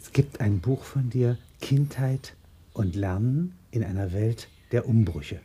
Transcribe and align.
Es 0.00 0.12
gibt 0.12 0.40
ein 0.40 0.60
Buch 0.60 0.84
von 0.84 1.10
dir, 1.10 1.38
Kindheit 1.60 2.36
und 2.72 2.94
Lernen 2.94 3.58
in 3.72 3.82
einer 3.82 4.12
Welt 4.12 4.48
der 4.70 4.86
Umbrüche. 4.86 5.40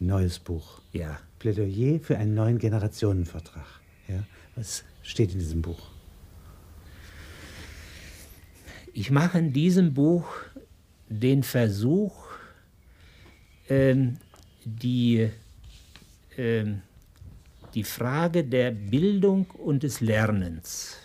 Ein 0.00 0.06
neues 0.06 0.40
Buch. 0.40 0.80
Ja. 0.92 1.20
Plädoyer 1.38 2.00
für 2.00 2.18
einen 2.18 2.34
neuen 2.34 2.58
Generationenvertrag. 2.58 3.66
Ja. 4.08 4.24
Was 4.56 4.82
steht 5.04 5.32
in 5.32 5.38
diesem 5.38 5.62
Buch? 5.62 5.78
Ich 8.92 9.12
mache 9.12 9.38
in 9.38 9.52
diesem 9.52 9.94
Buch 9.94 10.26
den 11.08 11.44
Versuch, 11.44 12.26
ähm, 13.68 14.16
die, 14.64 15.30
ähm, 16.36 16.82
die 17.74 17.84
Frage 17.84 18.42
der 18.42 18.72
Bildung 18.72 19.48
und 19.52 19.84
des 19.84 20.00
Lernens 20.00 20.96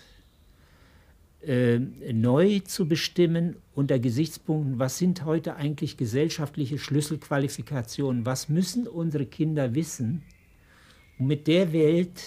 äh, 1.46 1.80
neu 1.80 2.60
zu 2.60 2.88
bestimmen 2.88 3.56
unter 3.74 3.98
Gesichtspunkten, 3.98 4.80
was 4.80 4.98
sind 4.98 5.26
heute 5.26 5.56
eigentlich 5.56 5.98
gesellschaftliche 5.98 6.78
Schlüsselqualifikationen, 6.78 8.26
was 8.26 8.50
müssen 8.50 8.88
unsere 8.88 9.26
Kinder 9.26 9.74
wissen, 9.74 10.24
mit 11.18 11.48
der 11.48 11.74
Welt, 11.74 12.22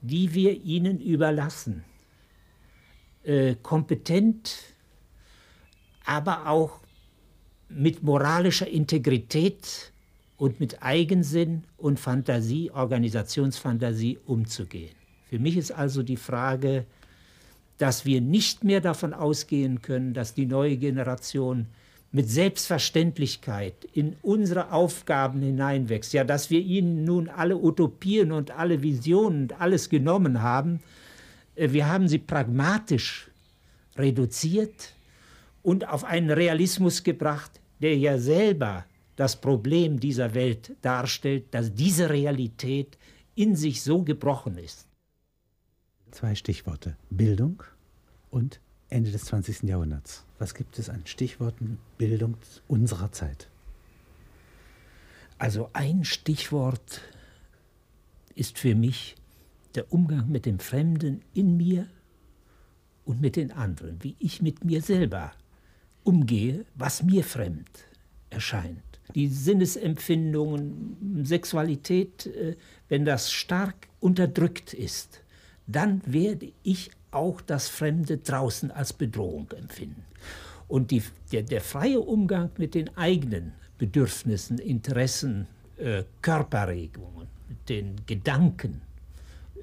die 0.00 0.34
wir 0.34 0.62
ihnen 0.62 1.00
überlassen, 1.00 1.84
äh, 3.24 3.54
kompetent, 3.62 4.56
aber 6.04 6.48
auch 6.48 6.80
mit 7.68 8.02
moralischer 8.02 8.68
Integrität 8.68 9.92
und 10.36 10.60
mit 10.60 10.82
Eigensinn 10.82 11.64
und 11.76 12.00
Fantasie, 12.00 12.70
Organisationsfantasie 12.70 14.18
umzugehen. 14.24 14.94
Für 15.28 15.38
mich 15.38 15.56
ist 15.56 15.72
also 15.72 16.02
die 16.02 16.16
Frage, 16.16 16.86
dass 17.78 18.04
wir 18.04 18.20
nicht 18.20 18.64
mehr 18.64 18.80
davon 18.80 19.14
ausgehen 19.14 19.82
können, 19.82 20.12
dass 20.12 20.34
die 20.34 20.46
neue 20.46 20.76
Generation 20.76 21.66
mit 22.10 22.28
Selbstverständlichkeit 22.28 23.84
in 23.92 24.16
unsere 24.22 24.72
Aufgaben 24.72 25.42
hineinwächst. 25.42 26.12
Ja, 26.12 26.24
dass 26.24 26.50
wir 26.50 26.60
ihnen 26.60 27.04
nun 27.04 27.28
alle 27.28 27.56
Utopien 27.56 28.32
und 28.32 28.50
alle 28.50 28.82
Visionen 28.82 29.42
und 29.42 29.60
alles 29.60 29.88
genommen 29.88 30.42
haben. 30.42 30.80
Äh, 31.54 31.72
wir 31.72 31.88
haben 31.88 32.08
sie 32.08 32.18
pragmatisch 32.18 33.30
reduziert 33.96 34.94
und 35.62 35.88
auf 35.88 36.04
einen 36.04 36.30
Realismus 36.30 37.02
gebracht, 37.02 37.60
der 37.80 37.96
ja 37.96 38.18
selber 38.18 38.84
das 39.16 39.40
Problem 39.40 40.00
dieser 40.00 40.34
Welt 40.34 40.76
darstellt, 40.80 41.52
dass 41.52 41.74
diese 41.74 42.08
Realität 42.08 42.96
in 43.34 43.54
sich 43.56 43.82
so 43.82 44.02
gebrochen 44.02 44.56
ist. 44.56 44.86
Zwei 46.10 46.34
Stichworte. 46.34 46.96
Bildung 47.10 47.62
und 48.30 48.60
Ende 48.90 49.10
des 49.10 49.24
20. 49.26 49.64
Jahrhunderts. 49.64 50.24
Was 50.38 50.54
gibt 50.54 50.78
es 50.78 50.88
an 50.88 51.02
Stichworten 51.04 51.78
Bildung 51.98 52.36
unserer 52.66 53.12
Zeit? 53.12 53.48
Also 55.38 55.70
ein 55.72 56.04
Stichwort 56.04 57.02
ist 58.34 58.58
für 58.58 58.74
mich 58.74 59.16
der 59.74 59.92
Umgang 59.92 60.28
mit 60.30 60.46
dem 60.46 60.58
Fremden 60.58 61.22
in 61.34 61.56
mir 61.56 61.86
und 63.04 63.20
mit 63.20 63.36
den 63.36 63.52
anderen, 63.52 64.02
wie 64.02 64.16
ich 64.18 64.42
mit 64.42 64.64
mir 64.64 64.82
selber 64.82 65.32
umgehe, 66.02 66.64
was 66.74 67.02
mir 67.02 67.24
fremd 67.24 67.70
erscheint. 68.30 68.82
Die 69.14 69.28
Sinnesempfindungen, 69.28 71.24
Sexualität, 71.24 72.26
äh, 72.26 72.56
wenn 72.88 73.04
das 73.04 73.32
stark 73.32 73.88
unterdrückt 74.00 74.74
ist, 74.74 75.22
dann 75.66 76.02
werde 76.04 76.52
ich 76.62 76.90
auch 77.10 77.40
das 77.40 77.68
Fremde 77.68 78.18
draußen 78.18 78.70
als 78.70 78.92
Bedrohung 78.92 79.50
empfinden. 79.56 80.04
Und 80.66 80.90
die, 80.90 81.02
der, 81.32 81.42
der, 81.42 81.60
freie 81.60 82.00
Umgang 82.00 82.50
mit 82.58 82.74
den 82.74 82.94
eigenen 82.96 83.52
Bedürfnissen, 83.78 84.58
Interessen, 84.58 85.46
äh, 85.78 86.04
Körperregungen, 86.20 87.28
mit 87.48 87.68
den 87.68 87.96
Gedanken, 88.06 88.82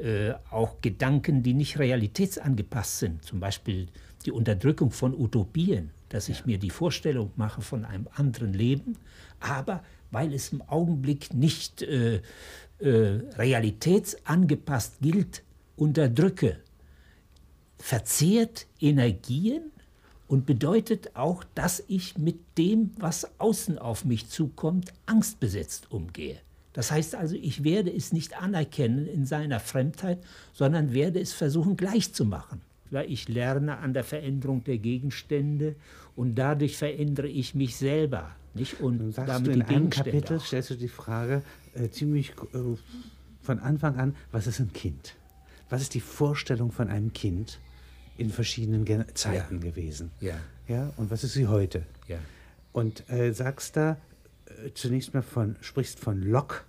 äh, 0.01 0.33
auch 0.49 0.81
Gedanken, 0.81 1.43
die 1.43 1.53
nicht 1.53 1.77
realitätsangepasst 1.77 2.99
sind, 2.99 3.23
zum 3.23 3.39
Beispiel 3.39 3.87
die 4.25 4.31
Unterdrückung 4.31 4.91
von 4.91 5.13
Utopien, 5.13 5.91
dass 6.09 6.27
ich 6.27 6.45
mir 6.45 6.57
die 6.57 6.71
Vorstellung 6.71 7.31
mache 7.35 7.61
von 7.61 7.85
einem 7.85 8.07
anderen 8.15 8.53
Leben, 8.53 8.97
aber 9.39 9.83
weil 10.11 10.33
es 10.33 10.51
im 10.51 10.61
Augenblick 10.63 11.33
nicht 11.33 11.81
äh, 11.81 12.21
äh 12.79 13.21
realitätsangepasst 13.37 14.99
gilt, 15.01 15.43
unterdrücke, 15.75 16.57
verzehrt 17.77 18.67
Energien 18.79 19.71
und 20.27 20.45
bedeutet 20.45 21.15
auch, 21.15 21.43
dass 21.55 21.83
ich 21.87 22.17
mit 22.17 22.39
dem, 22.57 22.91
was 22.97 23.39
außen 23.39 23.77
auf 23.77 24.05
mich 24.05 24.29
zukommt, 24.29 24.93
angstbesetzt 25.05 25.91
umgehe. 25.91 26.39
Das 26.73 26.91
heißt 26.91 27.15
also, 27.15 27.35
ich 27.35 27.63
werde 27.63 27.93
es 27.93 28.11
nicht 28.11 28.41
anerkennen 28.41 29.07
in 29.07 29.25
seiner 29.25 29.59
Fremdheit, 29.59 30.19
sondern 30.51 30.93
werde 30.93 31.21
es 31.21 31.31
versuchen 31.31 31.77
gleichzumachen. 31.77 32.61
Ich 33.07 33.27
lerne 33.27 33.77
an 33.77 33.93
der 33.93 34.03
Veränderung 34.03 34.63
der 34.63 34.77
Gegenstände 34.77 35.75
und 36.15 36.35
dadurch 36.35 36.77
verändere 36.77 37.27
ich 37.27 37.55
mich 37.55 37.75
selber. 37.75 38.35
Nicht? 38.53 38.79
Und 38.79 39.13
sagst 39.13 39.29
damit 39.29 39.47
du 39.47 39.51
in 39.51 39.61
einem 39.63 39.89
Kapitel 39.89 40.37
auch. 40.37 40.45
stellst 40.45 40.69
du 40.69 40.75
die 40.75 40.87
Frage 40.87 41.43
äh, 41.73 41.89
ziemlich 41.89 42.31
äh, 42.53 42.77
von 43.41 43.59
Anfang 43.59 43.97
an, 43.97 44.15
was 44.31 44.47
ist 44.47 44.59
ein 44.59 44.71
Kind? 44.71 45.15
Was 45.69 45.81
ist 45.81 45.93
die 45.93 46.01
Vorstellung 46.01 46.71
von 46.71 46.89
einem 46.89 47.13
Kind 47.13 47.59
in 48.17 48.29
verschiedenen 48.29 48.85
Gen 48.85 49.05
Zeiten 49.13 49.55
ja. 49.55 49.69
gewesen? 49.69 50.11
Ja. 50.19 50.35
Ja. 50.67 50.93
Und 50.97 51.11
was 51.11 51.23
ist 51.23 51.33
sie 51.33 51.47
heute? 51.47 51.85
Ja. 52.07 52.17
Und 52.71 53.09
äh, 53.09 53.33
sagst 53.33 53.77
da 53.77 53.97
äh, 54.45 54.71
zunächst 54.73 55.13
mal 55.13 55.21
von, 55.21 55.55
sprichst 55.61 55.99
von 55.99 56.21
Locke, 56.21 56.61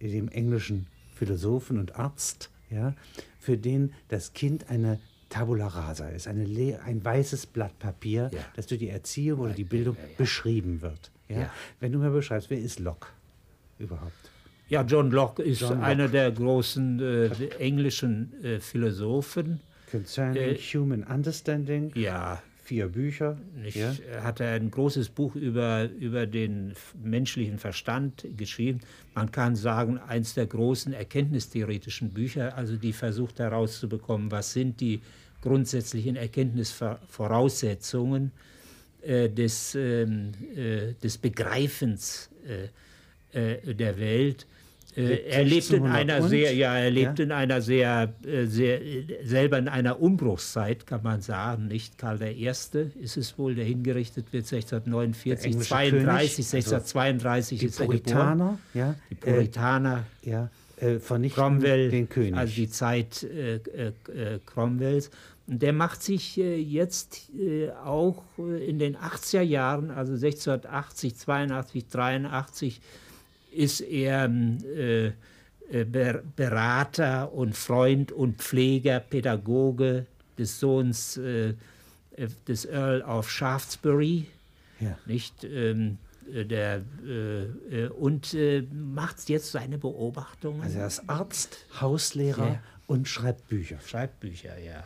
dem 0.00 0.28
englischen 0.28 0.86
Philosophen 1.14 1.78
und 1.78 1.96
Arzt, 1.96 2.50
ja, 2.70 2.94
für 3.38 3.58
den 3.58 3.92
das 4.08 4.32
Kind 4.32 4.70
eine 4.70 4.98
Tabula 5.28 5.66
rasa 5.66 6.08
ist, 6.08 6.28
eine 6.28 6.80
ein 6.84 7.04
weißes 7.04 7.46
Blatt 7.46 7.78
Papier, 7.78 8.30
ja. 8.32 8.40
das 8.54 8.66
durch 8.66 8.80
die 8.80 8.88
Erziehung 8.88 9.40
oder 9.40 9.54
die 9.54 9.64
Bildung 9.64 9.96
ja, 9.96 10.02
ja. 10.02 10.08
beschrieben 10.16 10.82
wird. 10.82 11.10
Ja? 11.28 11.50
Wenn 11.80 11.92
du 11.92 11.98
mir 11.98 12.10
beschreibst, 12.10 12.50
wer 12.50 12.58
ist 12.58 12.78
Locke 12.80 13.08
überhaupt? 13.78 14.21
Ja, 14.72 14.82
John 14.84 15.10
Locke 15.10 15.42
ist 15.42 15.60
John 15.60 15.74
Locke. 15.74 15.84
einer 15.84 16.08
der 16.08 16.30
großen 16.30 16.98
äh, 16.98 17.28
englischen 17.58 18.32
äh, 18.42 18.58
Philosophen. 18.58 19.60
Concerning 19.90 20.42
äh, 20.42 20.56
Human 20.56 21.04
Understanding. 21.04 21.92
Ja. 21.94 22.42
Vier 22.64 22.88
Bücher. 22.88 23.36
Ich 23.62 23.74
ja. 23.74 23.92
hatte 24.22 24.46
ein 24.46 24.70
großes 24.70 25.10
Buch 25.10 25.34
über, 25.34 25.90
über 26.00 26.26
den 26.26 26.72
menschlichen 27.04 27.58
Verstand 27.58 28.26
geschrieben. 28.38 28.80
Man 29.14 29.30
kann 29.30 29.56
sagen, 29.56 29.98
eins 29.98 30.32
der 30.32 30.46
großen 30.46 30.94
erkenntnistheoretischen 30.94 32.14
Bücher, 32.14 32.56
also 32.56 32.76
die 32.76 32.94
versucht 32.94 33.40
herauszubekommen, 33.40 34.30
was 34.30 34.54
sind 34.54 34.80
die 34.80 35.02
grundsätzlichen 35.42 36.16
Erkenntnisvoraussetzungen 36.16 38.32
äh, 39.02 39.28
des, 39.28 39.74
ähm, 39.74 40.32
äh, 40.56 40.94
des 40.94 41.18
Begreifens 41.18 42.30
äh, 42.46 42.68
äh 43.38 43.74
der 43.74 43.98
Welt 43.98 44.46
er 44.94 45.44
lebt 45.44 45.70
in 45.70 45.86
einer 45.86 46.22
sehr, 46.22 46.54
ja, 46.54 46.76
er 46.76 46.90
lebt 46.90 47.18
ja? 47.18 47.24
in 47.24 47.32
einer 47.32 47.62
sehr, 47.62 48.12
äh, 48.26 48.44
sehr, 48.44 48.80
selber 49.24 49.58
in 49.58 49.68
einer 49.68 50.00
Umbruchszeit, 50.00 50.86
kann 50.86 51.02
man 51.02 51.22
sagen, 51.22 51.68
nicht? 51.68 51.96
Karl 51.96 52.20
I. 52.22 52.46
ist 52.46 52.74
es 52.74 53.38
wohl, 53.38 53.54
der 53.54 53.64
hingerichtet 53.64 54.32
wird 54.32 54.44
1649, 54.44 55.58
32, 55.60 56.54
1632 56.54 57.58
also 57.58 57.66
ist 57.66 57.80
er 57.80 57.86
Puritaner, 57.86 58.58
ja, 58.74 58.94
die 59.10 59.14
Puritaner, 59.14 60.04
äh, 60.24 60.30
ja, 60.30 60.50
äh, 60.76 60.98
vernichten 60.98 61.42
Cromwell, 61.42 61.90
den 61.90 62.08
König. 62.08 62.36
Also 62.36 62.54
die 62.54 62.68
Zeit 62.68 63.22
äh, 63.22 63.56
äh, 63.56 64.40
Cromwells. 64.44 65.10
Und 65.46 65.62
der 65.62 65.72
macht 65.72 66.02
sich 66.02 66.36
jetzt 66.36 67.30
auch 67.84 68.22
in 68.38 68.78
den 68.78 68.96
80er 68.96 69.42
Jahren, 69.42 69.90
also 69.90 70.12
1680, 70.12 71.16
82, 71.16 71.88
83, 71.88 72.80
ist 73.52 73.80
er 73.80 74.28
äh, 74.28 75.12
äh 75.70 75.84
Berater 76.36 77.32
und 77.32 77.56
Freund 77.56 78.12
und 78.12 78.38
Pfleger, 78.38 79.00
Pädagoge 79.00 80.06
des 80.38 80.60
Sohns 80.60 81.16
äh, 81.16 81.54
äh, 82.16 82.28
des 82.46 82.64
Earl 82.66 83.02
of 83.02 83.30
Shaftesbury. 83.30 84.26
Ja. 84.80 84.98
Nicht? 85.06 85.44
Ähm, 85.44 85.98
äh, 86.32 86.44
der, 86.44 86.82
äh, 87.06 87.86
und 87.88 88.36
macht 88.72 89.28
jetzt 89.28 89.52
seine 89.52 89.78
Beobachtungen. 89.78 90.62
Also 90.62 90.78
er 90.78 90.86
ist 90.86 91.08
Arzt, 91.08 91.66
Hauslehrer 91.80 92.46
ja. 92.46 92.62
und 92.86 93.08
schreibt 93.08 93.48
Bücher. 93.48 93.78
Schreibt 93.86 94.20
Bücher, 94.20 94.58
ja. 94.58 94.84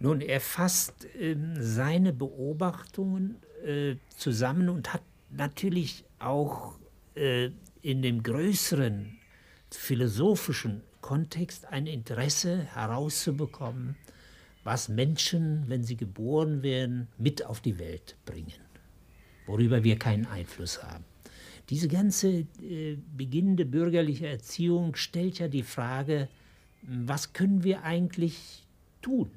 Nun, 0.00 0.20
er 0.20 0.40
fasst 0.40 1.06
ähm, 1.18 1.54
seine 1.58 2.12
Beobachtungen 2.12 3.36
zusammen 4.16 4.68
und 4.68 4.94
hat 4.94 5.02
natürlich 5.30 6.04
auch 6.20 6.78
in 7.82 8.02
dem 8.02 8.22
größeren 8.22 9.18
philosophischen 9.70 10.82
Kontext 11.00 11.66
ein 11.66 11.86
Interesse 11.86 12.64
herauszubekommen, 12.74 13.96
was 14.64 14.88
Menschen, 14.88 15.64
wenn 15.68 15.84
sie 15.84 15.96
geboren 15.96 16.62
werden, 16.62 17.08
mit 17.16 17.44
auf 17.46 17.60
die 17.60 17.78
Welt 17.78 18.16
bringen, 18.24 18.60
worüber 19.46 19.84
wir 19.84 19.98
keinen 19.98 20.26
Einfluss 20.26 20.82
haben. 20.82 21.04
Diese 21.70 21.88
ganze 21.88 22.46
äh, 22.62 22.96
beginnende 23.16 23.66
bürgerliche 23.66 24.26
Erziehung 24.26 24.94
stellt 24.94 25.38
ja 25.38 25.48
die 25.48 25.62
Frage, 25.62 26.28
was 26.82 27.32
können 27.32 27.62
wir 27.64 27.82
eigentlich 27.84 28.66
tun? 29.02 29.30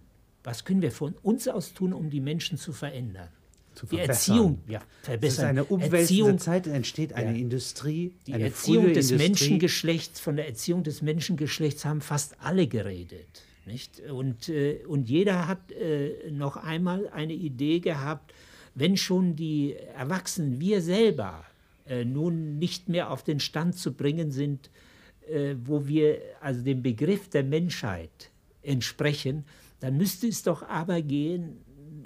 Was 0.44 0.66
können 0.66 0.82
wir 0.82 0.92
von 0.92 1.14
uns 1.24 1.48
aus 1.48 1.74
tun, 1.74 1.94
um 1.94 2.10
die 2.10 2.22
Menschen 2.22 2.58
zu 2.58 2.72
verändern? 2.72 3.30
Zu 3.76 3.86
die 3.86 3.98
verbessern. 3.98 4.10
Erziehung 4.38 4.62
ja, 4.68 4.80
Es 4.80 4.84
ist 4.84 5.06
verbessern. 5.06 5.46
eine 5.48 5.64
umwälzende 5.66 6.38
Zeit, 6.38 6.68
entsteht 6.68 7.14
eine 7.14 7.32
Ja. 7.32 7.38
Industrie, 7.38 8.14
die 8.28 8.34
eine 8.34 8.46
Erziehung 8.46 8.94
des 8.94 9.12
Industrie. 9.12 9.28
Menschengeschlechts, 9.30 10.20
von 10.20 10.36
der 10.36 10.48
Erziehung 10.48 10.84
des 10.84 11.02
Menschengeschlechts 11.02 11.86
haben 11.86 12.02
fast 12.02 12.36
alle 12.42 12.68
geredet. 12.68 13.44
Nicht? 13.66 14.00
Und, 14.10 14.50
äh, 14.50 14.84
und 14.88 15.10
jeder 15.10 15.48
hat 15.48 15.72
äh, 15.72 16.32
noch 16.32 16.58
einmal 16.58 17.08
eine 17.10 17.34
Idee 17.34 17.80
gehabt, 17.80 18.34
wenn 18.76 18.98
schon 18.98 19.36
die 19.36 19.76
Erwachsenen, 19.98 20.60
wir 20.60 20.82
selber, 20.82 21.46
äh, 21.86 22.04
nun 22.06 22.58
nicht 22.58 22.90
mehr 22.90 23.12
auf 23.12 23.24
den 23.24 23.40
Stand 23.40 23.76
zu 23.78 23.94
bringen 23.94 24.32
sind, 24.32 24.70
äh, 25.30 25.56
wo 25.64 25.88
wir 25.88 26.20
also 26.42 26.62
dem 26.64 26.82
Begriff 26.82 27.30
der 27.30 27.44
Menschheit 27.44 28.32
entsprechen, 28.64 29.46
dann 29.80 29.98
müsste 29.98 30.28
es 30.28 30.44
doch 30.44 30.64
aber 30.64 31.02
gehen 31.02 31.58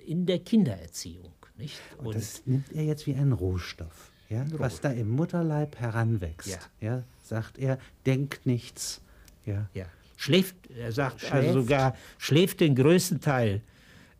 in 0.06 0.26
der 0.26 0.40
Kindererziehung. 0.40 1.32
Nicht? 1.58 1.80
Und 1.98 2.16
das 2.16 2.42
nimmt 2.46 2.72
er 2.74 2.84
jetzt 2.84 3.08
wie 3.08 3.16
einen 3.16 3.32
Rohstoff. 3.32 4.12
Ja? 4.30 4.46
Was 4.58 4.82
da 4.82 4.92
im 4.92 5.10
Mutterleib 5.10 5.78
heranwächst, 5.80 6.70
ja. 6.82 7.04
sagt 7.24 7.58
er, 7.58 7.78
denkt 8.06 8.46
nichts. 8.46 9.02
Ja. 9.46 9.70
Ja. 9.74 9.86
Schläft, 10.18 10.56
er 10.72 10.92
sagt 10.92 11.22
Schläft. 11.22 11.34
also 11.34 11.62
sogar, 11.62 11.96
schläft 12.18 12.60
den 12.62 12.74
größten 12.76 13.22
Teil 13.22 13.62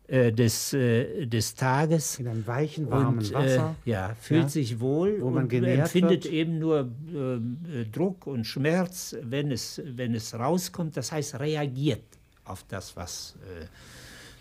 äh, 0.08 0.30
des, 0.32 0.72
äh, 0.72 1.26
des 1.26 1.54
Tages. 1.56 2.20
In 2.20 2.28
einem 2.28 2.46
weichen, 2.46 2.88
warmen 2.88 3.18
und, 3.18 3.32
Wasser. 3.34 3.74
Äh, 3.84 3.90
ja, 3.90 4.14
fühlt 4.20 4.42
Ja. 4.44 4.48
sich 4.48 4.78
wohl 4.78 5.20
Wo 5.20 5.30
man 5.30 5.44
und 5.46 5.52
empfindet 5.52 6.24
wird. 6.24 6.32
eben 6.32 6.58
nur 6.60 6.88
ähm, 7.12 7.58
äh, 7.72 7.84
Druck 7.86 8.26
und 8.28 8.44
Schmerz, 8.46 9.16
wenn 9.22 9.50
es, 9.50 9.82
wenn 9.84 10.14
es 10.14 10.32
rauskommt. 10.34 10.96
Das 10.96 11.10
heißt, 11.10 11.40
reagiert 11.40 12.04
auf 12.44 12.64
das, 12.68 12.94
was 12.96 13.34
äh, 13.42 13.66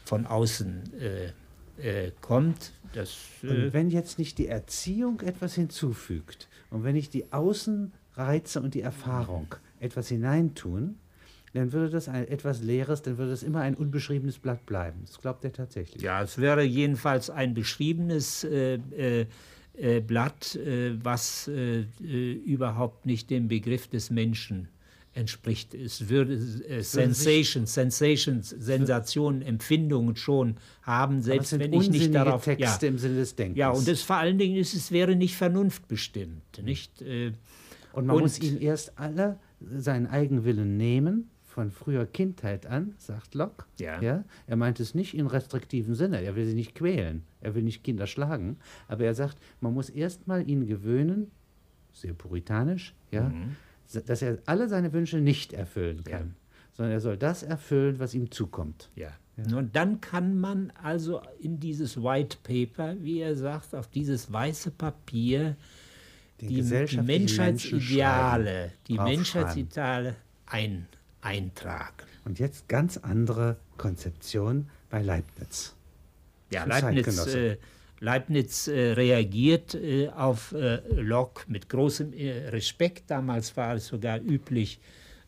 von 0.05 0.27
außen 0.27 0.93
äh, 0.99 1.31
äh, 1.77 2.11
kommt. 2.21 2.71
Das, 2.93 3.15
äh, 3.43 3.47
Und 3.47 3.73
wenn 3.73 3.89
jetzt 3.89 4.19
nicht 4.19 4.37
die 4.37 4.47
Erziehung 4.47 5.21
etwas 5.21 5.55
hinzufügt 5.55 6.47
und 6.69 6.83
wenn 6.83 6.95
nicht 6.95 7.13
die 7.13 7.31
Außenreize 7.31 8.61
und 8.61 8.73
die 8.73 8.81
Erfahrung 8.81 9.55
etwas 9.79 10.07
hineintun, 10.07 10.97
dann 11.53 11.71
würde 11.71 11.89
das 11.89 12.09
ein, 12.09 12.27
etwas 12.27 12.61
Leeres, 12.61 13.01
dann 13.01 13.17
würde 13.17 13.31
das 13.31 13.43
immer 13.43 13.61
ein 13.61 13.75
unbeschriebenes 13.75 14.39
Blatt 14.39 14.65
bleiben. 14.65 15.03
Das 15.05 15.19
glaubt 15.19 15.43
er 15.45 15.53
tatsächlich. 15.53 16.01
Ja, 16.01 16.21
es 16.21 16.37
wäre 16.37 16.63
jedenfalls 16.63 17.29
ein 17.29 17.53
beschriebenes 17.53 18.43
äh, 18.43 18.79
äh, 19.77 20.01
Blatt, 20.01 20.55
äh, 20.55 20.97
was 21.01 21.49
überhaupt 21.49 23.05
nicht 23.05 23.29
dem 23.29 23.47
Begriff 23.47 23.87
des 23.87 24.09
Menschen 24.09 24.69
entspricht. 25.15 25.73
Es 25.73 26.09
würde 26.09 26.33
äh, 26.33 26.81
Sensations, 26.83 27.73
Sensations, 27.73 28.49
Sensationen, 28.49 29.41
Empfindungen 29.41 30.15
schon 30.15 30.57
haben, 30.83 31.21
selbst 31.21 31.57
wenn 31.57 31.73
ich 31.73 31.89
nicht 31.89 32.13
darauf. 32.13 32.43
Texte 32.43 32.85
ja, 32.85 32.91
im 32.91 32.97
Sinne 32.99 33.15
des 33.15 33.35
Denkens. 33.35 33.57
ja, 33.57 33.69
und 33.69 33.87
es 33.87 34.01
vor 34.01 34.17
allen 34.17 34.37
Dingen 34.37 34.57
ist, 34.57 34.73
es 34.73 34.91
wäre 34.91 35.15
nicht 35.15 35.35
vernunftbestimmt, 35.35 36.61
nicht? 36.63 37.01
Äh, 37.01 37.31
Und 37.93 38.07
man 38.07 38.17
Und- 38.17 38.23
muss 38.23 38.39
ihm 38.39 38.61
erst 38.61 38.99
alle 38.99 39.39
seinen 39.77 40.05
Eigenwillen 40.07 40.75
nehmen, 40.77 41.29
von 41.45 41.71
früher 41.71 42.05
Kindheit 42.05 42.65
an, 42.65 42.93
sagt 42.97 43.33
Locke. 43.33 43.63
Ja. 43.79 44.01
Er 44.45 44.55
meint 44.57 44.81
es 44.81 44.93
nicht 44.93 45.13
in 45.13 45.25
restriktivem 45.27 45.95
Sinne, 45.95 46.21
er 46.21 46.35
will 46.35 46.45
sie 46.45 46.53
nicht 46.53 46.75
quälen, 46.75 47.23
er 47.39 47.55
will 47.55 47.63
nicht 47.63 47.81
Kinder 47.81 48.05
schlagen, 48.07 48.57
aber 48.89 49.05
er 49.05 49.13
sagt, 49.15 49.37
man 49.61 49.73
muss 49.73 49.89
erst 49.89 50.27
mal 50.27 50.45
ihn 50.49 50.67
gewöhnen, 50.67 51.31
sehr 51.93 52.11
puritanisch, 52.13 52.93
ja, 53.11 53.29
Mhm. 53.29 53.55
Dass 53.93 54.21
er 54.21 54.39
alle 54.45 54.67
seine 54.67 54.93
Wünsche 54.93 55.17
nicht 55.17 55.53
erfüllen 55.53 56.03
kann, 56.03 56.35
sondern 56.73 56.93
er 56.93 57.01
soll 57.01 57.17
das 57.17 57.43
erfüllen, 57.43 57.99
was 57.99 58.13
ihm 58.13 58.31
zukommt. 58.31 58.89
Ja. 58.95 59.09
Und 59.37 59.75
dann 59.75 59.99
kann 59.99 60.39
man 60.39 60.71
also 60.81 61.21
in 61.39 61.59
dieses 61.59 62.01
White 62.01 62.37
Paper, 62.43 62.95
wie 63.01 63.19
er 63.19 63.35
sagt, 63.35 63.75
auf 63.75 63.87
dieses 63.87 64.31
weiße 64.31 64.71
Papier 64.71 65.57
die, 66.39 66.61
Menschheitsideale, 66.61 68.71
die 68.87 68.97
Menschheitsideale 68.97 70.15
ein, 70.45 70.87
eintragen. 71.21 72.05
Und 72.23 72.39
jetzt 72.39 72.69
ganz 72.69 72.97
andere 72.97 73.57
Konzeption 73.77 74.69
bei 74.89 75.01
Leibniz. 75.01 75.75
Ja, 76.51 76.65
Leibniz, 76.65 77.25
äh, 77.27 77.57
Leibniz 78.05 78.67
äh, 78.67 78.91
reagiert 78.91 79.73
äh, 79.73 80.09
auf 80.09 80.53
äh, 80.53 80.79
Locke 80.93 81.43
mit 81.47 81.69
großem 81.69 82.13
äh, 82.13 82.49
Respekt. 82.49 83.09
Damals 83.09 83.57
war 83.57 83.75
es 83.75 83.87
sogar 83.87 84.21
üblich, 84.21 84.79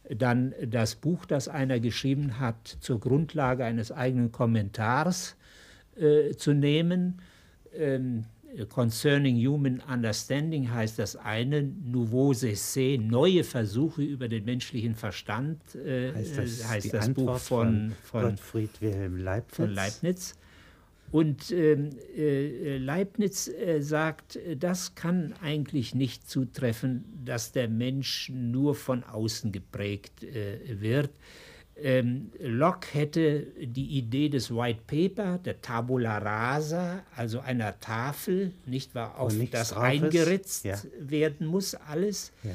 dann 0.10 0.54
das 0.64 0.96
Buch, 0.96 1.26
das 1.26 1.48
einer 1.48 1.80
geschrieben 1.80 2.40
hat, 2.40 2.78
zur 2.80 3.00
Grundlage 3.00 3.66
eines 3.66 3.92
eigenen 3.92 4.32
Kommentars 4.32 5.36
äh, 5.98 6.36
zu 6.36 6.54
nehmen. 6.54 7.20
Ähm, 7.76 8.26
Concerning 8.70 9.36
Human 9.46 9.82
Understanding 9.92 10.72
heißt 10.72 11.00
das 11.00 11.16
eine, 11.16 11.64
Nouveaux 11.64 12.44
Essais, 12.44 13.00
neue 13.00 13.44
Versuche 13.44 14.04
über 14.04 14.28
den 14.30 14.46
menschlichen 14.46 14.96
Verstand, 14.96 15.60
äh, 15.76 16.14
Heißt 16.14 16.38
das, 16.38 16.62
äh, 16.62 16.64
heißt 16.66 16.94
das 16.94 17.10
Buch 17.10 17.38
von, 17.38 17.92
von, 18.04 18.22
Gottfried 18.22 18.82
Wilhelm 18.82 19.18
Leibniz? 19.18 19.56
von 19.56 19.70
Leibniz. 19.74 20.36
Und 21.12 21.51
ähm, 21.51 21.89
äh, 22.18 22.77
Leibniz 22.77 23.48
äh, 23.48 23.81
sagt, 23.81 24.36
äh, 24.36 24.57
das 24.57 24.95
kann 24.95 25.33
eigentlich 25.42 25.95
nicht 25.95 26.30
zutreffen, 26.30 27.06
dass 27.24 27.51
der 27.54 27.69
Mensch 27.69 28.30
nur 28.33 28.75
von 28.75 29.04
außen 29.04 29.51
geprägt 29.51 30.24
äh, 30.24 30.81
wird. 30.81 31.12
Ähm, 31.80 32.31
Locke 32.39 32.88
hätte 32.94 33.48
die 33.62 33.98
Idee 34.00 34.30
des 34.30 34.50
White 34.54 34.81
Paper, 34.88 35.38
der 35.38 35.62
Tabula 35.62 36.18
Rasa, 36.18 37.04
also 37.15 37.39
einer 37.39 37.80
Tafel, 37.80 38.51
nicht 38.65 38.95
wahr, 38.95 39.19
auf 39.19 39.33
das 39.51 39.74
eingeritzt 39.74 40.65
Ja. 40.65 40.75
werden 41.00 41.45
muss, 41.48 41.75
alles 41.75 42.31
Ja. 42.44 42.51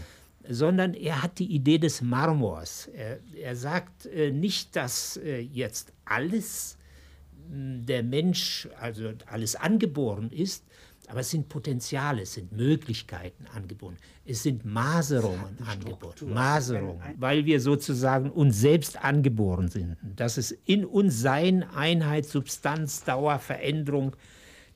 sondern 0.49 0.93
er 0.95 1.23
hat 1.23 1.39
die 1.39 1.47
Idee 1.55 1.79
des 1.79 2.03
Marmors. 2.03 2.89
Er, 2.93 3.21
er 3.41 3.55
sagt 3.57 4.07
äh, 4.07 4.31
nicht, 4.33 4.75
dass 4.75 5.17
äh, 5.19 5.39
jetzt 5.39 5.93
alles 6.05 6.77
der 7.49 8.03
Mensch, 8.03 8.69
also 8.79 9.13
alles 9.27 9.57
angeboren 9.57 10.31
ist, 10.31 10.65
aber 11.09 11.21
es 11.21 11.31
sind 11.31 11.49
Potenziale, 11.49 12.23
es 12.23 12.35
sind 12.35 12.53
Möglichkeiten 12.53 13.47
angeboren, 13.55 13.97
es 14.25 14.43
sind 14.45 14.65
Maserungen 14.65 15.59
angeboren, 15.67 16.33
Maserungen, 16.33 17.03
weil 17.19 17.45
wir 17.45 17.61
sozusagen 17.61 18.31
uns 18.31 18.61
selbst 18.61 19.03
angeboren 19.03 19.69
sind. 19.69 19.97
Dass 20.17 20.37
es 20.37 20.53
in 20.65 20.85
uns 20.85 21.21
Sein, 21.21 21.65
Einheit, 21.65 22.25
Substanz, 22.25 23.05
Dauer, 23.05 23.39
Veränderung, 23.41 24.17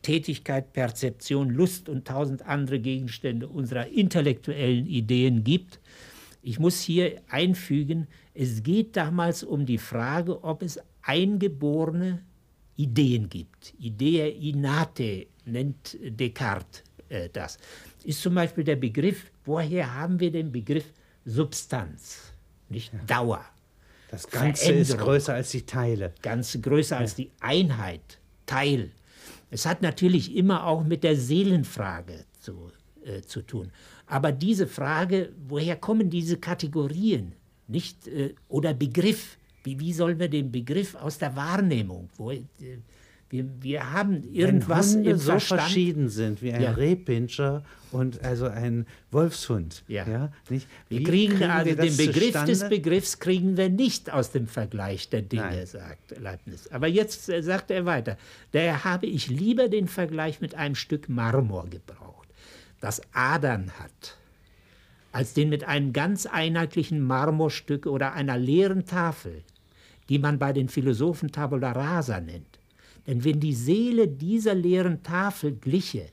Tätigkeit, 0.02 0.72
Perzeption, 0.72 1.50
Lust 1.50 1.88
und 1.88 2.06
tausend 2.06 2.42
andere 2.42 2.80
Gegenstände 2.80 3.48
unserer 3.48 3.86
intellektuellen 3.88 4.86
Ideen 4.86 5.42
gibt. 5.42 5.80
Ich 6.42 6.58
muss 6.58 6.80
hier 6.80 7.22
einfügen, 7.28 8.06
es 8.34 8.62
geht 8.62 8.96
damals 8.96 9.42
um 9.42 9.64
die 9.66 9.78
Frage, 9.78 10.44
ob 10.44 10.62
es 10.62 10.78
eingeborene 11.02 12.22
Ideen 12.76 13.28
gibt. 13.28 13.74
Idea 13.78 14.26
innate 14.26 15.26
nennt 15.44 15.96
Descartes 16.02 16.82
äh, 17.08 17.28
das. 17.32 17.58
Ist 18.04 18.22
zum 18.22 18.34
Beispiel 18.34 18.64
der 18.64 18.76
Begriff, 18.76 19.30
woher 19.44 19.94
haben 19.94 20.20
wir 20.20 20.30
den 20.30 20.52
Begriff 20.52 20.84
Substanz, 21.24 22.32
nicht 22.68 22.92
Dauer? 23.06 23.44
Das 24.10 24.28
Ganze 24.30 24.72
ist 24.72 24.96
größer 24.96 25.34
als 25.34 25.50
die 25.50 25.62
Teile. 25.62 26.12
ganz 26.22 26.56
größer 26.60 26.96
als 26.96 27.16
die 27.16 27.30
Einheit, 27.40 28.18
Teil. 28.46 28.92
Es 29.50 29.66
hat 29.66 29.82
natürlich 29.82 30.36
immer 30.36 30.64
auch 30.64 30.84
mit 30.84 31.02
der 31.02 31.16
Seelenfrage 31.16 32.24
zu, 32.40 32.70
äh, 33.04 33.22
zu 33.22 33.42
tun. 33.42 33.72
Aber 34.06 34.32
diese 34.32 34.66
Frage, 34.66 35.32
woher 35.48 35.76
kommen 35.76 36.10
diese 36.10 36.36
Kategorien? 36.36 37.32
Nicht, 37.66 38.06
äh, 38.06 38.34
oder 38.48 38.74
Begriff. 38.74 39.38
Wie, 39.66 39.80
wie 39.80 39.92
sollen 39.92 40.18
wir 40.20 40.28
den 40.28 40.52
Begriff 40.52 40.94
aus 40.94 41.18
der 41.18 41.34
Wahrnehmung? 41.34 42.08
Wo, 42.16 42.30
äh, 42.30 42.42
wir, 43.28 43.44
wir 43.60 43.92
haben 43.92 44.22
irgendwas 44.32 44.92
Wenn 44.92 44.98
Hunde 44.98 45.10
im 45.10 45.18
so 45.18 45.30
Verstand. 45.32 45.60
verschieden 45.62 46.08
sind 46.08 46.40
wie 46.42 46.52
ein 46.52 46.62
Ja. 46.62 46.70
Rehpinscher 46.70 47.64
und 47.90 48.24
also 48.24 48.46
ein 48.46 48.86
Wolfshund. 49.10 49.82
Ja. 49.88 50.30
nicht? 50.48 50.68
Wir 50.88 51.00
Wie 51.00 51.02
kriegen 51.02 51.42
also 51.42 51.66
wir 51.66 51.74
den 51.76 51.96
Begriff 51.96 52.32
des 52.44 52.46
zustande? 52.60 52.76
Begriffs 52.76 53.18
kriegen 53.18 53.56
wir 53.56 53.68
nicht 53.68 54.12
aus 54.12 54.30
dem 54.30 54.46
Vergleich 54.46 55.08
der 55.08 55.22
Dinge, 55.22 55.42
Nein. 55.42 55.66
sagt 55.66 56.16
Leibniz. 56.20 56.68
Aber 56.68 56.86
jetzt 56.86 57.28
äh, 57.28 57.42
sagt 57.42 57.72
er 57.72 57.84
weiter. 57.84 58.16
Daher 58.52 58.84
habe 58.84 59.06
ich 59.06 59.26
lieber 59.28 59.68
den 59.68 59.88
Vergleich 59.88 60.40
mit 60.40 60.54
einem 60.54 60.76
Stück 60.76 61.08
Marmor 61.08 61.66
gebraucht, 61.68 62.28
das 62.80 63.02
Adern 63.12 63.72
hat, 63.80 64.16
als 65.10 65.34
den 65.34 65.48
mit 65.48 65.64
einem 65.64 65.92
ganz 65.92 66.26
einheitlichen 66.26 67.00
Marmorstück 67.02 67.86
oder 67.86 68.12
einer 68.12 68.38
leeren 68.38 68.84
Tafel, 68.86 69.42
die 70.08 70.18
man 70.18 70.38
bei 70.38 70.52
den 70.52 70.68
Philosophen 70.68 71.32
Tabula 71.32 71.72
rasa 71.72 72.20
nennt. 72.20 72.58
Denn 73.06 73.24
wenn 73.24 73.40
die 73.40 73.54
Seele 73.54 74.08
dieser 74.08 74.54
leeren 74.54 75.02
Tafel 75.02 75.52
gliche, 75.52 76.08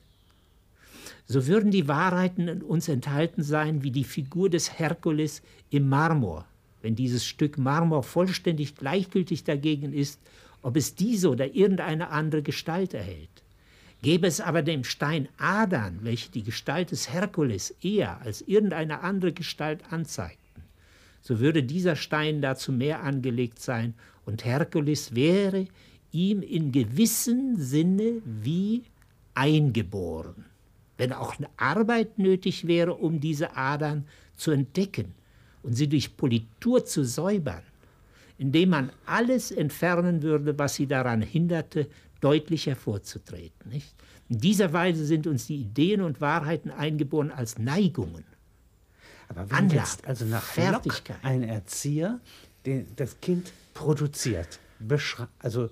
so 1.26 1.46
würden 1.46 1.70
die 1.70 1.88
Wahrheiten 1.88 2.48
in 2.48 2.62
uns 2.62 2.88
enthalten 2.88 3.42
sein 3.42 3.82
wie 3.82 3.90
die 3.90 4.04
Figur 4.04 4.50
des 4.50 4.78
Herkules 4.78 5.42
im 5.70 5.88
Marmor. 5.88 6.44
Wenn 6.82 6.94
dieses 6.94 7.24
Stück 7.24 7.56
Marmor 7.56 8.02
vollständig 8.02 8.76
gleichgültig 8.76 9.44
dagegen 9.44 9.92
ist, 9.92 10.20
ob 10.60 10.76
es 10.76 10.94
diese 10.94 11.30
oder 11.30 11.54
irgendeine 11.54 12.10
andere 12.10 12.42
Gestalt 12.42 12.94
erhält. 12.94 13.42
Gäbe 14.02 14.26
es 14.26 14.40
aber 14.40 14.62
dem 14.62 14.84
Stein 14.84 15.28
Adern, 15.38 16.00
welche 16.02 16.30
die 16.30 16.42
Gestalt 16.42 16.90
des 16.90 17.10
Herkules 17.10 17.74
eher 17.82 18.20
als 18.20 18.42
irgendeine 18.42 19.00
andere 19.00 19.32
Gestalt 19.32 19.80
anzeigten, 19.90 20.43
so 21.24 21.40
würde 21.40 21.62
dieser 21.62 21.96
Stein 21.96 22.42
dazu 22.42 22.70
mehr 22.70 23.02
angelegt 23.02 23.58
sein 23.58 23.94
und 24.26 24.44
Herkules 24.44 25.14
wäre 25.14 25.66
ihm 26.12 26.42
in 26.42 26.70
gewissem 26.70 27.56
Sinne 27.56 28.20
wie 28.24 28.82
eingeboren. 29.34 30.44
Wenn 30.98 31.14
auch 31.14 31.38
eine 31.38 31.48
Arbeit 31.56 32.18
nötig 32.18 32.66
wäre, 32.66 32.94
um 32.94 33.20
diese 33.20 33.56
Adern 33.56 34.04
zu 34.36 34.50
entdecken 34.50 35.14
und 35.62 35.72
sie 35.72 35.88
durch 35.88 36.14
Politur 36.14 36.84
zu 36.84 37.04
säubern, 37.04 37.62
indem 38.36 38.68
man 38.68 38.92
alles 39.06 39.50
entfernen 39.50 40.22
würde, 40.22 40.58
was 40.58 40.74
sie 40.74 40.86
daran 40.86 41.22
hinderte, 41.22 41.88
deutlich 42.20 42.66
hervorzutreten. 42.66 43.70
Nicht? 43.70 43.94
In 44.28 44.38
dieser 44.40 44.74
Weise 44.74 45.06
sind 45.06 45.26
uns 45.26 45.46
die 45.46 45.56
Ideen 45.56 46.02
und 46.02 46.20
Wahrheiten 46.20 46.70
eingeboren 46.70 47.30
als 47.30 47.58
Neigungen. 47.58 48.24
Aber 49.36 49.50
wenn 49.50 49.56
Anlagen, 49.56 49.78
jetzt 49.78 50.06
also 50.06 50.24
nach 50.24 50.42
Fertigkeit. 50.42 51.16
Ein 51.22 51.42
Erzieher 51.42 52.20
den, 52.66 52.86
das 52.96 53.20
Kind 53.20 53.52
produziert, 53.74 54.58
also 55.40 55.70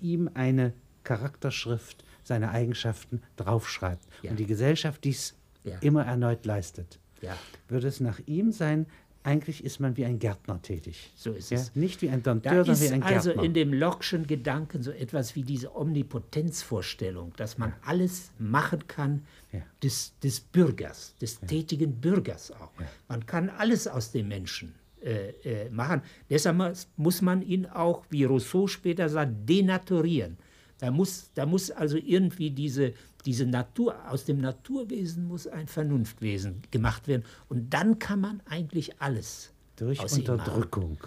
ihm 0.00 0.30
eine 0.34 0.72
Charakterschrift, 1.02 2.04
seine 2.22 2.50
Eigenschaften 2.50 3.22
draufschreibt 3.36 4.04
ja. 4.22 4.30
und 4.30 4.38
die 4.38 4.46
Gesellschaft 4.46 5.04
dies 5.04 5.34
ja. 5.62 5.78
immer 5.80 6.04
erneut 6.04 6.46
leistet, 6.46 6.98
ja. 7.20 7.36
würde 7.68 7.88
es 7.88 8.00
nach 8.00 8.18
ihm 8.26 8.50
sein, 8.50 8.86
eigentlich 9.24 9.64
ist 9.64 9.80
man 9.80 9.96
wie 9.96 10.04
ein 10.04 10.18
Gärtner 10.18 10.60
tätig. 10.60 11.10
So 11.16 11.32
ist 11.32 11.50
ja? 11.50 11.58
es. 11.58 11.74
Nicht 11.74 12.02
wie 12.02 12.10
ein 12.10 12.22
Dompteur, 12.22 12.64
sondern 12.64 12.82
wie 12.82 12.92
ein 12.92 13.00
Gärtner. 13.00 13.16
Also 13.16 13.32
in 13.32 13.54
dem 13.54 13.72
Locke'schen 13.72 14.26
Gedanken 14.26 14.82
so 14.82 14.90
etwas 14.90 15.34
wie 15.34 15.42
diese 15.42 15.74
Omnipotenzvorstellung, 15.74 17.32
dass 17.36 17.56
man 17.56 17.70
ja. 17.70 17.76
alles 17.86 18.30
machen 18.38 18.86
kann 18.86 19.24
ja. 19.50 19.60
des, 19.82 20.12
des 20.22 20.40
Bürgers, 20.40 21.14
des 21.20 21.40
tätigen 21.40 22.00
Bürgers 22.00 22.52
auch. 22.52 22.70
Man 23.08 23.24
kann 23.24 23.48
alles 23.48 23.88
aus 23.88 24.12
dem 24.12 24.28
Menschen 24.28 24.74
äh, 25.02 25.30
äh, 25.44 25.70
machen. 25.70 26.02
Deshalb 26.28 26.76
muss 26.96 27.22
man 27.22 27.40
ihn 27.42 27.66
auch, 27.66 28.04
wie 28.10 28.24
Rousseau 28.24 28.66
später 28.66 29.08
sagt, 29.08 29.32
denaturieren. 29.48 30.36
Da 30.78 30.90
muss, 30.90 31.30
da 31.34 31.46
muss 31.46 31.70
also 31.70 31.96
irgendwie 31.96 32.50
diese, 32.50 32.92
diese 33.24 33.46
Natur, 33.46 33.96
aus 34.08 34.24
dem 34.24 34.40
Naturwesen 34.40 35.26
muss 35.26 35.46
ein 35.46 35.66
Vernunftwesen 35.66 36.62
gemacht 36.70 37.08
werden. 37.08 37.24
Und 37.48 37.72
dann 37.72 37.98
kann 37.98 38.20
man 38.20 38.42
eigentlich 38.46 39.00
alles. 39.00 39.50
Durch 39.76 40.00
Unterdrückung. 40.00 40.98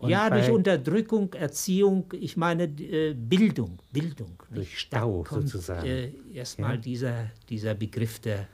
ja, 0.00 0.30
durch 0.30 0.50
Unterdrückung, 0.50 1.34
Erziehung, 1.34 2.06
ich 2.18 2.38
meine 2.38 2.64
äh, 2.64 3.12
Bildung, 3.12 3.78
Bildung. 3.92 4.42
Durch 4.50 4.78
Stau 4.78 5.24
kommt, 5.24 5.50
sozusagen. 5.50 5.86
Äh, 5.86 6.10
Erstmal 6.32 6.76
ja. 6.76 6.80
dieser, 6.80 7.30
dieser 7.50 7.74
Begriff 7.74 8.20
der, 8.20 8.48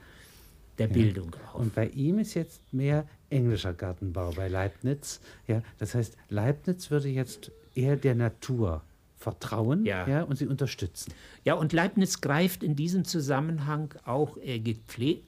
der 0.77 0.87
ja. 0.87 0.93
Bildung 0.93 1.33
auf. 1.47 1.61
Und 1.61 1.73
bei 1.73 1.87
ihm 1.87 2.19
ist 2.19 2.33
jetzt 2.33 2.61
mehr 2.73 3.07
englischer 3.29 3.73
Gartenbau 3.73 4.31
bei 4.35 4.49
Leibniz. 4.49 5.21
Ja, 5.47 5.63
das 5.77 5.95
heißt, 5.95 6.17
Leibniz 6.27 6.91
würde 6.91 7.07
jetzt 7.07 7.49
eher 7.73 7.95
der 7.95 8.15
Natur 8.15 8.81
vertrauen 9.21 9.85
ja. 9.85 10.07
ja. 10.07 10.23
und 10.23 10.35
sie 10.37 10.47
unterstützen. 10.47 11.13
Ja, 11.45 11.53
und 11.53 11.73
Leibniz 11.73 12.21
greift 12.21 12.63
in 12.63 12.75
diesem 12.75 13.05
Zusammenhang 13.05 13.93
auch 14.03 14.37
äh, 14.37 14.59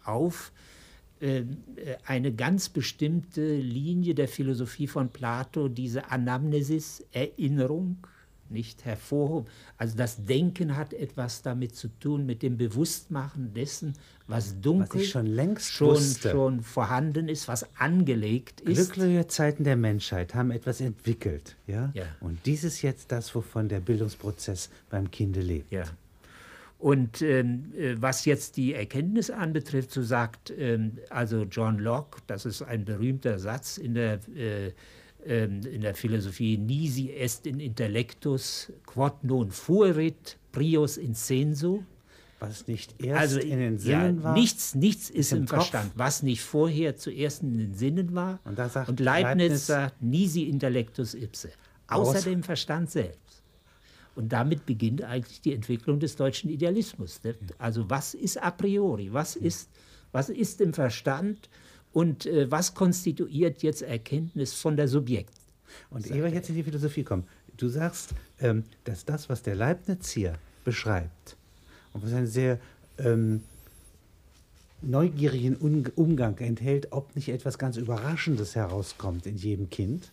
auf 0.03 0.51
äh, 1.19 1.43
eine 2.05 2.33
ganz 2.33 2.69
bestimmte 2.69 3.55
Linie 3.55 4.15
der 4.15 4.27
Philosophie 4.27 4.87
von 4.87 5.09
Plato, 5.09 5.67
diese 5.67 6.09
Anamnesis, 6.11 7.05
Erinnerung, 7.11 8.07
nicht 8.49 8.85
hervorhoben. 8.85 9.49
Also 9.77 9.97
das 9.97 10.25
Denken 10.25 10.75
hat 10.75 10.93
etwas 10.93 11.41
damit 11.41 11.75
zu 11.75 11.87
tun, 11.99 12.25
mit 12.25 12.41
dem 12.41 12.57
Bewusstmachen 12.57 13.53
dessen, 13.53 13.93
was 14.27 14.59
dunkel 14.61 15.01
was 15.01 15.07
schon 15.07 15.25
längst 15.25 15.71
schon, 15.71 16.01
schon 16.01 16.61
vorhanden 16.61 17.27
ist, 17.27 17.47
was 17.47 17.65
angelegt 17.77 18.61
ist. 18.61 18.93
Glückliche 18.93 19.27
Zeiten 19.27 19.63
der 19.63 19.75
Menschheit 19.75 20.33
haben 20.35 20.51
etwas 20.51 20.81
entwickelt. 20.81 21.55
Ja? 21.67 21.91
ja. 21.93 22.05
Und 22.19 22.39
dies 22.45 22.63
ist 22.63 22.81
jetzt 22.81 23.11
das, 23.11 23.33
wovon 23.35 23.69
der 23.69 23.79
Bildungsprozess 23.79 24.69
beim 24.89 25.11
Kinde 25.11 25.41
lebt. 25.41 25.71
Ja. 25.71 25.83
Und 26.83 27.21
ähm, 27.21 27.71
äh, 27.77 27.95
was 27.97 28.25
jetzt 28.25 28.57
die 28.57 28.73
Erkenntnis 28.73 29.29
anbetrifft, 29.29 29.91
so 29.91 30.03
sagt 30.03 30.51
ähm, 30.57 30.97
also 31.09 31.43
John 31.43 31.79
Locke, 31.79 32.21
das 32.27 32.45
ist 32.45 32.61
ein 32.61 32.83
berühmter 32.83 33.39
Satz 33.39 33.77
in 33.77 33.93
der 33.93 34.19
äh, 34.35 34.73
in 35.25 35.81
der 35.81 35.95
Philosophie 35.95 36.57
nisi 36.57 37.11
est 37.11 37.47
in 37.47 37.59
intellectus, 37.59 38.71
quod 38.85 39.23
non 39.23 39.51
fuerit 39.51 40.37
prius 40.51 40.97
in 40.97 41.13
sensu. 41.15 41.83
Was 42.39 42.67
nicht 42.67 43.01
erst 43.01 43.21
also, 43.21 43.39
in 43.39 43.57
den 43.57 43.77
Sinnen 43.77 44.17
ja, 44.17 44.23
war. 44.23 44.33
Nichts, 44.33 44.75
nichts 44.75 45.09
ist 45.09 45.31
im, 45.31 45.39
im 45.39 45.47
Verstand. 45.47 45.93
Was 45.95 46.23
nicht 46.23 46.41
vorher 46.41 46.97
zuerst 46.97 47.41
in 47.41 47.57
den 47.57 47.73
Sinnen 47.73 48.13
war. 48.13 48.39
Und, 48.43 48.57
sagt 48.57 48.89
Und 48.89 48.99
Leibniz, 48.99 49.39
Leibniz 49.39 49.67
sagt 49.67 50.01
nisi 50.01 50.43
intellectus 50.43 51.13
ipse. 51.13 51.51
Außer 51.87 52.17
aus. 52.17 52.23
dem 52.25 52.43
Verstand 52.43 52.91
selbst. 52.91 53.43
Und 54.15 54.33
damit 54.33 54.65
beginnt 54.65 55.03
eigentlich 55.03 55.41
die 55.41 55.53
Entwicklung 55.53 55.99
des 55.99 56.17
deutschen 56.17 56.49
Idealismus. 56.49 57.21
Also 57.57 57.89
was 57.89 58.13
ist 58.13 58.41
a 58.41 58.51
priori? 58.51 59.11
Was 59.13 59.35
ist, 59.37 59.69
was 60.11 60.29
ist 60.29 60.59
im 60.59 60.73
Verstand? 60.73 61.49
Und 61.93 62.25
äh, 62.25 62.49
was 62.49 62.73
konstituiert 62.73 63.61
jetzt 63.63 63.83
Erkenntnis 63.83 64.53
von 64.53 64.75
der 64.75 64.87
Subjekt? 64.87 65.33
Und 65.89 66.09
ehe 66.09 66.23
wir 66.23 66.29
jetzt 66.29 66.49
in 66.49 66.55
die 66.55 66.63
Philosophie 66.63 67.03
kommen, 67.03 67.25
du 67.57 67.69
sagst, 67.69 68.13
ähm, 68.41 68.63
dass 68.83 69.05
das, 69.05 69.29
was 69.29 69.43
der 69.43 69.55
Leibniz 69.55 70.11
hier 70.11 70.33
beschreibt, 70.65 71.37
und 71.93 72.03
was 72.03 72.13
einen 72.13 72.27
sehr 72.27 72.59
ähm, 72.97 73.43
neugierigen 74.81 75.55
Umgang 75.95 76.37
enthält, 76.39 76.91
ob 76.91 77.15
nicht 77.15 77.29
etwas 77.29 77.57
ganz 77.57 77.77
Überraschendes 77.77 78.55
herauskommt 78.55 79.25
in 79.25 79.37
jedem 79.37 79.69
Kind, 79.69 80.11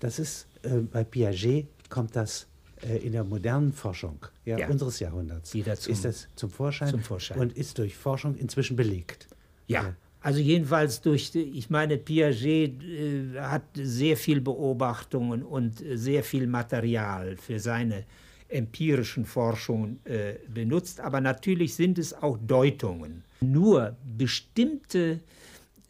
das 0.00 0.18
ist 0.18 0.46
äh, 0.62 0.78
bei 0.80 1.04
Piaget 1.04 1.66
kommt 1.88 2.16
das 2.16 2.46
äh, 2.82 2.98
in 2.98 3.12
der 3.12 3.24
modernen 3.24 3.72
Forschung 3.72 4.18
ja, 4.44 4.58
ja. 4.58 4.68
unseres 4.68 4.98
Jahrhunderts 4.98 5.50
zum, 5.50 5.92
ist 5.92 6.04
das 6.04 6.28
zum 6.36 6.50
Vorschein, 6.50 6.90
zum 6.90 7.02
Vorschein, 7.02 7.38
und 7.38 7.56
ist 7.56 7.78
durch 7.78 7.96
Forschung 7.96 8.36
inzwischen 8.36 8.76
belegt. 8.76 9.28
Ja, 9.68 9.94
also 10.22 10.38
jedenfalls 10.40 11.00
durch, 11.00 11.34
ich 11.34 11.68
meine, 11.68 11.98
Piaget 11.98 12.82
äh, 12.82 13.40
hat 13.40 13.64
sehr 13.74 14.16
viel 14.16 14.40
Beobachtungen 14.40 15.42
und 15.42 15.82
sehr 15.94 16.22
viel 16.22 16.46
Material 16.46 17.36
für 17.36 17.58
seine 17.58 18.04
empirischen 18.48 19.24
Forschungen 19.24 19.98
äh, 20.04 20.34
benutzt, 20.48 21.00
aber 21.00 21.20
natürlich 21.20 21.74
sind 21.74 21.98
es 21.98 22.12
auch 22.12 22.38
Deutungen. 22.38 23.24
Nur 23.40 23.96
bestimmte 24.16 25.20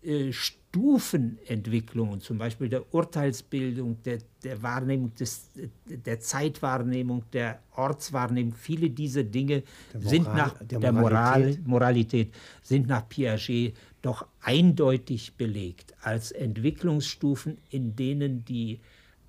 äh, 0.02 0.32
Stufenentwicklungen, 0.32 2.20
zum 2.20 2.38
Beispiel 2.38 2.68
der 2.68 2.94
Urteilsbildung, 2.94 4.02
der, 4.02 4.18
der 4.42 4.62
Wahrnehmung 4.62 5.14
des, 5.14 5.50
der 5.86 6.18
Zeitwahrnehmung, 6.18 7.24
der 7.32 7.60
Ortswahrnehmung, 7.76 8.54
viele 8.54 8.88
dieser 8.88 9.24
Dinge 9.24 9.64
Moral, 9.92 10.08
sind 10.08 10.24
nach 10.24 10.58
der, 10.64 10.80
der 10.80 10.92
Moral, 10.92 11.58
Moralität 11.66 12.32
sind 12.62 12.86
nach 12.86 13.06
Piaget 13.06 13.74
doch 14.02 14.26
eindeutig 14.40 15.34
belegt 15.36 15.94
als 16.02 16.32
Entwicklungsstufen, 16.32 17.58
in 17.70 17.96
denen 17.96 18.44
die 18.44 18.80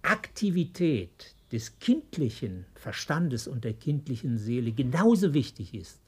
Aktivität 0.01 1.35
des 1.51 1.79
kindlichen 1.79 2.65
Verstandes 2.73 3.47
und 3.47 3.63
der 3.63 3.73
kindlichen 3.73 4.37
Seele 4.37 4.71
genauso 4.71 5.33
wichtig 5.33 5.73
ist 5.73 5.99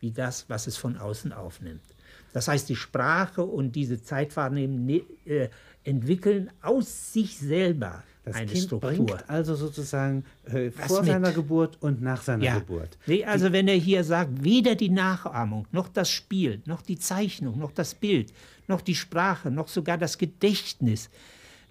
wie 0.00 0.10
das, 0.10 0.48
was 0.48 0.66
es 0.66 0.76
von 0.76 0.96
außen 0.96 1.32
aufnimmt. 1.32 1.82
Das 2.32 2.48
heißt, 2.48 2.68
die 2.68 2.76
Sprache 2.76 3.42
und 3.42 3.72
diese 3.72 4.02
Zeitwahrnehmung 4.02 4.84
ne, 4.84 5.02
äh, 5.24 5.48
entwickeln 5.86 6.50
aus 6.62 7.12
sich 7.12 7.38
selber 7.38 8.02
das 8.24 8.34
eine 8.34 8.50
kind 8.50 8.64
Struktur. 8.64 9.06
bringt 9.06 9.30
also 9.30 9.54
sozusagen 9.54 10.24
äh, 10.46 10.70
vor 10.70 11.00
mit? 11.00 11.12
seiner 11.12 11.32
Geburt 11.32 11.80
und 11.80 12.02
nach 12.02 12.22
seiner 12.22 12.44
ja. 12.44 12.58
Geburt. 12.58 12.98
Nee, 13.06 13.24
also 13.24 13.46
die, 13.46 13.52
wenn 13.52 13.68
er 13.68 13.76
hier 13.76 14.02
sagt, 14.02 14.42
weder 14.42 14.74
die 14.74 14.88
Nachahmung, 14.88 15.66
noch 15.70 15.88
das 15.88 16.10
Spiel, 16.10 16.60
noch 16.66 16.82
die 16.82 16.98
Zeichnung, 16.98 17.58
noch 17.58 17.70
das 17.70 17.94
Bild, 17.94 18.32
noch 18.66 18.80
die 18.80 18.96
Sprache, 18.96 19.50
noch 19.50 19.68
sogar 19.68 19.96
das 19.96 20.18
Gedächtnis, 20.18 21.08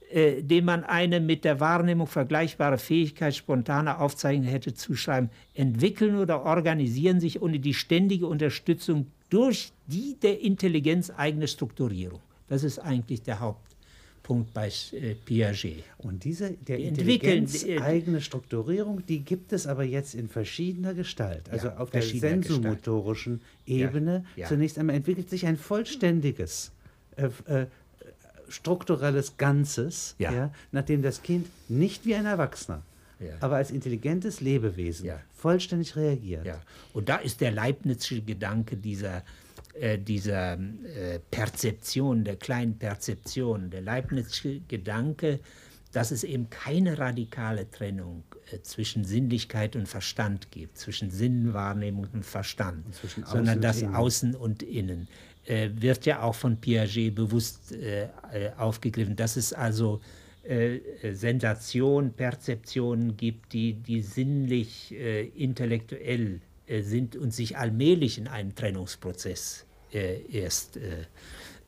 äh, 0.09 0.41
dem 0.41 0.63
man 0.63 0.85
eine 0.85 1.19
mit 1.19 1.43
der 1.43 1.59
Wahrnehmung 1.59 2.07
vergleichbare 2.07 2.77
Fähigkeit 2.77 3.35
spontaner 3.35 3.99
Aufzeichnung 3.99 4.47
hätte 4.47 4.73
zuschreiben, 4.73 5.29
entwickeln 5.55 6.15
oder 6.15 6.43
organisieren 6.43 7.19
sich 7.19 7.41
ohne 7.41 7.59
die 7.59 7.73
ständige 7.73 8.27
Unterstützung 8.27 9.07
durch 9.29 9.73
die 9.87 10.15
der 10.21 10.39
Intelligenz 10.39 11.11
eigene 11.15 11.49
Strukturierung. 11.49 12.21
Das 12.47 12.63
ist 12.63 12.79
eigentlich 12.79 13.23
der 13.23 13.41
Haupt 13.41 13.74
Punkt 14.25 14.55
bei 14.55 14.69
äh, 14.93 15.13
Piaget. 15.23 15.83
Und 15.99 16.23
diese 16.23 16.49
der 16.53 16.77
Die 16.77 16.85
entwickeln- 16.85 17.43
intelligenzeigene 17.43 18.21
Strukturierung, 18.21 19.05
die 19.05 19.19
gibt 19.19 19.53
es 19.53 19.67
aber 19.67 19.83
jetzt 19.83 20.15
in 20.15 20.27
verschiedener 20.29 20.95
Gestalt. 20.95 21.47
Also 21.51 21.67
Ja, 21.67 21.77
auf 21.77 21.91
der 21.91 22.01
Gestalt. 22.01 22.21
sensomotorischen 22.43 23.41
Ebene. 23.67 24.25
ja. 24.35 24.47
Zunächst 24.47 24.79
einmal 24.79 24.95
entwickelt 24.95 25.29
sich 25.29 25.45
ein 25.45 25.57
vollständiges 25.57 26.71
äh, 27.17 27.27
äh, 27.45 27.67
strukturelles 28.49 29.37
Ganzes, 29.37 30.15
Ja. 30.17 30.31
ja. 30.33 30.53
nachdem 30.71 31.03
das 31.03 31.21
Kind 31.21 31.45
nicht 31.69 32.03
wie 32.05 32.15
ein 32.15 32.25
Erwachsener, 32.25 32.81
Ja. 33.19 33.33
aber 33.41 33.57
als 33.57 33.69
intelligentes 33.69 34.41
Lebewesen 34.41 35.05
Ja. 35.05 35.19
vollständig 35.35 35.95
reagiert. 35.95 36.45
Ja. 36.47 36.59
Und 36.93 37.09
da 37.09 37.17
ist 37.17 37.41
der 37.41 37.51
Leibnizsche 37.51 38.21
Gedanke 38.21 38.75
dieser, 38.75 39.21
äh, 39.79 39.97
dieser 39.97 40.53
äh, 40.53 41.19
Perzeption, 41.31 42.23
der 42.23 42.37
kleinen 42.37 42.77
Perzeption, 42.77 43.69
der 43.69 43.81
Leibnizsche 43.81 44.61
Gedanke, 44.67 45.39
dass 45.91 46.11
es 46.11 46.23
eben 46.23 46.49
keine 46.49 46.97
radikale 46.97 47.69
Trennung 47.69 48.23
äh, 48.51 48.61
zwischen 48.61 49.05
Sinnlichkeit 49.05 49.75
und 49.75 49.87
Verstand 49.87 50.51
gibt, 50.51 50.77
zwischen 50.77 51.09
Sinnwahrnehmung 51.09 52.07
und 52.13 52.25
Verstand, 52.25 52.85
Außen 52.87 53.25
sondern 53.25 53.55
und 53.57 53.63
das 53.63 53.81
Innen. 53.81 53.95
Außen 53.95 54.35
und 54.35 54.63
Innen 54.63 55.07
äh, 55.45 55.69
wird 55.73 56.05
ja 56.05 56.21
auch 56.21 56.35
von 56.35 56.57
Piaget 56.57 57.15
bewusst 57.15 57.71
äh, 57.71 58.07
aufgegriffen, 58.57 59.15
dass 59.15 59.35
es 59.37 59.53
also 59.53 60.01
äh, 60.43 60.75
äh, 60.75 61.13
Sensation, 61.13 62.13
Perzeptionen 62.13 63.15
gibt, 63.17 63.53
die, 63.53 63.73
die 63.73 64.01
sinnlich, 64.01 64.93
intellektuell 65.35 66.41
sind 66.67 67.15
und 67.15 67.33
sich 67.33 67.57
allmählich 67.57 68.17
in 68.17 68.27
einen 68.27 68.55
Trennungsprozess 68.55 69.65
äh, 69.93 70.21
erst 70.31 70.77
äh, 70.77 71.05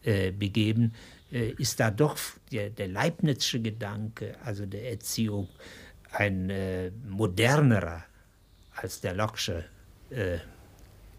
äh, 0.04 0.32
begeben, 0.32 0.94
äh, 1.32 1.52
ist 1.52 1.80
da 1.80 1.92
doch 1.92 2.18
der, 2.52 2.70
der 2.70 2.88
Leibnizsche 2.88 3.62
Gedanke, 3.62 4.36
also 4.44 4.66
der 4.66 4.92
Erziehung, 4.92 5.50
ein 6.12 6.50
äh, 6.50 6.92
modernerer 7.08 8.04
als 8.74 9.02
der 9.02 9.16
Locke'sche 9.16 9.64
äh, 10.10 10.40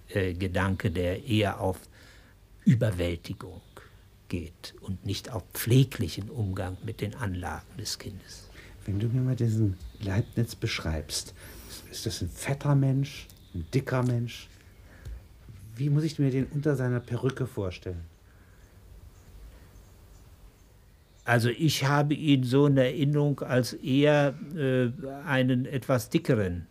äh, 0.08 0.34
Gedanke, 0.34 0.90
der 0.90 1.24
eher 1.24 1.60
auf 1.60 1.78
Überwältigung 2.64 3.60
geht 4.28 4.74
und 4.80 5.04
nicht 5.06 5.30
auf 5.30 5.42
pfleglichen 5.52 6.30
Umgang 6.30 6.76
mit 6.84 7.00
den 7.00 7.14
Anlagen 7.14 7.76
des 7.78 7.98
Kindes. 7.98 8.48
Wenn 8.84 8.98
du 8.98 9.08
mir 9.08 9.20
mal 9.20 9.36
diesen 9.36 9.76
Leibniz 10.00 10.54
beschreibst, 10.54 11.34
ist 11.90 12.06
das 12.06 12.22
ein 12.22 12.30
fetter 12.30 12.74
Mensch, 12.74 13.26
ein 13.58 13.66
dicker 13.74 14.02
Mensch? 14.02 14.48
Wie 15.76 15.90
muss 15.90 16.04
ich 16.04 16.18
mir 16.18 16.30
den 16.30 16.46
unter 16.46 16.76
seiner 16.76 17.00
Perücke 17.00 17.46
vorstellen? 17.46 18.04
Also 21.24 21.50
ich 21.50 21.84
habe 21.84 22.14
ihn 22.14 22.42
so 22.42 22.66
in 22.66 22.78
Erinnerung 22.78 23.40
als 23.40 23.74
eher 23.74 24.34
äh, 24.56 24.88
einen 25.26 25.66
etwas 25.66 26.08
dickeren 26.08 26.66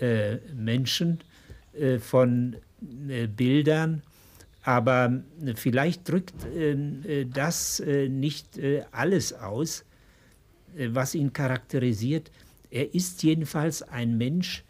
äh, 0.00 0.36
Menschen 0.54 1.20
äh, 1.72 1.98
von 1.98 2.56
äh, 3.08 3.28
Bildern, 3.28 4.02
aber 4.64 5.22
äh, 5.44 5.54
vielleicht 5.54 6.08
drückt 6.08 6.34
ähm, 6.52 7.04
äh, 7.06 7.26
das 7.26 7.80
nicht 8.08 8.58
alles 8.90 9.32
aus, 9.32 9.84
was 10.88 11.14
ihn 11.14 11.32
charakterisiert. 11.32 12.30
Er 12.70 12.92
ist 12.92 13.22
jedenfalls 13.22 13.82
ein 13.82 14.18
Mensch, 14.18 14.64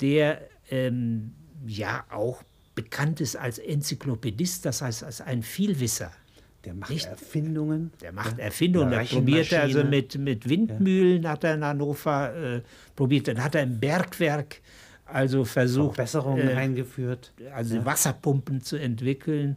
der 0.00 0.40
ähm, 0.70 1.32
ja 1.66 2.04
auch 2.10 2.42
bekannt 2.74 3.20
ist 3.20 3.36
als 3.36 3.58
Enzyklopädist, 3.58 4.64
das 4.64 4.82
heißt 4.82 5.04
als 5.04 5.20
ein 5.20 5.42
Vielwisser. 5.42 6.10
Der 6.64 6.74
macht 6.74 6.90
Nicht- 6.90 7.06
Erfindungen. 7.06 7.92
Der 8.00 8.12
macht 8.12 8.38
ja, 8.38 8.44
Erfindungen, 8.44 8.90
der 8.90 9.04
probiert 9.04 9.52
also 9.52 9.84
mit, 9.84 10.16
mit 10.18 10.48
Windmühlen, 10.48 11.28
hat 11.28 11.44
er 11.44 11.54
in 11.54 11.64
Hannover 11.64 12.34
äh, 12.34 12.62
probiert, 12.96 13.28
dann 13.28 13.42
hat 13.44 13.54
er 13.54 13.62
im 13.64 13.78
Bergwerk 13.78 14.60
also 15.06 15.44
versucht, 15.44 15.96
Verbesserungen 15.96 16.48
äh, 16.48 16.54
eingeführt. 16.54 17.34
also 17.54 17.84
Wasserpumpen 17.84 18.62
zu 18.62 18.76
entwickeln 18.76 19.56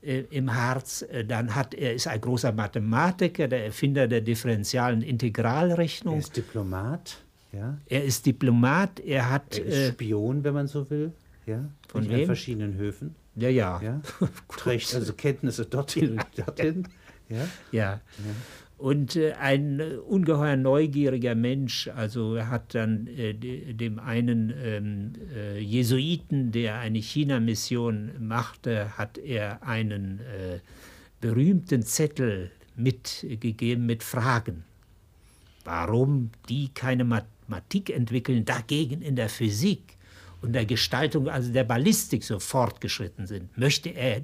äh, 0.00 0.20
im 0.30 0.54
Harz. 0.54 1.02
Äh, 1.02 1.26
Dann 1.26 1.54
hat 1.54 1.74
er 1.74 1.92
ist 1.92 2.06
ein 2.08 2.18
großer 2.22 2.50
Mathematiker, 2.52 3.46
der 3.46 3.66
Erfinder 3.66 4.08
der 4.08 4.22
differentialen 4.22 5.02
Er 5.02 5.08
Integralrechnung. 5.08 6.18
ist 6.18 6.34
Diplomat. 6.34 7.18
Ja. 7.56 7.78
Er 7.86 8.04
ist 8.04 8.26
Diplomat, 8.26 9.00
er 9.00 9.30
hat 9.30 9.58
Er 9.58 9.64
ist 9.64 9.74
äh, 9.74 9.92
Spion, 9.92 10.44
wenn 10.44 10.54
man 10.54 10.66
so 10.66 10.88
will. 10.90 11.12
Ja. 11.46 11.68
Von 11.88 12.08
wem? 12.08 12.26
verschiedenen 12.26 12.74
Höfen. 12.74 13.14
ja 13.34 13.48
ja 13.48 13.80
Ja. 13.82 14.02
Trägt 14.56 14.94
also 14.94 15.12
Kenntnisse 15.14 15.64
dorthin 15.64 16.12
und 16.12 16.26
dorthin. 16.36 16.88
Ja. 17.28 17.48
Ja. 17.72 18.00
Und 18.78 19.16
äh, 19.16 19.32
ein 19.32 19.80
äh, 19.80 19.96
ungeheuer 19.96 20.56
neugieriger 20.56 21.34
Mensch, 21.34 21.88
also 21.88 22.34
er 22.34 22.50
hat 22.50 22.74
dann 22.74 23.06
äh, 23.06 23.32
de, 23.32 23.72
dem 23.72 23.98
einen 23.98 24.52
ähm, 24.62 25.12
äh, 25.34 25.58
Jesuiten, 25.58 26.52
der 26.52 26.78
eine 26.78 26.98
China-Mission 26.98 28.10
machte, 28.20 28.98
hat 28.98 29.16
er 29.16 29.62
einen 29.62 30.20
äh, 30.20 30.58
berühmten 31.22 31.82
Zettel 31.82 32.50
mitgegeben 32.76 33.86
mit 33.86 34.02
Fragen. 34.02 34.64
Warum 35.64 36.30
die 36.48 36.68
keine 36.68 37.04
Mathematik 37.48 37.90
entwickeln, 37.90 38.44
dagegen 38.44 39.02
in 39.02 39.16
der 39.16 39.28
Physik 39.28 39.96
und 40.42 40.52
der 40.52 40.66
Gestaltung, 40.66 41.28
also 41.28 41.52
der 41.52 41.64
Ballistik 41.64 42.22
so 42.24 42.38
fortgeschritten 42.38 43.26
sind, 43.26 43.56
möchte 43.56 43.90
er, 43.90 44.22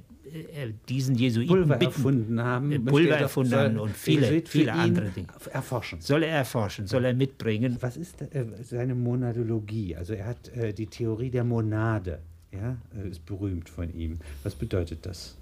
diesen 0.89 1.15
Jesuiten 1.15 1.49
Pulver 1.49 1.77
bitten, 1.77 1.93
erfunden 1.93 2.41
haben. 2.41 2.73
äh, 2.73 2.79
Pulver 2.79 3.17
er 3.17 3.21
erfunden 3.21 3.55
haben 3.55 3.79
und 3.79 3.95
viele, 3.95 4.43
viele 4.47 4.73
andere 4.73 5.11
Dinge. 5.11 5.29
Erforschen. 5.53 6.01
Soll 6.01 6.23
er 6.23 6.37
erforschen, 6.37 6.87
soll 6.87 7.05
er 7.05 7.13
mitbringen. 7.13 7.77
Was 7.81 7.97
ist 7.97 8.23
äh, 8.23 8.47
seine 8.63 8.95
Monadologie? 8.95 9.95
Also 9.95 10.15
er 10.15 10.27
hat 10.27 10.49
äh, 10.57 10.73
die 10.73 10.87
Theorie 10.87 11.31
der 11.31 11.45
Monade. 11.45 12.21
Ja, 12.51 12.77
ist 13.11 13.25
berühmt 13.25 13.71
von 13.71 13.95
ihm. 13.95 14.19
Was 14.43 14.55
bedeutet 14.55 15.07
das? 15.07 15.39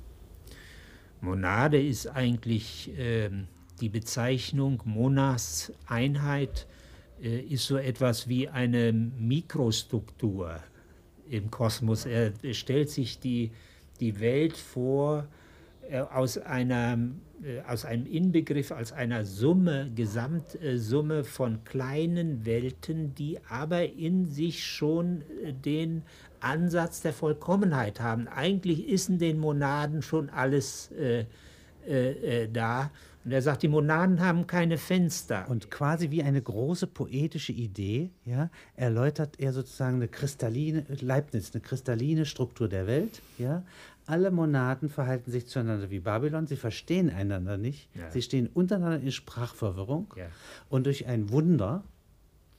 Monade 1.20 1.82
ist 1.82 2.06
eigentlich 2.06 2.92
ähm, 2.96 3.48
die 3.80 3.88
Bezeichnung, 3.88 4.80
Monas 4.84 5.72
Einheit 5.86 6.66
ist 7.20 7.66
so 7.66 7.76
etwas 7.76 8.28
wie 8.28 8.48
eine 8.48 8.92
Mikrostruktur 8.92 10.60
im 11.28 11.50
Kosmos. 11.50 12.06
Er 12.06 12.32
stellt 12.52 12.90
sich 12.90 13.20
die, 13.20 13.50
die 14.00 14.20
Welt 14.20 14.56
vor 14.56 15.28
äh, 15.90 16.00
aus, 16.00 16.38
einer, 16.38 16.98
äh, 17.42 17.60
aus 17.66 17.84
einem 17.84 18.06
Inbegriff, 18.06 18.70
als 18.70 18.92
einer 18.92 19.24
Summe, 19.24 19.90
Gesamtsumme 19.94 21.24
von 21.24 21.64
kleinen 21.64 22.46
Welten, 22.46 23.14
die 23.14 23.38
aber 23.48 23.84
in 23.92 24.26
sich 24.26 24.64
schon 24.64 25.22
äh, 25.42 25.52
den 25.52 26.02
Ansatz 26.40 27.02
der 27.02 27.12
Vollkommenheit 27.12 28.00
haben. 28.00 28.28
Eigentlich 28.28 28.88
ist 28.88 29.08
in 29.08 29.18
den 29.18 29.38
Monaden 29.38 30.02
schon 30.02 30.30
alles 30.30 30.90
äh, 30.92 31.26
äh, 31.86 32.42
äh, 32.42 32.48
da. 32.52 32.90
Und 33.24 33.32
er 33.32 33.42
sagt, 33.42 33.62
die 33.62 33.68
Monaden 33.68 34.20
haben 34.20 34.46
keine 34.46 34.78
Fenster. 34.78 35.46
Und 35.50 35.70
quasi 35.70 36.10
wie 36.10 36.22
eine 36.22 36.40
große 36.40 36.86
poetische 36.86 37.52
Idee, 37.52 38.10
ja, 38.24 38.48
erläutert 38.76 39.38
er 39.38 39.52
sozusagen 39.52 39.96
eine 39.96 40.08
kristalline, 40.08 40.86
Leibniz, 41.00 41.50
eine 41.54 41.60
kristalline 41.60 42.24
Struktur 42.24 42.68
der 42.68 42.86
Welt, 42.86 43.20
ja. 43.38 43.62
Alle 44.06 44.30
Monaden 44.32 44.88
verhalten 44.88 45.30
sich 45.30 45.46
zueinander 45.46 45.90
wie 45.90 46.00
Babylon, 46.00 46.46
sie 46.46 46.56
verstehen 46.56 47.10
einander 47.10 47.58
nicht, 47.58 47.88
Ja. 47.94 48.10
sie 48.10 48.22
stehen 48.22 48.48
untereinander 48.48 48.98
in 49.00 49.12
Sprachverwirrung 49.12 50.12
Ja. 50.16 50.26
und 50.70 50.86
durch 50.86 51.06
ein 51.06 51.30
Wunder, 51.30 51.84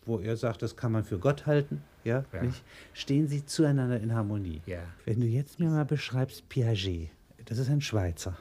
wo 0.05 0.19
er 0.19 0.37
sagt, 0.37 0.61
das 0.61 0.77
kann 0.77 0.91
man 0.91 1.03
für 1.03 1.17
Gott 1.19 1.47
halten, 1.47 1.81
ja, 2.03 2.23
Ja. 2.31 2.43
Nicht, 2.43 2.63
stehen 2.93 3.27
sie 3.27 3.45
zueinander 3.45 3.99
in 3.99 4.13
Harmonie. 4.13 4.61
Wenn 5.05 5.19
du 5.19 5.25
jetzt 5.27 5.59
mir 5.59 5.69
mal 5.69 5.85
beschreibst 5.85 6.47
Piaget, 6.49 7.09
das 7.45 7.57
ist 7.57 7.69
ein 7.69 7.81
Schweizer, 7.81 8.37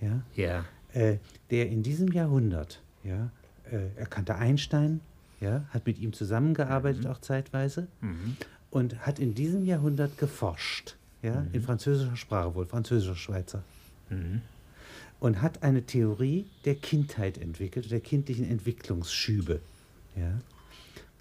ja, 0.00 0.22
ja, 0.34 0.64
der 0.94 1.68
in 1.68 1.82
diesem 1.82 2.08
Jahrhundert, 2.08 2.82
ja, 3.04 3.30
äh, 3.70 3.88
er 3.96 4.06
kannte 4.06 4.34
Einstein, 4.36 5.00
ja, 5.40 5.64
hat 5.70 5.86
mit 5.86 5.98
ihm 5.98 6.12
zusammengearbeitet 6.12 7.06
auch 7.06 7.18
zeitweise 7.18 7.86
und 8.70 9.06
hat 9.06 9.18
in 9.18 9.34
diesem 9.34 9.64
Jahrhundert 9.64 10.18
geforscht, 10.18 10.96
ja, 11.22 11.46
in 11.52 11.62
französischer 11.62 12.16
Sprache 12.16 12.54
wohl, 12.54 12.66
französischer 12.66 13.16
Schweizer. 13.16 13.62
Und 15.20 15.42
hat 15.42 15.62
eine 15.62 15.82
Theorie 15.82 16.46
der 16.64 16.74
Kindheit 16.74 17.38
entwickelt, 17.38 17.90
der 17.90 18.00
kindlichen 18.00 18.48
Entwicklungsschübe, 18.48 19.60
ja, 20.16 20.40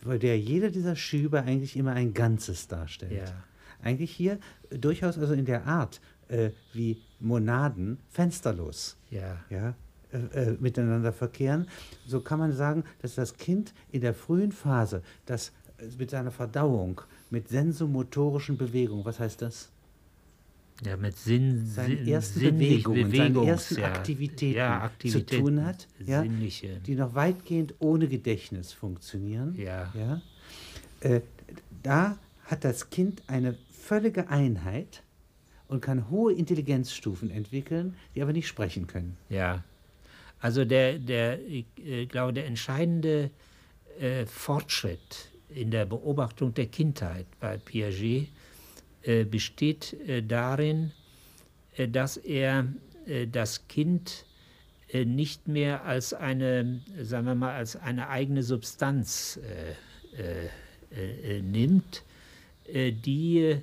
bei 0.03 0.17
der 0.17 0.39
jeder 0.39 0.69
dieser 0.69 0.95
Schübe 0.95 1.41
eigentlich 1.43 1.75
immer 1.75 1.93
ein 1.93 2.13
Ganzes 2.13 2.67
darstellt. 2.67 3.11
Ja. 3.11 3.43
Eigentlich 3.83 4.11
hier 4.11 4.39
äh, 4.69 4.77
durchaus 4.77 5.17
also 5.17 5.33
in 5.33 5.45
der 5.45 5.65
Art, 5.65 6.01
äh, 6.29 6.51
wie 6.73 7.01
Monaden 7.19 7.99
fensterlos 8.09 8.97
ja. 9.09 9.37
ja, 9.49 9.75
äh, 10.11 10.51
äh, 10.51 10.57
miteinander 10.59 11.13
verkehren. 11.13 11.67
So 12.05 12.21
kann 12.21 12.39
man 12.39 12.53
sagen, 12.53 12.83
dass 13.01 13.15
das 13.15 13.37
Kind 13.37 13.73
in 13.91 14.01
der 14.01 14.13
frühen 14.13 14.51
Phase, 14.51 15.01
das 15.25 15.51
äh, 15.77 15.85
mit 15.97 16.11
seiner 16.11 16.31
Verdauung, 16.31 17.01
mit 17.29 17.49
sensomotorischen 17.49 18.57
Bewegungen, 18.57 19.05
was 19.05 19.19
heißt 19.19 19.41
das? 19.41 19.69
ja, 20.85 20.95
mit 20.95 21.17
Sinn, 21.17 21.65
seinen 21.65 21.97
Sinn, 21.97 22.07
ersten 22.07 22.39
Bewegungen, 22.39 23.11
seinen 23.11 23.47
ersten 23.47 23.79
ja, 23.79 23.87
Aktivitäten, 23.87 24.57
ja, 24.57 24.81
Aktivitäten, 24.81 25.27
zu 25.27 25.41
tun 25.41 25.65
hat, 25.65 25.87
ja, 26.05 26.23
die 26.23 26.95
noch 26.95 27.15
weitgehend 27.15 27.73
ohne 27.79 28.07
Gedächtnis 28.07 28.73
funktionieren. 28.73 29.55
Ja. 29.55 29.91
Ja, 29.95 30.21
äh, 30.99 31.21
da 31.81 32.17
hat 32.45 32.63
das 32.63 32.89
Kind 32.89 33.23
eine 33.27 33.57
völlige 33.71 34.29
Einheit 34.29 35.03
und 35.67 35.81
kann 35.81 36.09
hohe 36.09 36.33
Intelligenzstufen 36.33 37.29
entwickeln, 37.29 37.95
die 38.15 38.21
aber 38.21 38.33
nicht 38.33 38.47
sprechen 38.47 38.87
können. 38.87 39.17
Ja, 39.29 39.63
also 40.39 40.65
der, 40.65 40.99
der 40.99 41.39
ich 41.45 41.65
äh, 41.83 42.05
glaube, 42.05 42.33
der 42.33 42.45
entscheidende 42.45 43.31
äh, 43.99 44.25
Fortschritt 44.25 45.29
in 45.49 45.71
der 45.71 45.85
Beobachtung 45.85 46.53
der 46.53 46.67
Kindheit 46.67 47.25
bei 47.39 47.57
Piaget 47.57 48.29
äh, 49.03 49.23
besteht 49.23 49.93
äh, 50.07 50.21
darin, 50.21 50.91
äh, 51.75 51.87
dass 51.87 52.17
er 52.17 52.67
äh, 53.05 53.27
das 53.27 53.67
Kind 53.67 54.25
nicht 54.93 55.49
mehr 55.49 55.83
als 55.83 56.13
eine, 56.13 56.79
sagen 57.01 57.25
wir 57.25 57.35
mal, 57.35 57.53
als 57.53 57.75
eine 57.75 58.07
eigene 58.07 58.41
Substanz 58.41 59.37
nimmt, 61.41 62.03
die 62.73 63.57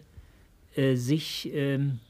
äh, 0.76 0.96
sich 0.96 1.50
ähm, 1.52 2.00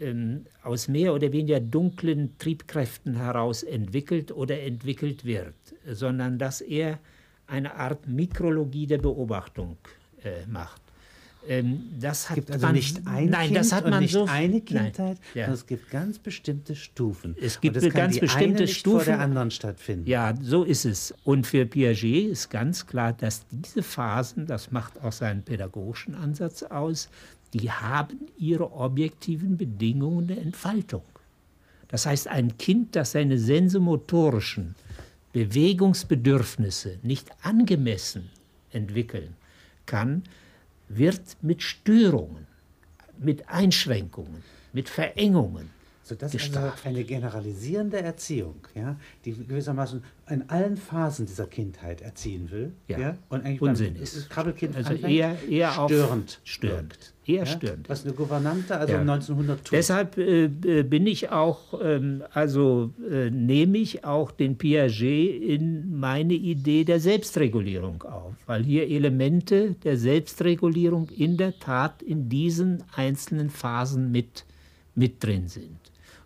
ähm, 0.00 0.46
aus 0.62 0.88
mehr 0.88 1.14
oder 1.14 1.32
weniger 1.32 1.60
dunklen 1.60 2.38
Triebkräften 2.38 3.16
heraus 3.16 3.62
entwickelt 3.62 4.32
oder 4.32 4.60
entwickelt 4.60 5.24
wird, 5.24 5.54
sondern 5.90 6.38
dass 6.38 6.60
er 6.60 6.98
eine 7.46 7.74
Art 7.74 8.06
Mikrologie 8.06 8.86
der 8.86 8.98
Beobachtung 8.98 9.76
äh, 10.22 10.46
macht. 10.46 10.82
Ähm, 11.46 11.84
das 11.98 12.24
Es 12.24 12.30
hat 12.30 12.34
gibt 12.36 12.50
also 12.50 12.66
man, 12.66 12.74
nicht 12.74 13.06
ein 13.06 13.30
nein, 13.30 13.46
Kind 13.46 13.56
das 13.56 13.72
hat 13.72 13.88
man 13.88 14.00
nicht 14.00 14.12
so 14.12 14.26
eine 14.26 14.48
nein, 14.48 14.64
Kindheit, 14.64 15.18
ja. 15.34 15.44
sondern 15.44 15.54
es 15.54 15.66
gibt 15.66 15.90
ganz 15.90 16.18
bestimmte 16.18 16.74
Stufen. 16.76 17.36
Es 17.40 17.60
gibt 17.60 17.76
und 17.76 17.84
das 17.84 17.94
ganz 17.94 18.14
die 18.14 18.20
bestimmte 18.20 18.62
nicht 18.64 18.84
vor 18.84 18.98
der 18.98 19.04
Stufen. 19.04 19.20
anderen 19.20 19.50
stattfinden. 19.50 20.06
Ja, 20.06 20.34
so 20.40 20.64
ist 20.64 20.84
es. 20.84 21.14
Und 21.24 21.46
für 21.46 21.64
Piaget 21.64 22.28
ist 22.28 22.50
ganz 22.50 22.86
klar, 22.86 23.12
dass 23.14 23.46
diese 23.50 23.82
Phasen, 23.82 24.46
das 24.46 24.72
macht 24.72 25.00
auch 25.02 25.12
seinen 25.12 25.42
pädagogischen 25.42 26.14
Ansatz 26.14 26.64
aus, 26.64 27.08
die 27.54 27.70
haben 27.70 28.28
ihre 28.36 28.72
objektiven 28.72 29.56
Bedingungen 29.56 30.28
der 30.28 30.38
Entfaltung. 30.38 31.04
Das 31.88 32.04
heißt, 32.04 32.28
ein 32.28 32.58
Kind, 32.58 32.94
das 32.96 33.12
seine 33.12 33.38
sensomotorischen 33.38 34.74
Bewegungsbedürfnisse 35.32 36.98
nicht 37.02 37.30
angemessen 37.42 38.30
entwickeln 38.72 39.34
kann, 39.86 40.22
wird 40.88 41.36
mit 41.42 41.62
Störungen, 41.62 42.46
mit 43.18 43.48
Einschränkungen, 43.48 44.42
mit 44.72 44.88
Verengungen 44.88 45.70
So, 46.08 46.14
das 46.14 46.34
ist 46.34 46.40
also 46.40 46.52
gestraft. 46.52 46.86
eine 46.86 47.04
generalisierende 47.04 48.00
Erziehung, 48.00 48.54
ja, 48.74 48.96
die 49.26 49.32
gewissermaßen 49.32 50.02
in 50.30 50.48
allen 50.48 50.76
Phasen 50.78 51.26
dieser 51.26 51.46
Kindheit 51.46 52.00
erziehen 52.00 52.50
will. 52.50 52.72
Ja. 52.86 52.98
Ja, 52.98 53.18
und 53.28 53.44
eigentlich 53.44 53.60
Unsinn 53.60 53.94
ist. 53.96 54.30
Krabbelkind 54.30 54.74
Also 54.74 54.90
anfängt, 54.90 55.12
eher- 55.12 55.36
eher 55.48 55.70
störend, 55.72 56.40
störend. 56.44 57.12
Eher 57.26 57.40
ja, 57.40 57.46
störend, 57.46 57.88
Was 57.90 58.04
eine 58.06 58.14
Gouvernante 58.14 58.74
also 58.78 58.94
Ja. 58.94 59.00
1900 59.00 59.62
tut. 59.62 59.72
Deshalb 59.72 60.16
äh, 60.16 60.48
bin 60.48 61.06
ich 61.06 61.28
auch, 61.30 61.78
ähm, 61.82 62.22
also 62.32 62.94
äh, 63.10 63.28
nehme 63.28 63.76
ich 63.76 64.02
auch 64.06 64.30
den 64.30 64.56
Piaget 64.56 65.42
in 65.42 65.98
meine 65.98 66.32
Idee 66.32 66.84
der 66.84 67.00
Selbstregulierung 67.00 68.02
auf, 68.04 68.32
weil 68.46 68.64
hier 68.64 68.88
Elemente 68.88 69.74
der 69.84 69.98
Selbstregulierung 69.98 71.10
in 71.10 71.36
der 71.36 71.58
Tat 71.58 72.00
in 72.02 72.30
diesen 72.30 72.82
einzelnen 72.96 73.50
Phasen 73.50 74.10
mit, 74.10 74.46
mit 74.94 75.22
drin 75.22 75.48
sind. 75.48 75.76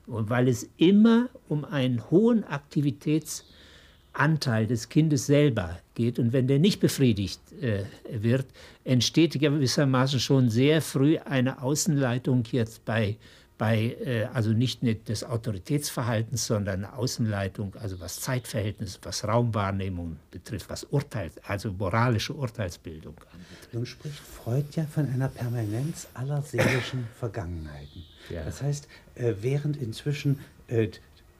Und 0.07 0.31
weil 0.31 0.49
es 0.49 0.69
immer 0.77 1.29
um 1.49 1.65
einen 1.65 2.11
hohen 2.11 2.45
Aktivitätsanteil 2.45 4.67
des 4.67 4.89
Kindes 4.89 5.27
selber 5.27 5.79
geht 5.95 6.19
und 6.19 6.33
wenn 6.33 6.49
der 6.49 6.59
nicht 6.59 6.81
befriedigt 6.81 7.41
äh, 7.61 7.85
wird, 8.11 8.47
entsteht 8.85 9.39
gewissermaßen 9.39 10.19
schon 10.21 10.51
sehr 10.51 10.83
früh 10.83 11.19
eine 11.19 11.63
Außenleitung 11.63 12.43
jetzt 12.51 12.85
bei, 12.85 13.17
bei 13.59 13.97
äh, 14.05 14.25
also 14.33 14.51
nicht 14.51 14.83
des 15.09 15.23
Autoritätsverhaltens, 15.23 16.47
sondern 16.47 16.85
eine 16.85 16.95
Außenleitung, 16.95 17.77
also 17.77 18.01
was 18.01 18.21
Zeitverhältnis, 18.21 18.99
was 19.03 19.25
Raumwahrnehmung 19.25 20.17
betrifft, 20.31 20.69
was 20.69 20.85
Urteil, 20.85 21.31
also 21.47 21.73
moralische 21.73 22.35
Urteilsbildung 22.35 23.15
anbetrifft. 23.33 23.75
Nun 23.75 23.87
spricht 23.87 24.19
Freud 24.19 24.67
ja 24.75 24.85
von 24.85 25.09
einer 25.09 25.29
Permanenz 25.29 26.09
aller 26.15 26.43
seelischen 26.43 27.07
Vergangenheiten. 27.19 28.12
Ja. 28.31 28.45
Das 28.45 28.63
heißt, 28.63 28.89
äh, 29.15 29.35
während 29.41 29.77
inzwischen 29.77 30.41
äh, 30.69 30.89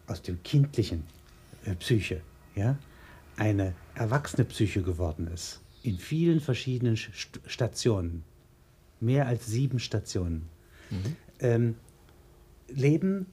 aus 0.07 0.23
dem 0.23 0.43
kindlichen 0.43 1.05
äh, 1.65 1.75
Psyche 1.77 2.21
ja, 2.55 2.77
eine 3.37 3.75
erwachsene 3.95 4.45
Psyche 4.45 4.83
geworden 4.83 5.27
ist, 5.27 5.61
in 5.83 5.99
vielen 5.99 6.41
verschiedenen 6.41 6.97
St 6.97 7.41
Stationen, 7.47 8.25
mehr 9.01 9.27
als 9.27 9.47
sieben 9.47 9.79
Stationen, 9.79 10.49
ähm, 11.41 11.75
leben, 12.69 13.27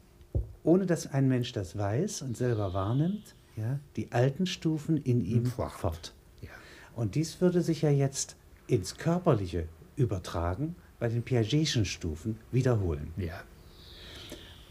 ohne 0.63 0.85
dass 0.85 1.07
ein 1.07 1.27
Mensch 1.27 1.51
das 1.51 1.77
weiß 1.77 2.21
und 2.23 2.37
selber 2.37 2.73
wahrnimmt, 2.73 3.35
ja, 3.55 3.79
die 3.95 4.11
alten 4.11 4.45
Stufen 4.45 4.97
in 4.97 5.23
ihm 5.23 5.45
Fort. 5.45 5.71
fort. 5.73 6.13
Ja. 6.41 6.49
Und 6.95 7.15
dies 7.15 7.41
würde 7.41 7.61
sich 7.61 7.81
ja 7.81 7.89
jetzt 7.89 8.35
ins 8.67 8.95
Körperliche 8.97 9.67
übertragen, 9.95 10.75
bei 10.99 11.07
den 11.07 11.23
Piagetischen 11.23 11.85
Stufen 11.85 12.37
wiederholen. 12.51 13.13
Ja. 13.17 13.41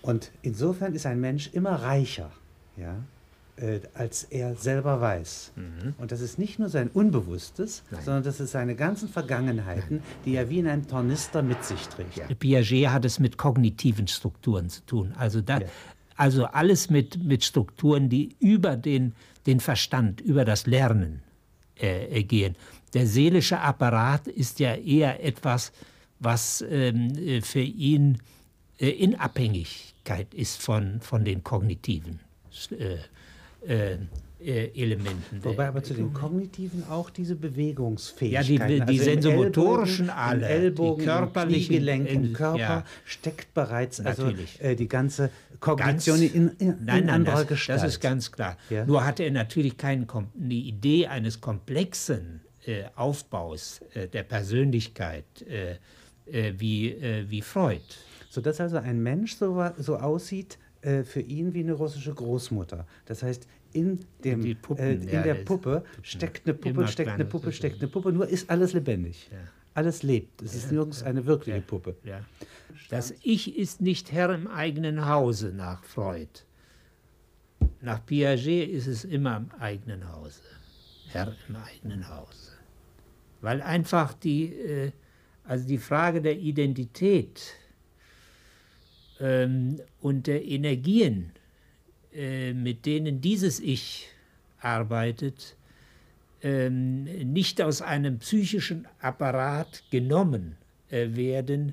Und 0.03 0.31
insofern 0.43 0.95
ist 0.95 1.07
ein 1.07 1.21
Mensch 1.21 1.51
immer 1.53 1.73
reicher, 1.83 2.31
ja, 2.77 3.03
äh, 3.57 3.81
als 3.95 4.23
er 4.25 4.55
selber 4.55 5.01
weiß. 5.01 5.53
Und 5.99 6.13
das 6.13 6.21
ist 6.21 6.39
nicht 6.39 6.59
nur 6.59 6.69
sein 6.69 6.89
Unbewusstes, 6.89 7.83
Nein. 7.91 8.03
sondern 8.05 8.23
das 8.23 8.39
ist 8.41 8.53
seine 8.53 8.77
ganzen 8.77 9.09
Vergangenheiten, 9.09 10.01
die 10.25 10.37
er 10.37 10.49
wie 10.49 10.61
in 10.61 10.69
einem 10.69 10.87
Tornister 10.87 11.43
mit 11.43 11.65
sich 11.65 11.89
trägt. 11.89 12.39
Piaget 12.39 12.89
hat 12.89 13.05
es 13.05 13.19
mit 13.19 13.37
kognitiven 13.37 14.07
Strukturen 14.07 14.69
zu 14.71 14.83
tun. 14.87 15.13
Also, 15.19 15.41
da, 15.41 15.59
Ja. 15.61 15.67
also 16.17 16.45
alles 16.45 16.89
mit, 16.91 17.23
mit 17.25 17.45
Strukturen, 17.45 18.09
die 18.09 18.37
über 18.39 18.77
den, 18.77 19.15
den 19.47 19.59
Verstand, 19.61 20.21
über 20.21 20.45
das 20.45 20.67
Lernen 20.67 21.23
äh, 21.81 22.21
äh, 22.21 22.23
gehen. 22.23 22.55
Der 22.95 23.07
seelische 23.07 23.61
Apparat 23.61 24.29
ist 24.29 24.61
ja 24.61 24.75
eher 24.77 25.23
etwas, 25.25 25.73
was 26.21 26.65
ähm, 26.69 27.13
äh, 27.17 27.41
für 27.41 27.61
ihn 27.61 28.19
äh, 28.79 28.91
in 28.91 29.15
Abhängigkeit 29.15 30.35
ist 30.35 30.61
von, 30.63 31.01
von 31.01 31.25
den 31.25 31.45
kognitiven 31.45 32.21
äh, 32.71 32.97
äh, 33.67 33.99
äh, 34.41 34.71
Elementen. 34.81 35.43
Wobei 35.43 35.67
aber 35.67 35.83
zu 35.83 35.95
den 35.95 36.13
kognitiven 36.13 36.89
auch 36.89 37.11
diese 37.11 37.35
ja, 37.35 37.41
Bewegungsfähigkeiten, 37.41 38.87
die, 38.87 38.93
die 38.93 39.01
also 39.01 39.11
sensomotorischen 39.11 40.09
Ellbogen, 40.09 40.11
alle, 40.11 40.47
Ellbogen, 40.47 40.99
die 41.01 41.05
körperlichen, 41.07 41.67
Kniegelenk, 41.67 42.09
im 42.09 42.25
in- 42.25 42.33
Körper 42.35 42.59
ja. 42.59 42.85
steckt 43.05 43.53
bereits 43.53 44.01
also 44.01 44.27
Natürlich. 44.27 44.63
äh, 44.63 44.77
die 44.77 44.87
ganze 44.87 45.31
Kognition 45.59 46.23
in, 46.23 46.33
in, 46.33 46.49
in 46.59 46.69
nein, 46.69 47.07
nein, 47.07 47.11
anderer 47.11 47.39
das, 47.39 47.47
Gestalt. 47.49 47.83
das 47.83 47.89
ist 47.89 48.01
ganz 48.01 48.31
klar. 48.31 48.57
Ja. 48.71 48.87
Nur 48.87 49.05
hatte 49.05 49.25
er 49.25 49.33
natürlich 49.33 49.77
keine 49.77 50.07
eine 50.09 50.55
Idee 50.55 51.09
eines 51.09 51.41
komplexen 51.41 52.41
äh, 52.65 52.85
Aufbaus 52.95 53.81
äh, 53.95 54.07
der 54.07 54.23
Persönlichkeit 54.23 55.25
äh, 56.33 56.55
wie, 56.59 56.91
äh, 56.93 57.29
wie 57.29 57.43
Freud. 57.43 57.83
Sodass 58.29 58.61
also 58.61 58.77
ein 58.77 59.03
Mensch 59.03 59.37
so, 59.37 59.65
so 59.79 59.97
aussieht 59.97 60.59
äh, 60.83 61.03
für 61.03 61.21
ihn 61.21 61.55
wie 61.55 61.61
eine 61.61 61.73
russische 61.73 62.15
Großmutter. 62.15 62.87
Das 63.07 63.23
heißt, 63.23 63.49
in, 63.73 64.01
dem, 64.25 64.57
Puppen, 64.61 64.85
äh, 64.85 64.95
in 64.95 65.09
ja, 65.09 65.23
der 65.23 65.35
Puppe 65.35 65.85
steckt 66.03 66.47
eine 66.47 66.55
Puppe, 66.55 66.89
steckt 66.89 67.11
eine 67.11 67.25
Puppe, 67.25 67.53
steckt 67.53 67.79
eine 67.79 67.89
Puppe, 67.89 68.13
nur 68.13 68.29
ist 68.29 68.49
alles 68.49 68.73
lebendig. 68.73 69.29
Ja. 69.31 69.39
Alles 69.75 70.03
lebt. 70.03 70.43
Es 70.43 70.55
ist 70.55 70.73
nirgends 70.73 71.03
eine 71.03 71.25
wirkliche 71.27 71.61
Puppe. 71.61 71.97
Ja. 72.03 72.21
Das 72.91 73.15
Ich 73.23 73.57
ist 73.57 73.81
nicht 73.81 74.13
Herr 74.13 74.35
im 74.35 74.47
eigenen 74.47 75.07
Hause 75.07 75.53
nach 75.55 75.85
Freud. 75.85 76.29
Nach 77.81 78.05
Piaget 78.05 78.71
ist 78.71 78.87
es 78.87 79.05
immer 79.05 79.37
im 79.37 79.51
eigenen 79.61 80.11
Hause. 80.13 80.41
Herr 81.11 81.35
im 81.49 81.57
eigenen 81.57 82.09
Hause. 82.09 82.53
Weil 83.41 83.63
einfach 83.63 84.15
die, 84.15 84.53
äh, 84.53 84.93
also 85.49 85.67
die 85.67 85.79
Frage 85.79 86.21
der 86.21 86.39
Identität 86.39 87.55
ähm, 89.19 89.81
und 90.01 90.27
der 90.27 90.45
Energien, 90.45 91.33
äh, 92.15 92.53
mit 92.53 92.85
denen 92.85 93.23
dieses 93.23 93.59
Ich 93.59 94.09
arbeitet, 94.61 95.57
ähm, 96.43 97.05
nicht 97.05 97.63
aus 97.63 97.81
einem 97.81 98.19
psychischen 98.19 98.87
Apparat 99.01 99.85
genommen 99.91 100.57
äh, 100.91 101.17
werden, 101.17 101.73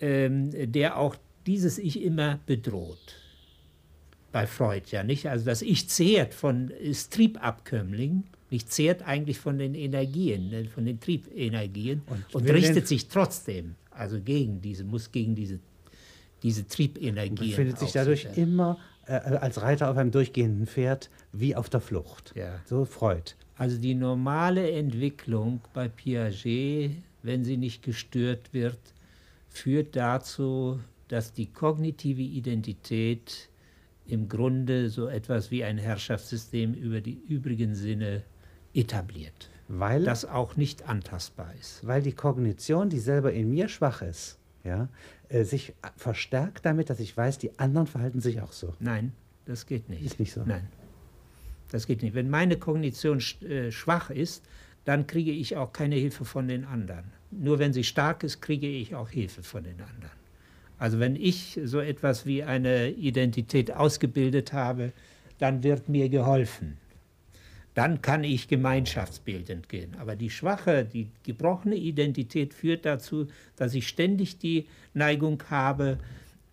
ähm, 0.00 0.72
der 0.72 0.98
auch 0.98 1.14
dieses 1.46 1.78
Ich 1.78 2.02
immer 2.02 2.40
bedroht. 2.44 3.20
Bei 4.32 4.48
Freud 4.48 4.86
ja 4.90 5.04
nicht. 5.04 5.28
Also 5.28 5.44
das 5.44 5.62
Ich 5.62 5.88
zehrt 5.88 6.34
von, 6.34 6.72
Triebabkömmling, 7.08 8.24
nicht 8.54 8.72
zehrt 8.72 9.02
eigentlich 9.02 9.38
von 9.38 9.58
den 9.58 9.74
Energien, 9.74 10.52
äh, 10.52 10.64
von 10.66 10.84
den 10.84 11.00
Triebenergien 11.00 12.02
und, 12.32 12.44
will 12.44 12.52
richtet 12.52 12.86
sich 12.86 13.08
trotzdem 13.08 13.74
Also 13.90 14.20
gegen 14.20 14.60
diese, 14.60 14.84
muss 14.84 15.10
gegen 15.10 15.34
diese, 15.34 15.58
diese 16.42 16.66
Triebenergie. 16.66 17.50
Befindet 17.50 17.80
sich 17.80 17.90
dadurch 17.90 18.28
immer 18.36 18.78
äh, 19.06 19.14
als 19.14 19.60
Reiter 19.60 19.90
auf 19.90 19.96
einem 19.96 20.12
durchgehenden 20.12 20.68
Pferd 20.68 21.10
wie 21.32 21.56
auf 21.56 21.68
der 21.68 21.80
Flucht. 21.80 22.32
Ja. 22.36 22.60
So 22.64 22.84
Freud. 22.84 23.32
Also 23.56 23.76
die 23.76 23.94
normale 23.94 24.70
Entwicklung 24.70 25.60
bei 25.72 25.88
Piaget, 25.88 26.92
wenn 27.24 27.44
sie 27.44 27.56
nicht 27.56 27.82
gestört 27.82 28.52
wird, 28.52 28.78
führt 29.48 29.96
dazu, 29.96 30.78
dass 31.08 31.32
die 31.32 31.46
kognitive 31.46 32.22
Identität 32.22 33.48
im 34.06 34.28
Grunde 34.28 34.90
so 34.90 35.08
etwas 35.08 35.50
wie 35.50 35.64
ein 35.64 35.78
Herrschaftssystem 35.78 36.74
über 36.74 37.00
die 37.00 37.18
übrigen 37.28 37.74
Sinne 37.74 38.22
etabliert. 38.74 39.50
Weil, 39.68 40.04
das 40.04 40.26
auch 40.26 40.56
nicht 40.56 40.88
antastbar 40.88 41.52
ist. 41.58 41.86
Weil 41.86 42.02
die 42.02 42.12
Kognition, 42.12 42.90
die 42.90 42.98
selber 42.98 43.32
in 43.32 43.50
mir 43.50 43.68
schwach 43.68 44.02
ist, 44.02 44.38
ja, 44.62 44.88
äh, 45.28 45.44
sich 45.44 45.72
verstärkt 45.96 46.66
damit, 46.66 46.90
dass 46.90 47.00
ich 47.00 47.16
weiß, 47.16 47.38
die 47.38 47.58
anderen 47.58 47.86
verhalten 47.86 48.20
sich 48.20 48.40
auch 48.42 48.52
so. 48.52 48.74
Nein, 48.78 49.12
das 49.46 49.66
geht 49.66 49.88
nicht. 49.88 50.04
Ist 50.04 50.20
nicht 50.20 50.32
so. 50.32 50.42
Nein, 50.44 50.66
das 51.70 51.86
geht 51.86 52.02
nicht. 52.02 52.14
Wenn 52.14 52.28
meine 52.28 52.58
Kognition 52.58 53.22
äh, 53.42 53.70
schwach 53.70 54.10
ist, 54.10 54.44
dann 54.84 55.06
kriege 55.06 55.30
ich 55.30 55.56
auch 55.56 55.72
keine 55.72 55.96
Hilfe 55.96 56.24
von 56.24 56.46
den 56.46 56.64
anderen. 56.64 57.04
Nur 57.30 57.58
wenn 57.58 57.72
sie 57.72 57.84
stark 57.84 58.22
ist, 58.22 58.42
kriege 58.42 58.68
ich 58.68 58.94
auch 58.94 59.08
Hilfe 59.08 59.42
von 59.42 59.64
den 59.64 59.80
anderen. 59.80 60.14
Also 60.78 60.98
wenn 60.98 61.16
ich 61.16 61.58
so 61.64 61.80
etwas 61.80 62.26
wie 62.26 62.42
eine 62.42 62.90
Identität 62.90 63.72
ausgebildet 63.72 64.52
habe, 64.52 64.92
dann 65.38 65.62
wird 65.62 65.88
mir 65.88 66.08
geholfen. 66.08 66.76
Dann 67.74 68.02
kann 68.02 68.22
ich 68.22 68.46
gemeinschaftsbildend 68.46 69.68
gehen. 69.68 69.96
Aber 69.98 70.14
die 70.14 70.30
schwache, 70.30 70.84
die 70.84 71.08
gebrochene 71.24 71.74
Identität 71.74 72.54
führt 72.54 72.84
dazu, 72.84 73.26
dass 73.56 73.74
ich 73.74 73.88
ständig 73.88 74.38
die 74.38 74.66
Neigung 74.94 75.42
habe, 75.50 75.98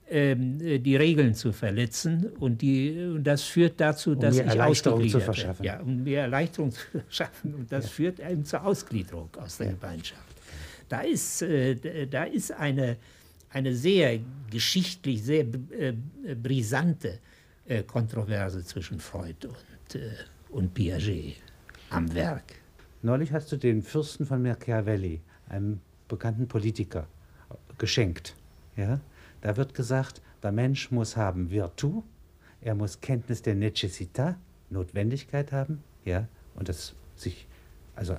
ähm, 0.09 0.57
die 0.83 0.95
Regeln 0.95 1.35
zu 1.35 1.53
verletzen. 1.53 2.25
Und, 2.39 2.61
die, 2.63 2.97
und 3.15 3.23
das 3.23 3.43
führt 3.43 3.79
dazu, 3.79 4.15
dass 4.15 4.33
um 4.33 4.45
mir 4.45 4.45
ich 4.45 4.57
Erleichterung 4.57 5.09
zu 5.09 5.19
verschaffen. 5.19 5.63
Ja, 5.63 5.79
um 5.79 6.03
mir 6.03 6.19
Erleichterung 6.19 6.71
zu 6.71 6.81
verschaffen. 6.91 7.53
Und 7.53 7.71
das 7.71 7.85
ja. 7.85 7.91
führt 7.91 8.19
eben 8.19 8.43
zur 8.43 8.65
Ausgliederung 8.65 9.29
aus 9.37 9.57
der 9.57 9.67
ja. 9.67 9.73
Gemeinschaft. 9.73 10.35
Da 10.89 11.01
ist, 11.01 11.43
äh, 11.43 12.07
da 12.07 12.23
ist 12.23 12.51
eine, 12.51 12.97
eine 13.51 13.75
sehr 13.75 14.19
geschichtlich, 14.49 15.23
sehr 15.23 15.45
äh, 15.77 15.93
brisante 16.35 17.19
äh, 17.65 17.83
Kontroverse 17.83 18.65
zwischen 18.65 18.99
Freud 18.99 19.47
und, 19.47 19.95
äh, 19.95 20.09
und 20.51 20.73
Piaget 20.73 21.37
am 21.89 22.13
Werk. 22.13 22.55
Neulich 23.01 23.31
hast 23.31 23.51
du 23.51 23.57
den 23.57 23.81
Fürsten 23.81 24.25
von 24.25 24.43
Machiavelli, 24.43 25.21
einem 25.49 25.81
bekannten 26.07 26.47
Politiker, 26.47 27.07
geschenkt. 27.77 28.35
Ja? 28.75 28.99
Da 29.41 29.57
wird 29.57 29.73
gesagt, 29.73 30.21
der 30.43 30.51
Mensch 30.51 30.91
muss 30.91 31.17
haben 31.17 31.49
Virtu, 31.49 32.03
er 32.61 32.75
muss 32.75 33.01
Kenntnis 33.01 33.41
der 33.41 33.55
Necessità, 33.55 34.35
Notwendigkeit 34.69 35.51
haben, 35.51 35.83
ja, 36.05 36.27
und 36.55 36.69
das 36.69 36.93
sich, 37.15 37.47
also 37.95 38.15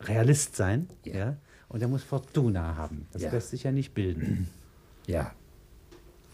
Realist 0.00 0.56
sein, 0.56 0.88
ja, 1.04 1.14
ja 1.16 1.36
und 1.68 1.80
er 1.80 1.88
muss 1.88 2.02
Fortuna 2.02 2.76
haben. 2.76 3.06
Das 3.12 3.22
ja. 3.22 3.30
lässt 3.30 3.50
sich 3.50 3.62
ja 3.62 3.72
nicht 3.72 3.94
bilden. 3.94 4.48
Ja. 5.06 5.32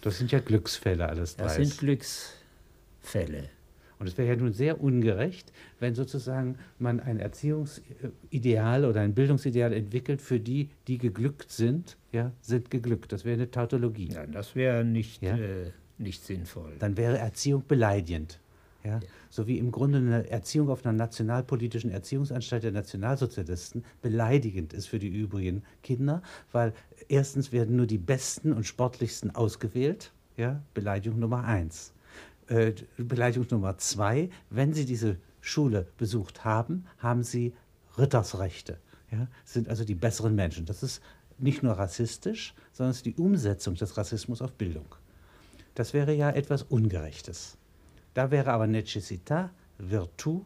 Das 0.02 0.18
sind 0.18 0.30
ja 0.32 0.40
Glücksfälle, 0.40 1.08
alles 1.08 1.36
drei. 1.36 1.44
Das 1.44 1.54
sind 1.54 1.78
Glücksfälle. 1.78 3.48
Und 3.98 4.06
es 4.06 4.16
wäre 4.16 4.28
ja 4.28 4.36
nun 4.36 4.52
sehr 4.52 4.80
ungerecht, 4.80 5.52
wenn 5.80 5.94
sozusagen 5.94 6.56
man 6.78 7.00
ein 7.00 7.18
Erziehungsideal 7.18 8.84
oder 8.84 9.00
ein 9.00 9.14
Bildungsideal 9.14 9.72
entwickelt 9.72 10.22
für 10.22 10.38
die, 10.38 10.70
die 10.86 10.98
geglückt 10.98 11.50
sind, 11.50 11.96
ja, 12.12 12.32
sind 12.40 12.70
geglückt. 12.70 13.12
Das 13.12 13.24
wäre 13.24 13.34
eine 13.34 13.50
Tautologie. 13.50 14.10
Ja, 14.12 14.26
das 14.26 14.54
wäre 14.54 14.84
nicht, 14.84 15.22
ja? 15.22 15.36
äh, 15.36 15.72
nicht 15.98 16.24
sinnvoll. 16.24 16.76
Dann 16.78 16.96
wäre 16.96 17.18
Erziehung 17.18 17.64
beleidigend. 17.66 18.40
Ja? 18.84 18.90
ja? 18.90 19.00
So 19.30 19.46
wie 19.46 19.58
im 19.58 19.72
Grunde 19.72 19.98
eine 19.98 20.30
Erziehung 20.30 20.70
auf 20.70 20.84
einer 20.84 20.96
nationalpolitischen 20.96 21.90
Erziehungsanstalt 21.90 22.62
der 22.62 22.72
Nationalsozialisten 22.72 23.84
beleidigend 24.00 24.72
ist 24.72 24.86
für 24.86 24.98
die 24.98 25.08
übrigen 25.08 25.62
Kinder, 25.82 26.22
weil 26.52 26.72
erstens 27.08 27.52
werden 27.52 27.76
nur 27.76 27.86
die 27.86 27.98
Besten 27.98 28.52
und 28.52 28.64
Sportlichsten 28.64 29.34
ausgewählt. 29.34 30.12
Ja? 30.36 30.62
Beleidigung 30.72 31.18
Nummer 31.18 31.44
eins. 31.44 31.92
Äh, 32.48 32.72
Beleidigung 32.96 33.46
Nummer 33.50 33.78
zwei, 33.78 34.30
wenn 34.50 34.72
Sie 34.72 34.84
diese 34.84 35.16
Schule 35.40 35.86
besucht 35.96 36.44
haben, 36.44 36.86
haben 36.98 37.22
Sie 37.22 37.54
Rittersrechte. 37.96 38.78
Ja? 39.10 39.28
Sind 39.44 39.68
also 39.68 39.84
die 39.84 39.94
besseren 39.94 40.34
Menschen. 40.34 40.66
Das 40.66 40.82
ist 40.82 41.02
nicht 41.38 41.62
nur 41.62 41.74
rassistisch, 41.74 42.54
sondern 42.72 42.90
es 42.90 42.98
ist 42.98 43.06
die 43.06 43.14
Umsetzung 43.14 43.74
des 43.74 43.96
Rassismus 43.96 44.42
auf 44.42 44.52
Bildung. 44.52 44.86
Das 45.74 45.94
wäre 45.94 46.12
ja 46.14 46.30
etwas 46.30 46.62
Ungerechtes. 46.62 47.56
Da 48.14 48.30
wäre 48.30 48.52
aber 48.52 48.64
Necessità, 48.64 49.50
Virtu 49.78 50.42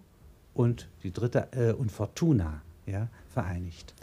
und 0.54 0.88
die 1.02 1.12
dritte 1.12 1.48
äh, 1.52 1.72
und 1.72 1.90
Fortuna 1.90 2.62
ja, 2.86 3.08
vereinigt. 3.30 3.94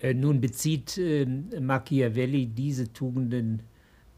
Äh, 0.00 0.12
nun 0.12 0.40
bezieht 0.40 0.98
äh, 0.98 1.24
Machiavelli 1.24 2.46
diese 2.46 2.92
Tugenden 2.92 3.62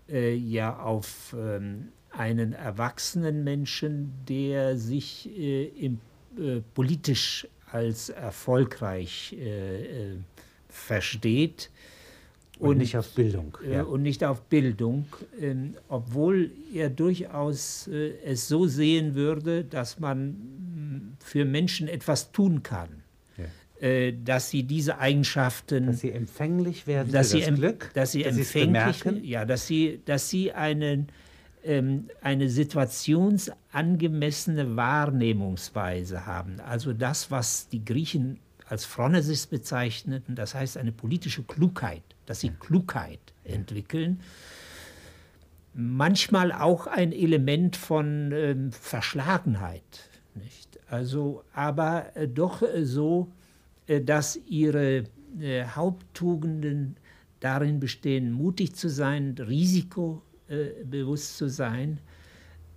äh, 0.09 0.35
ja 0.35 0.77
auf 0.79 1.37
ähm, 1.39 1.89
einen 2.19 2.53
erwachsenen 2.53 3.45
Menschen, 3.45 4.13
der 4.29 4.77
sich 4.77 5.31
äh, 5.37 5.65
im, 5.67 6.01
äh, 6.39 6.61
politisch 6.75 7.47
als 7.71 8.09
erfolgreich 8.09 9.37
äh, 9.39 10.13
äh 10.13 10.17
versteht. 10.69 11.71
Und, 12.59 12.69
und, 12.69 12.79
nicht 12.79 12.97
auf 12.99 13.09
Bildung. 13.15 13.57
Äh, 13.65 13.75
ja. 13.75 13.83
Und 13.83 14.03
nicht 14.03 14.23
auf 14.25 14.43
Bildung, 14.43 15.07
ähm, 15.41 15.75
obwohl 15.89 16.51
er 16.75 16.91
durchaus 16.91 17.89
es 17.89 18.49
so 18.49 18.67
sehen 18.67 19.15
würde, 19.15 19.65
dass 19.65 19.99
man 19.99 20.29
mm, 20.29 21.17
für 21.19 21.47
Menschen 21.47 21.89
etwas 21.89 22.33
tun 22.33 22.63
kann. 22.63 22.89
Ja. 23.39 24.13
dass 24.25 24.49
sie 24.49 24.63
diese 24.63 24.99
Eigenschaften. 24.99 25.87
Dass 25.87 26.01
sie 26.01 26.11
empfänglich 26.11 26.87
werden 26.87 27.13
dass 27.13 27.33
für 27.33 27.39
das 27.39 27.47
sie 27.47 27.55
Glück. 27.55 27.91
Dass 27.93 28.13
sie 28.13 28.23
dass 28.23 28.37
empfänglich 28.37 29.05
Ja, 29.23 29.45
dass 29.45 29.67
sie, 29.67 30.01
dass 30.07 30.31
sie 30.31 30.53
einen 30.53 31.09
eine 32.23 32.49
situationsangemessene 32.49 34.77
Wahrnehmungsweise 34.77 36.27
haben. 36.27 36.61
Also 36.61 36.93
das, 36.93 37.31
was 37.31 37.69
die 37.69 37.85
Griechen 37.85 38.39
als 38.69 38.85
Phronesis 38.85 39.47
bezeichneten, 39.47 40.35
das 40.35 40.55
heißt 40.55 40.77
eine 40.77 40.93
politische 40.93 41.43
Klugheit, 41.43 42.03
dass 42.27 42.41
sie 42.41 42.51
Klugheit 42.51 43.21
entwickeln. 43.45 44.21
Manchmal 45.75 46.53
auch 46.53 46.87
ein 46.87 47.13
Element 47.13 47.77
von 47.77 48.33
ähm, 48.33 48.73
Verschlagenheit, 48.73 50.11
nicht? 50.35 50.79
Also, 50.89 51.45
aber 51.53 52.17
äh, 52.17 52.29
doch 52.29 52.63
äh, 52.63 52.85
so, 52.85 53.29
äh, 53.87 54.01
dass 54.01 54.39
ihre 54.49 55.05
Haupttugenden 55.39 56.97
darin 57.41 57.79
bestehen, 57.79 58.33
mutig 58.33 58.75
zu 58.75 58.89
sein, 58.89 59.35
Risiko 59.39 60.23
äh, 60.49 60.85
bewusst 60.85 61.37
zu 61.37 61.49
sein. 61.49 61.99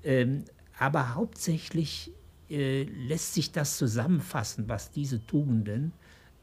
Ähm, 0.04 0.46
aber 0.78 1.16
hauptsächlich 1.16 2.12
äh, 2.50 2.84
lässt 2.84 3.34
sich 3.34 3.52
das 3.52 3.78
zusammenfassen, 3.78 4.68
was 4.68 4.92
diese 4.92 5.26
Tugenden 5.26 5.94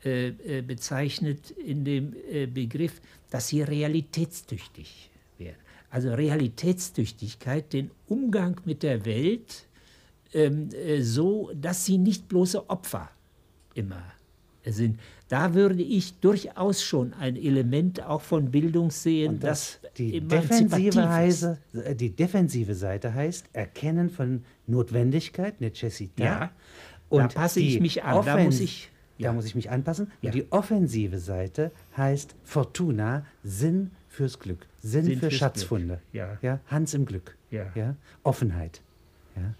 äh, 0.04 0.28
äh 0.28 0.62
bezeichnet 0.62 1.50
in 1.50 1.84
dem 1.84 2.14
äh, 2.30 2.46
Begriff, 2.46 3.00
dass 3.30 3.48
sie 3.48 3.62
realitätstüchtig 3.62 5.10
werden. 5.38 5.56
Also 5.90 6.12
Realitätstüchtigkeit, 6.12 7.72
den 7.72 7.90
Umgang 8.06 8.60
mit 8.64 8.82
der 8.82 9.04
Welt 9.04 9.66
ähm, 10.34 10.68
äh, 10.72 11.02
so, 11.02 11.50
dass 11.54 11.86
sie 11.86 11.98
nicht 11.98 12.28
bloße 12.28 12.68
Opfer 12.68 13.10
immer 13.74 14.02
sind. 14.72 14.98
Da 15.28 15.54
würde 15.54 15.82
ich 15.82 16.18
durchaus 16.20 16.82
schon 16.82 17.12
ein 17.14 17.36
Element 17.36 18.02
auch 18.04 18.20
von 18.20 18.50
Bildung 18.50 18.90
sehen, 18.90 19.40
das, 19.40 19.80
das 19.82 19.92
die 19.94 20.20
defensive, 20.20 21.02
Weise, 21.02 21.58
äh, 21.72 21.94
die 21.94 22.10
defensive 22.10 22.74
Seite 22.74 23.14
heißt 23.14 23.46
Erkennen 23.52 24.10
von 24.10 24.44
Notwendigkeit, 24.66 25.60
Necessità. 25.60 26.22
Ja, 26.22 26.50
und 27.08 27.34
da 27.34 27.40
passe 27.40 27.60
ich 27.60 27.80
mich 27.80 28.04
an. 28.04 28.24
da 28.24 28.38
muss 28.38 28.60
ich, 28.60 28.90
ja. 29.18 29.28
da 29.28 29.32
muss 29.34 29.46
ich 29.46 29.54
mich 29.54 29.70
anpassen. 29.70 30.12
Ja. 30.20 30.28
Und 30.28 30.34
die 30.34 30.52
offensive 30.52 31.18
Seite 31.18 31.72
heißt 31.96 32.34
Fortuna, 32.44 33.26
Sinn 33.42 33.90
fürs 34.08 34.38
Glück, 34.38 34.66
Sinn, 34.82 35.04
Sinn 35.04 35.18
für 35.18 35.30
Schatzfunde. 35.30 36.00
Ja. 36.12 36.38
Ja, 36.42 36.60
Hans 36.68 36.94
im 36.94 37.04
Glück. 37.04 37.36
Ja. 37.50 37.66
Ja? 37.74 37.96
Offenheit. 38.22 38.80
Ja. 39.36 39.54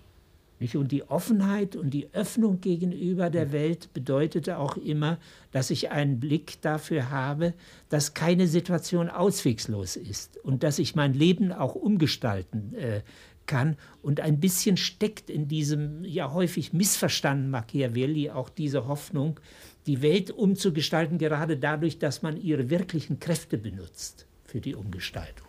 Nicht? 0.58 0.76
Und 0.76 0.92
die 0.92 1.02
Offenheit 1.08 1.76
und 1.76 1.90
die 1.90 2.12
Öffnung 2.14 2.60
gegenüber 2.60 3.30
der 3.30 3.52
Welt 3.52 3.92
bedeutete 3.92 4.58
auch 4.58 4.76
immer, 4.76 5.18
dass 5.52 5.70
ich 5.70 5.90
einen 5.90 6.18
Blick 6.18 6.60
dafür 6.62 7.10
habe, 7.10 7.54
dass 7.88 8.14
keine 8.14 8.46
Situation 8.46 9.10
auswegslos 9.10 9.96
ist 9.96 10.38
und 10.38 10.62
dass 10.62 10.78
ich 10.78 10.94
mein 10.94 11.12
Leben 11.12 11.52
auch 11.52 11.74
umgestalten 11.74 12.74
äh, 12.74 13.02
kann. 13.44 13.76
Und 14.02 14.20
ein 14.20 14.40
bisschen 14.40 14.76
steckt 14.76 15.28
in 15.30 15.48
diesem 15.48 16.04
ja 16.04 16.32
häufig 16.32 16.72
missverstandenen 16.72 17.50
Machiavelli 17.50 18.30
auch 18.30 18.48
diese 18.48 18.88
Hoffnung, 18.88 19.38
die 19.86 20.02
Welt 20.02 20.30
umzugestalten, 20.30 21.18
gerade 21.18 21.56
dadurch, 21.56 21.98
dass 21.98 22.22
man 22.22 22.36
ihre 22.36 22.70
wirklichen 22.70 23.20
Kräfte 23.20 23.58
benutzt. 23.58 24.26
für 24.46 24.60
die 24.60 24.74
Umgestaltung. 24.74 25.48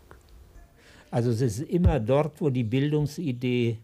Also 1.12 1.30
es 1.32 1.42
ist 1.42 1.62
immer 1.62 2.00
dort, 2.00 2.42
wo 2.42 2.50
die 2.50 2.64
Bildungsidee 2.64 3.78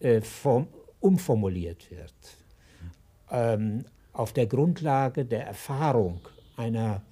äh, 0.00 0.20
form, 0.20 0.68
umformuliert 1.00 1.90
wird, 1.90 2.14
ähm, 3.30 3.84
auf 4.12 4.32
der 4.32 4.46
Grundlage 4.46 5.24
der 5.24 5.46
Erfahrung 5.46 6.20
einer, 6.56 7.02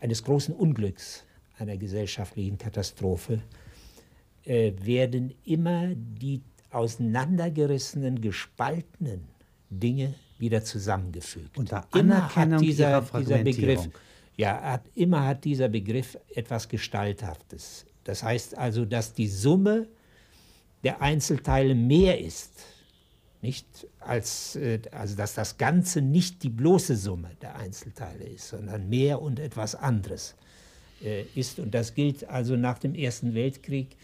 eines 0.00 0.22
großen 0.22 0.54
Unglücks, 0.54 1.24
einer 1.58 1.76
gesellschaftlichen 1.76 2.58
Katastrophe, 2.58 3.40
äh, 4.44 4.72
werden 4.80 5.34
immer 5.44 5.88
die 5.94 6.42
auseinandergerissenen, 6.70 8.20
gespaltenen 8.20 9.28
Dinge 9.70 10.14
wieder 10.38 10.62
zusammengefügt. 10.62 11.56
Unter 11.58 11.86
Anerkennung 11.92 12.60
immer 12.60 12.60
dieser, 12.60 13.00
dieser 13.00 13.38
Begriff, 13.38 13.88
ja, 14.36 14.60
hat, 14.60 14.82
immer 14.94 15.26
hat 15.26 15.44
dieser 15.44 15.68
Begriff 15.68 16.16
etwas 16.34 16.68
Gestalthaftes. 16.68 17.86
Das 18.04 18.22
heißt 18.22 18.56
also, 18.56 18.84
dass 18.84 19.12
die 19.12 19.28
Summe 19.28 19.88
der 20.88 21.02
Einzelteile 21.02 21.74
mehr 21.74 22.18
ist, 22.18 22.64
nicht 23.42 23.66
als, 24.00 24.56
äh, 24.56 24.80
also 24.90 25.16
dass 25.16 25.34
das 25.34 25.58
Ganze 25.58 26.00
nicht 26.00 26.42
die 26.42 26.48
bloße 26.48 26.96
Summe 26.96 27.30
der 27.42 27.56
Einzelteile 27.56 28.24
ist, 28.24 28.48
sondern 28.48 28.88
mehr 28.88 29.20
und 29.20 29.38
etwas 29.38 29.74
anderes 29.74 30.34
äh, 31.04 31.24
ist. 31.34 31.58
Und 31.58 31.74
das 31.74 31.94
gilt 31.94 32.26
also 32.30 32.56
nach 32.56 32.78
dem 32.78 32.94
Ersten 32.94 33.34
Weltkrieg 33.34 33.96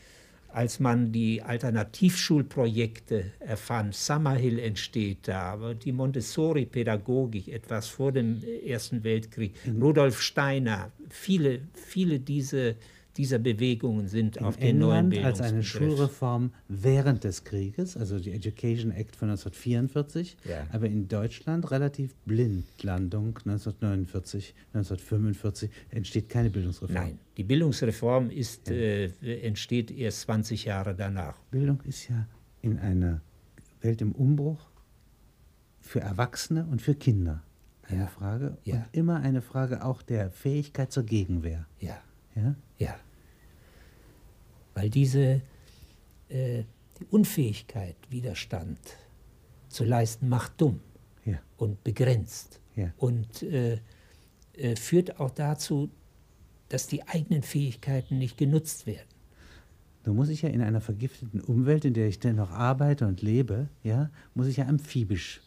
als 0.53 0.79
man 0.79 1.11
die 1.11 1.43
Alternativschulprojekte 1.43 3.33
erfand, 3.41 3.93
Summerhill 3.93 4.61
entsteht 4.61 5.27
da, 5.27 5.53
aber 5.55 5.75
die 5.75 5.91
Montessori-Pädagogik 5.91 7.49
etwas 7.49 7.89
vor 7.89 8.13
dem 8.13 8.41
Ersten 8.65 9.03
Weltkrieg, 9.03 9.53
mhm. 9.67 9.83
Rudolf 9.83 10.21
Steiner, 10.21 10.93
viele, 11.11 11.63
viele 11.75 12.21
diese 12.21 12.77
dieser 13.17 13.39
Bewegungen 13.39 14.09
sind 14.09 14.37
in 14.37 14.45
auf 14.45 14.57
den 14.57 14.81
England 14.81 15.11
neuen 15.11 15.25
als 15.25 15.41
eine 15.41 15.63
Schulreform 15.63 16.53
während 16.69 17.25
des 17.25 17.45
Krieges, 17.45 17.97
also 17.97 18.19
die 18.19 18.33
Education 18.33 18.91
Act 18.91 19.17
von 19.17 19.31
1944, 19.31 20.37
ja. 20.49 20.67
aber 20.73 20.87
in 20.87 21.09
Deutschland 21.09 21.71
relativ 21.71 22.15
Blindlandung 22.27 23.39
1949, 23.39 24.55
1945 24.75 25.71
entsteht 25.91 26.29
keine 26.29 26.51
Bildungsreform. 26.51 26.95
Nein, 26.95 27.19
die 27.37 27.45
Bildungsreform 27.45 28.31
ist, 28.31 28.69
ja. 28.69 28.75
äh, 28.75 29.41
entsteht 29.43 29.91
erst 29.91 30.23
20 30.23 30.65
Jahre 30.65 30.95
danach. 30.95 31.39
Bildung 31.51 31.81
ist 31.83 32.09
ja 32.09 32.27
in 32.63 32.79
einer 32.79 33.21
Welt 33.81 34.01
im 34.01 34.13
Umbruch 34.13 34.67
für 35.81 36.01
Erwachsene 36.01 36.67
und 36.67 36.83
für 36.83 36.95
Kinder 36.95 37.43
eine 37.83 38.01
ja. 38.01 38.07
Frage 38.07 38.57
und 38.65 38.85
immer 38.93 39.21
eine 39.21 39.43
Frage 39.43 39.85
auch 39.85 40.03
der 40.03 40.31
Fähigkeit 40.31 40.91
zur 40.91 41.05
Gegenwehr. 41.05 41.67
Ja. 41.79 41.99
Ja? 42.35 42.55
Ja. 42.85 42.97
Weil 44.75 44.91
diese 44.91 45.41
äh, 46.29 46.65
die 46.99 47.07
Unfähigkeit, 47.11 47.97
Widerstand 48.11 48.79
zu 49.69 49.85
leisten, 49.85 50.29
macht 50.29 50.61
dumm 50.61 50.81
ja. 51.25 51.41
und 51.57 51.83
begrenzt. 51.83 52.61
Ja. 52.77 52.93
Und 52.97 53.43
äh, 53.43 53.81
äh, 54.55 54.77
führt 54.77 55.19
auch 55.19 55.31
dazu, 55.31 55.91
dass 56.69 56.87
die 56.87 57.07
eigenen 57.07 57.43
Fähigkeiten 57.43 58.19
nicht 58.19 58.37
genutzt 58.39 58.87
werden. 58.87 59.09
Nun 60.07 60.17
muss 60.17 60.29
ich 60.29 60.43
ja 60.43 60.51
in 60.51 60.61
einer 60.61 60.81
vergifteten 60.81 61.41
Umwelt, 61.41 61.85
in 61.85 61.95
der 61.95 62.09
ich 62.09 62.21
dennoch 62.21 62.51
arbeite 62.51 63.07
und 63.07 63.23
lebe, 63.23 63.69
ja, 63.83 64.11
muss 64.35 64.47
ich 64.47 64.59
ja 64.59 64.67
amphibisch 64.67 65.41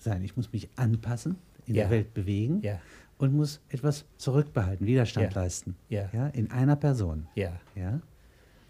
sein. 0.00 0.22
Ich 0.24 0.36
muss 0.36 0.52
mich 0.52 0.68
anpassen, 0.76 1.36
in 1.66 1.76
ja. 1.76 1.84
der 1.84 1.90
Welt 1.90 2.14
bewegen. 2.14 2.60
Ja 2.62 2.80
und 3.20 3.34
muss 3.34 3.60
etwas 3.68 4.06
zurückbehalten, 4.16 4.86
Widerstand 4.86 5.34
ja. 5.34 5.42
leisten. 5.42 5.76
Ja. 5.88 6.08
ja. 6.12 6.28
In 6.28 6.50
einer 6.50 6.76
Person. 6.76 7.26
Ja. 7.34 7.52
ja. 7.74 8.00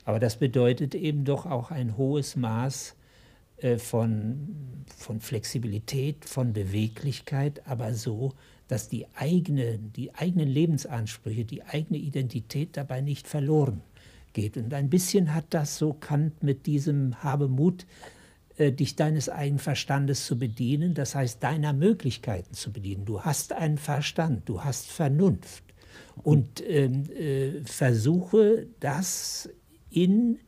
Aber 0.05 0.19
das 0.19 0.37
bedeutet 0.37 0.95
eben 0.95 1.25
doch 1.25 1.47
auch 1.47 1.71
ein 1.71 1.97
hohes 1.97 2.35
Maß 2.35 2.97
äh, 3.59 3.79
von, 3.79 4.85
von 4.97 5.21
Flexibilität, 5.21 6.25
von 6.25 6.53
Beweglichkeit, 6.53 7.67
aber 7.67 7.95
so, 7.95 8.33
dass 8.67 8.89
die, 8.89 9.07
eigene, 9.15 9.79
die 9.79 10.15
eigenen 10.15 10.49
Lebensansprüche, 10.49 11.45
die 11.45 11.63
eigene 11.63 11.99
Identität 11.99 12.77
dabei 12.77 13.03
nicht 13.03 13.29
verloren 13.29 13.83
geht. 14.33 14.57
Und 14.57 14.75
ein 14.75 14.91
bisschen 14.91 15.33
hat 15.33 15.47
das 15.51 15.79
so 15.79 15.93
Kant 15.93 16.43
mit 16.43 16.67
diesem 16.67 17.23
Habe 17.23 17.47
Mut 17.47 17.87
dich 18.59 18.97
deines 18.97 19.29
eigenen 19.29 19.59
Verstandes 19.59 20.27
zu 20.27 20.39
bedienen, 20.39 20.93
das 20.95 21.15
heißt 21.15 21.43
deiner 21.43 21.73
Möglichkeiten 21.73 22.53
zu 22.53 22.73
bedienen. 22.73 23.07
Du 23.07 23.23
hast 23.23 23.53
einen 23.53 23.79
Verstand, 23.79 24.49
du 24.49 24.65
hast 24.65 24.87
Vernunft 24.87 25.65
und 26.23 26.63
ähm, 26.69 27.05
äh, 27.11 27.63
versuche 27.65 28.67
das 28.81 29.49
in 29.91 30.39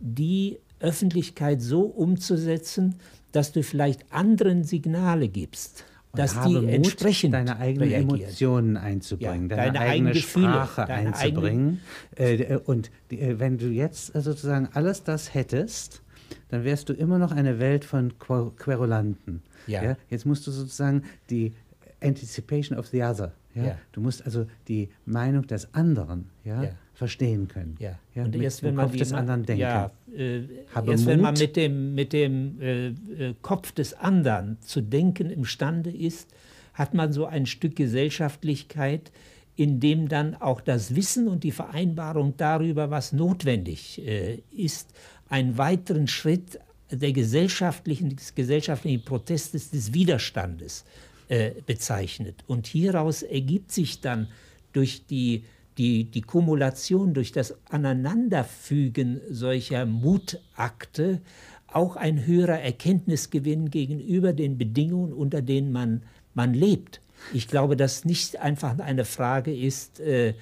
die 0.00 0.58
Öffentlichkeit 0.80 1.60
so 1.60 1.82
umzusetzen, 1.82 2.96
dass 3.32 3.52
du 3.52 3.62
vielleicht 3.62 4.12
anderen 4.12 4.64
Signale 4.64 5.28
gibst. 5.28 5.84
Und 6.12 6.20
dass 6.20 6.40
die 6.40 6.54
Mut, 6.54 6.68
entsprechend 6.70 7.34
deine 7.34 7.58
eigenen 7.58 7.88
reagieren. 7.90 8.20
Emotionen 8.20 8.76
einzubringen, 8.78 9.50
ja, 9.50 9.56
deine, 9.56 9.72
deine, 9.72 9.80
eigene 9.80 10.12
Gefühle, 10.12 10.46
Sprache 10.46 10.84
deine 10.86 11.14
einzubringen. 11.14 11.80
Eigene 12.18 12.48
äh, 12.48 12.56
und 12.56 12.90
äh, 13.10 13.38
wenn 13.38 13.58
du 13.58 13.66
jetzt 13.66 14.14
sozusagen 14.14 14.68
alles 14.72 15.04
das 15.04 15.34
hättest, 15.34 16.02
dann 16.48 16.64
wärst 16.64 16.88
du 16.88 16.92
immer 16.92 17.18
noch 17.18 17.32
eine 17.32 17.58
Welt 17.58 17.84
von 17.84 18.12
Querulanten. 18.18 19.42
Ja. 19.66 19.82
ja. 19.82 19.96
Jetzt 20.10 20.26
musst 20.26 20.46
du 20.46 20.50
sozusagen 20.50 21.04
die 21.30 21.54
Anticipation 22.00 22.78
of 22.78 22.86
the 22.88 23.02
other. 23.02 23.32
Ja? 23.54 23.64
ja. 23.64 23.78
Du 23.92 24.00
musst 24.00 24.24
also 24.24 24.46
die 24.68 24.88
Meinung 25.04 25.46
des 25.46 25.72
anderen 25.74 26.30
ja, 26.44 26.64
ja. 26.64 26.70
verstehen 26.94 27.48
können. 27.48 27.76
Ja. 27.78 27.98
ja 28.14 28.24
und 28.24 28.34
erst 28.36 28.62
wenn 28.62 28.74
man 28.74 28.86
Kopf 28.86 28.96
des 28.96 29.12
anderen 29.12 29.44
denken. 29.44 29.62
Ja, 29.62 29.90
äh, 30.16 30.40
erst 30.40 30.86
Mut. 30.86 31.06
wenn 31.06 31.20
man 31.20 31.34
mit 31.34 31.56
dem, 31.56 31.94
mit 31.94 32.12
dem 32.12 32.60
äh, 32.60 32.88
äh, 32.88 32.94
Kopf 33.42 33.72
des 33.72 33.94
anderen 33.94 34.58
zu 34.60 34.80
denken 34.80 35.30
imstande 35.30 35.90
ist, 35.90 36.28
hat 36.74 36.94
man 36.94 37.12
so 37.12 37.26
ein 37.26 37.46
Stück 37.46 37.74
Gesellschaftlichkeit, 37.74 39.10
in 39.56 39.80
dem 39.80 40.08
dann 40.08 40.36
auch 40.36 40.60
das 40.60 40.94
Wissen 40.94 41.26
und 41.26 41.42
die 41.42 41.50
Vereinbarung 41.50 42.34
darüber, 42.36 42.90
was 42.90 43.12
notwendig 43.12 44.00
äh, 44.06 44.40
ist, 44.52 44.94
einen 45.28 45.58
weiteren 45.58 46.08
Schritt 46.08 46.58
der 46.90 47.12
gesellschaftlichen, 47.12 48.16
des 48.16 48.34
gesellschaftlichen 48.34 49.04
Protestes, 49.04 49.70
des 49.70 49.92
Widerstandes 49.92 50.84
äh, 51.28 51.52
bezeichnet. 51.66 52.42
Und 52.46 52.66
hieraus 52.66 53.22
ergibt 53.22 53.72
sich 53.72 54.00
dann 54.00 54.28
durch 54.72 55.06
die, 55.06 55.44
die, 55.76 56.04
die 56.04 56.22
Kumulation, 56.22 57.14
durch 57.14 57.32
das 57.32 57.54
Aneinanderfügen 57.70 59.20
solcher 59.28 59.86
Mutakte 59.86 61.20
auch 61.66 61.96
ein 61.96 62.24
höherer 62.24 62.60
Erkenntnisgewinn 62.60 63.70
gegenüber 63.70 64.32
den 64.32 64.56
Bedingungen, 64.56 65.12
unter 65.12 65.42
denen 65.42 65.70
man, 65.70 66.02
man 66.34 66.54
lebt. 66.54 67.00
Ich 67.34 67.48
glaube, 67.48 67.76
dass 67.76 68.04
nicht 68.04 68.38
einfach 68.38 68.78
eine 68.78 69.04
Frage 69.04 69.54
ist 69.54 70.00
äh, 70.00 70.34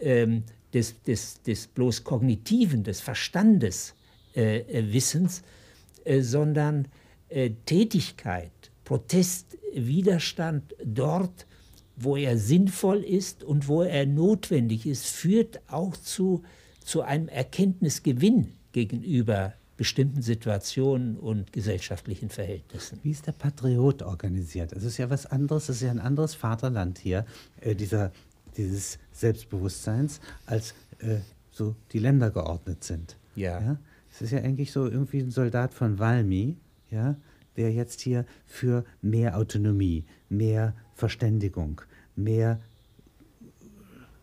äh, 0.00 0.40
des, 0.72 1.02
des, 1.02 1.42
des 1.42 1.66
bloß 1.66 2.04
Kognitiven, 2.04 2.84
des 2.84 3.00
Verstandes, 3.00 3.94
Wissens, 4.92 5.42
äh, 6.04 6.20
sondern 6.20 6.88
Tätigkeit, 7.66 8.50
Protest, 8.84 9.58
Widerstand 9.74 10.74
dort, 10.82 11.46
wo 11.94 12.16
er 12.16 12.38
sinnvoll 12.38 13.04
ist 13.04 13.44
und 13.44 13.68
wo 13.68 13.82
er 13.82 14.06
notwendig 14.06 14.86
ist, 14.86 15.04
führt 15.04 15.60
auch 15.66 15.94
zu, 15.94 16.42
zu 16.82 17.02
einem 17.02 17.28
Erkenntnisgewinn 17.28 18.52
gegenüber 18.72 19.52
bestimmten 19.78 20.22
Situationen 20.22 21.16
und 21.16 21.52
gesellschaftlichen 21.52 22.28
Verhältnissen. 22.28 22.98
Wie 23.04 23.12
ist 23.12 23.26
der 23.26 23.32
Patriot 23.32 24.02
organisiert? 24.02 24.72
Es 24.72 24.82
ist 24.82 24.98
ja 24.98 25.08
was 25.08 25.24
anderes, 25.24 25.68
es 25.68 25.76
ist 25.76 25.82
ja 25.82 25.90
ein 25.90 26.00
anderes 26.00 26.34
Vaterland 26.34 26.98
hier, 26.98 27.24
äh, 27.60 27.74
dieser, 27.74 28.12
dieses 28.56 28.98
Selbstbewusstseins, 29.12 30.20
als 30.46 30.74
äh, 30.98 31.18
so 31.52 31.76
die 31.92 32.00
Länder 32.00 32.30
geordnet 32.30 32.82
sind. 32.82 33.16
Ja. 33.36 33.60
ja? 33.60 33.78
Es 34.18 34.22
ist 34.22 34.32
ja 34.32 34.38
eigentlich 34.40 34.72
so 34.72 34.84
irgendwie 34.84 35.20
ein 35.20 35.30
Soldat 35.30 35.72
von 35.72 36.00
Valmy, 36.00 36.56
ja, 36.90 37.16
der 37.56 37.72
jetzt 37.72 38.00
hier 38.00 38.24
für 38.46 38.84
mehr 39.00 39.36
Autonomie, 39.36 40.04
mehr 40.28 40.74
Verständigung, 40.94 41.82
mehr 42.16 42.60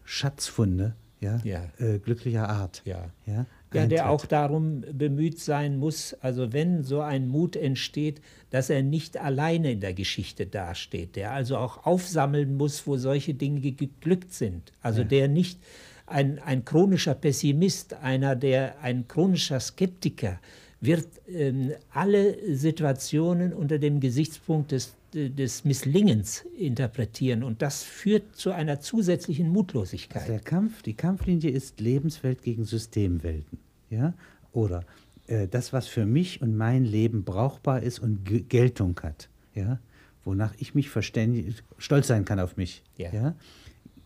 Schatzfunde 0.04 0.96
ja, 1.22 1.39
ja. 1.43 1.72
Äh, 1.80 2.00
glücklicher 2.00 2.50
Art. 2.50 2.82
Ja. 2.86 3.10
Ja, 3.26 3.46
ja, 3.74 3.88
der 3.88 4.10
auch 4.10 4.26
darum 4.26 4.82
bemüht 4.93 5.39
sein 5.39 5.78
muss, 5.78 6.14
also 6.22 6.54
wenn 6.54 6.84
so 6.84 7.02
ein 7.02 7.28
Mut 7.28 7.56
entsteht, 7.56 8.22
dass 8.50 8.70
er 8.70 8.84
nicht 8.84 9.18
alleine 9.18 9.72
in 9.72 9.82
der 9.82 9.93
Geschichte 9.93 10.46
dasteht, 10.46 11.16
der 11.16 11.32
also 11.32 11.58
auch 11.58 11.86
aufsammeln 11.86 12.56
muss, 12.56 12.88
wo 12.88 12.96
solche 12.96 13.34
Dinge 13.34 13.60
geglückt 13.60 14.34
sind. 14.34 14.72
Also 14.82 15.02
ja. 15.02 15.08
der 15.08 15.28
nicht 15.28 15.60
ein, 16.08 16.39
ein 16.39 16.66
chronischer 16.66 17.16
Pessimist, 17.16 17.93
einer, 17.95 18.36
der 18.36 18.80
ein 18.82 19.08
chronischer 19.08 19.60
Skeptiker, 19.60 20.39
wird 20.82 21.08
ähm, 21.28 21.72
alle 21.91 22.56
Situationen 22.56 23.53
unter 23.53 23.80
dem 23.80 23.99
Gesichtspunkt 23.99 24.72
des, 24.72 24.95
des 25.14 25.66
Misslingens 25.66 26.45
interpretieren. 26.58 27.43
Und 27.43 27.62
das 27.62 27.84
führt 27.84 28.36
zu 28.36 28.51
einer 28.51 28.80
zusätzlichen 28.80 29.49
Mutlosigkeit. 29.49 30.24
Also 30.24 30.34
der 30.34 30.41
Kampf, 30.41 30.82
die 30.82 30.93
Kampflinie 30.93 31.49
ist 31.49 31.80
Lebenswelt 31.80 32.41
gegen 32.43 32.66
Systemwelten. 32.66 33.58
Ja? 33.89 34.14
Oder 34.51 34.84
äh, 35.28 35.47
das, 35.47 35.74
was 35.74 35.88
für 35.88 36.06
mich 36.06 36.41
und 36.41 36.56
mein 36.56 36.84
Leben 36.84 37.24
brauchbar 37.24 37.82
ist 37.82 37.99
und 37.99 38.26
G 38.26 38.41
Geltung 38.41 38.99
hat. 39.01 39.30
Ja? 39.53 39.80
Wonach 40.24 40.53
ich 40.58 40.76
mich 40.76 40.89
verständig, 40.89 41.64
stolz 41.78 42.08
sein 42.08 42.26
kann 42.26 42.39
auf 42.39 42.58
mich. 42.58 42.84
Ja. 42.97 43.12
Ja? 43.14 43.36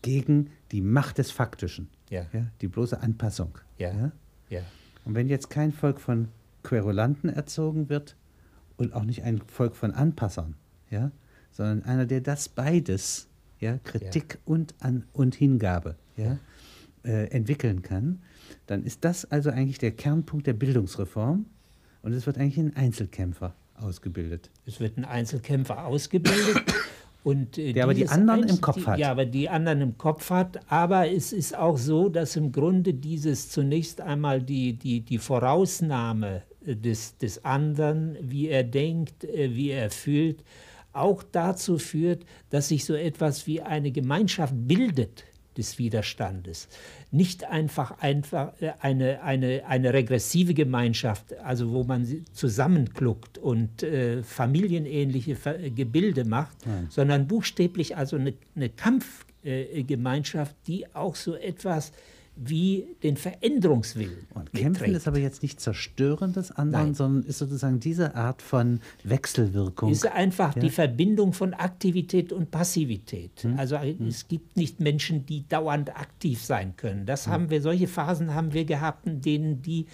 Gegen 0.02 0.50
die 0.72 0.80
Macht 0.80 1.18
des 1.18 1.30
Faktischen. 1.30 1.88
Ja. 2.10 2.26
Ja? 2.32 2.46
Die 2.60 2.68
bloße 2.68 3.00
Anpassung. 3.00 3.58
Ja. 3.78 3.92
Ja? 3.92 4.12
Ja. 4.48 4.60
Und 5.04 5.14
wenn 5.14 5.28
jetzt 5.28 5.50
kein 5.50 5.72
Volk 5.72 6.00
von 6.00 6.28
Querulanten 6.62 7.30
erzogen 7.30 7.88
wird 7.88 8.16
und 8.76 8.92
auch 8.94 9.04
nicht 9.04 9.22
ein 9.22 9.40
Volk 9.46 9.76
von 9.76 9.92
Anpassern, 9.92 10.54
ja, 10.90 11.10
sondern 11.52 11.82
einer, 11.84 12.06
der 12.06 12.20
das 12.20 12.48
beides, 12.48 13.28
ja, 13.58 13.78
Kritik 13.78 14.38
Und, 14.44 14.74
an, 14.80 15.04
und 15.12 15.34
Hingabe, 15.34 15.96
ja, 16.16 16.38
äh, 17.04 17.30
entwickeln 17.30 17.82
kann, 17.82 18.22
dann 18.66 18.84
ist 18.84 19.04
das 19.04 19.24
also 19.24 19.50
eigentlich 19.50 19.78
der 19.78 19.92
Kernpunkt 19.92 20.46
der 20.46 20.52
Bildungsreform 20.52 21.46
und 22.02 22.12
es 22.12 22.26
wird 22.26 22.38
eigentlich 22.38 22.58
ein 22.58 22.76
Einzelkämpfer 22.76 23.54
ausgebildet. 23.74 24.50
Es 24.66 24.80
wird 24.80 24.98
ein 24.98 25.04
Einzelkämpfer 25.04 25.86
ausgebildet. 25.86 26.62
Und, 27.22 27.58
äh, 27.58 27.72
Der 27.74 27.84
aber 27.84 27.94
die 27.94 28.08
anderen 28.08 28.40
im 28.40 28.48
Einzel- 28.48 28.60
Kopf 28.60 28.86
hat. 28.86 28.98
Ja, 28.98 29.10
aber 29.10 29.26
die 29.26 29.48
anderen 29.48 29.80
im 29.82 29.98
Kopf 29.98 30.30
hat. 30.30 30.60
Aber 30.70 31.10
es 31.10 31.32
ist 31.32 31.56
auch 31.56 31.76
so, 31.76 32.08
dass 32.08 32.36
im 32.36 32.50
Grunde 32.50 32.94
dieses 32.94 33.50
zunächst 33.50 34.00
einmal 34.00 34.40
die, 34.42 34.72
die, 34.74 35.00
die 35.02 35.18
Vorausnahme 35.18 36.42
äh, 36.64 36.76
des, 36.76 37.16
des 37.18 37.44
anderen, 37.44 38.16
wie 38.22 38.48
er 38.48 38.64
denkt, 38.64 39.24
äh, 39.24 39.54
wie 39.54 39.70
er 39.70 39.90
fühlt, 39.90 40.42
auch 40.92 41.22
dazu 41.22 41.78
führt, 41.78 42.24
dass 42.48 42.68
sich 42.68 42.84
so 42.84 42.94
etwas 42.94 43.46
wie 43.46 43.60
eine 43.60 43.92
Gemeinschaft 43.92 44.54
bildet 44.56 45.24
des 45.56 45.78
Widerstandes. 45.78 46.68
Nicht 47.10 47.44
einfach, 47.44 47.98
einfach 48.00 48.52
äh, 48.60 48.72
eine, 48.80 49.22
eine, 49.22 49.66
eine 49.66 49.92
regressive 49.92 50.54
Gemeinschaft, 50.54 51.36
also 51.38 51.72
wo 51.72 51.84
man 51.84 52.06
zusammenkluckt 52.32 53.38
und 53.38 53.82
äh, 53.82 54.22
familienähnliche 54.22 55.36
äh, 55.44 55.70
Gebilde 55.70 56.24
macht, 56.24 56.56
sondern 56.88 57.26
buchstäblich 57.26 57.96
also 57.96 58.16
eine, 58.16 58.34
eine 58.54 58.68
Kampfgemeinschaft, 58.68 60.54
die 60.66 60.94
auch 60.94 61.16
so 61.16 61.34
etwas 61.34 61.92
wie 62.42 62.86
den 63.02 63.16
Veränderungswillen 63.18 64.26
Und 64.34 64.52
Kämpfen 64.52 64.70
mitträgt. 64.84 64.96
ist 64.96 65.06
aber 65.08 65.18
jetzt 65.18 65.42
nicht 65.42 65.60
Zerstören 65.60 66.32
des 66.32 66.50
anderen, 66.50 66.86
Nein. 66.86 66.94
sondern 66.94 67.22
ist 67.28 67.38
sozusagen 67.38 67.80
diese 67.80 68.14
Art 68.14 68.40
von 68.40 68.80
Wechselwirkung. 69.04 69.92
ist 69.92 70.06
einfach 70.06 70.54
die 70.54 70.70
Verbindung 70.70 71.34
von 71.34 71.52
Aktivität 71.52 72.32
und 72.32 72.50
Passivität. 72.50 73.42
Hm. 73.42 73.58
Also 73.58 73.76
es 73.76 74.26
gibt 74.28 74.56
nicht 74.56 74.80
Menschen, 74.80 75.26
die 75.26 75.46
dauernd 75.48 75.94
aktiv 75.94 76.42
sein 76.42 76.76
können. 76.76 77.04
Das 77.04 77.26
Hm. 77.26 77.32
haben 77.32 77.50
wir, 77.50 77.60
solche 77.60 77.88
Phasen 77.88 78.34
haben 78.34 78.54
wir 78.54 78.64
gehabt, 78.64 79.06
in 79.06 79.20
denen 79.20 79.60
die 79.60 79.82
äh, 79.82 79.86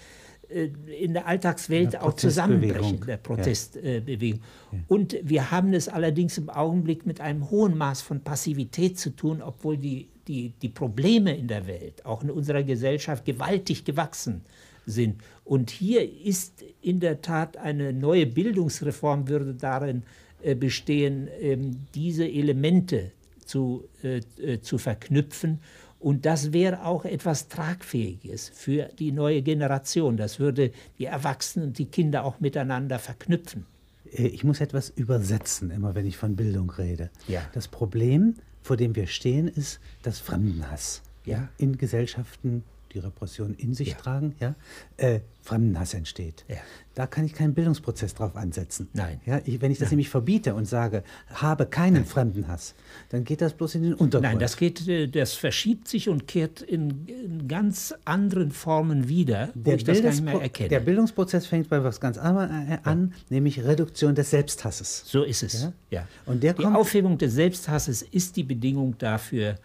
in 0.49 1.13
der 1.13 1.27
Alltagswelt 1.27 1.99
auch 1.99 2.13
zusammenbrechen, 2.13 3.01
der 3.05 3.17
Protestbewegung. 3.17 4.41
Und 4.87 5.17
wir 5.21 5.51
haben 5.51 5.73
es 5.73 5.89
allerdings 5.89 6.37
im 6.37 6.49
Augenblick 6.49 7.05
mit 7.05 7.19
einem 7.19 7.49
hohen 7.49 7.77
Maß 7.77 8.01
von 8.01 8.21
Passivität 8.21 8.97
zu 8.97 9.09
tun, 9.09 9.41
obwohl 9.41 9.77
die, 9.77 10.07
die, 10.27 10.53
die 10.61 10.69
Probleme 10.69 11.35
in 11.35 11.47
der 11.47 11.67
Welt, 11.67 12.05
auch 12.05 12.23
in 12.23 12.31
unserer 12.31 12.63
Gesellschaft, 12.63 13.25
gewaltig 13.25 13.83
gewachsen 13.83 14.41
sind. 14.85 15.21
Und 15.43 15.69
hier 15.69 16.09
ist 16.23 16.63
in 16.81 16.99
der 16.99 17.21
Tat 17.21 17.57
eine 17.57 17.93
neue 17.93 18.25
Bildungsreform 18.25 19.27
würde 19.27 19.53
darin 19.53 20.03
äh, 20.41 20.55
bestehen, 20.55 21.27
ähm, 21.41 21.85
diese 21.93 22.27
Elemente 22.27 23.11
zu, 23.45 23.85
äh, 24.03 24.21
äh, 24.41 24.61
zu 24.61 24.77
verknüpfen. 24.77 25.59
Und 26.07 26.25
das 26.25 26.53
wäre 26.53 26.85
auch 26.85 27.03
etwas 27.03 27.49
Tragfähiges 27.49 28.49
für 28.53 28.85
die 28.97 29.11
neue 29.11 29.41
Generation. 29.41 30.15
Das 30.15 30.39
würde 30.39 30.71
die 30.99 31.03
Erwachsenen 31.03 31.67
und 31.67 31.79
die 31.79 31.87
Kinder 31.87 32.23
auch 32.23 32.39
miteinander 32.39 32.97
verknüpfen. 32.97 33.65
Äh, 34.13 34.27
Ich 34.27 34.45
muss 34.45 34.61
etwas 34.61 34.89
übersetzen, 34.89 35.69
immer 35.69 35.95
wenn 35.95 36.05
ich 36.05 36.15
von 36.15 36.37
Bildung 36.37 36.69
rede. 36.69 37.09
Ja. 37.27 37.41
Das 37.51 37.67
Problem, 37.67 38.35
vor 38.61 38.77
dem 38.77 38.95
wir 38.95 39.07
stehen, 39.07 39.49
ist 39.49 39.81
das 40.01 40.19
Fremdenhass. 40.19 41.01
Ja. 41.25 41.49
In 41.57 41.77
Gesellschaften, 41.77 42.63
die 42.93 42.99
Repression 42.99 43.53
in 43.55 43.73
sich 43.73 43.89
Ja. 43.89 43.95
tragen, 43.97 44.35
ja, 44.39 44.55
äh, 44.97 45.19
Fremdenhass 45.41 45.93
entsteht. 45.93 46.43
Ja. 46.49 46.57
Da 46.93 47.07
kann 47.07 47.23
ich 47.25 47.33
keinen 47.33 47.53
Bildungsprozess 47.53 48.13
drauf 48.15 48.35
ansetzen. 48.35 48.89
Nein. 48.93 49.21
Ja, 49.25 49.39
ich, 49.45 49.61
wenn 49.61 49.71
ich 49.71 49.77
das 49.77 49.91
nämlich 49.91 50.09
verbiete 50.09 50.55
und 50.55 50.65
sage, 50.65 51.03
habe 51.29 51.65
keinen 51.67 52.05
Fremdenhass, 52.05 52.73
dann 53.09 53.23
geht 53.23 53.39
das 53.41 53.53
bloß 53.53 53.75
in 53.75 53.83
den 53.83 53.93
Untergrund. 53.93 54.23
Nein, 54.23 54.39
das 54.39 54.57
geht, 54.57 54.87
äh, 54.87 55.07
das 55.07 55.33
verschiebt 55.33 55.87
sich 55.87 56.09
und 56.09 56.27
kehrt 56.27 56.61
in, 56.61 57.07
in 57.07 57.47
ganz 57.47 57.93
anderen 58.03 58.51
Formen 58.51 59.07
wieder, 59.07 59.49
wo 59.55 59.71
ich 59.71 59.83
das 59.83 60.01
gar 60.01 60.09
nicht 60.09 60.23
mehr 60.23 60.41
erkenne. 60.41 60.69
der 60.69 60.79
Bildungsprozess 60.81 61.45
fängt 61.45 61.69
bei 61.69 61.83
was 61.83 61.99
ganz 62.01 62.17
anderem 62.17 62.79
an, 62.83 63.13
nämlich 63.29 63.63
Reduktion 63.63 64.15
des 64.15 64.31
Selbsthasses. 64.31 65.03
So 65.05 65.23
ist 65.23 65.43
es. 65.43 65.61
Ja? 65.63 65.73
Ja. 65.91 66.07
Und 66.25 66.43
der 66.43 66.53
die 66.53 66.65
Aufhebung 66.65 67.17
des 67.17 67.33
Selbsthasses 67.33 68.01
ist 68.01 68.35
die 68.35 68.43
Bedingung 68.43 68.97
dafür, 68.97 69.55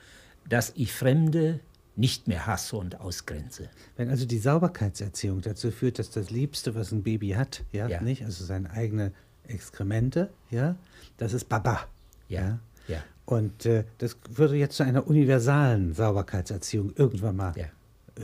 dass 0.49 0.73
ich 0.77 0.93
Fremde 0.93 1.61
nicht 1.97 2.26
mehr 2.28 2.47
hasse 2.47 2.76
und 2.76 3.01
ausgrenze. 3.01 3.68
Wenn 3.97 4.09
also 4.09 4.24
die 4.26 4.38
Sauberkeitserziehung 4.38 5.43
dazu 5.43 5.70
führt, 5.70 5.99
dass 5.99 6.11
das 6.11 6.30
Liebste, 6.30 6.74
was 6.74 6.90
ein 6.93 7.03
Baby 7.03 7.30
hat, 7.30 7.64
ja, 7.72 7.86
Ja. 7.88 8.01
nicht, 8.01 8.24
also 8.24 8.45
seine 8.45 8.70
eigene 8.70 9.12
Exkremente, 9.47 10.30
ja, 10.51 10.76
das 11.18 11.32
ist 11.34 11.49
Baba. 11.49 11.86
Ja, 12.28 12.59
ja. 12.88 13.03
Und 13.26 13.66
äh, 13.66 13.84
das 13.99 14.16
würde 14.30 14.57
jetzt 14.57 14.76
zu 14.76 14.82
einer 14.84 15.07
universalen 15.07 15.93
Sauberkeitserziehung 15.93 16.93
irgendwann 16.97 17.36
mal 17.36 17.53
Ja. 17.57 17.66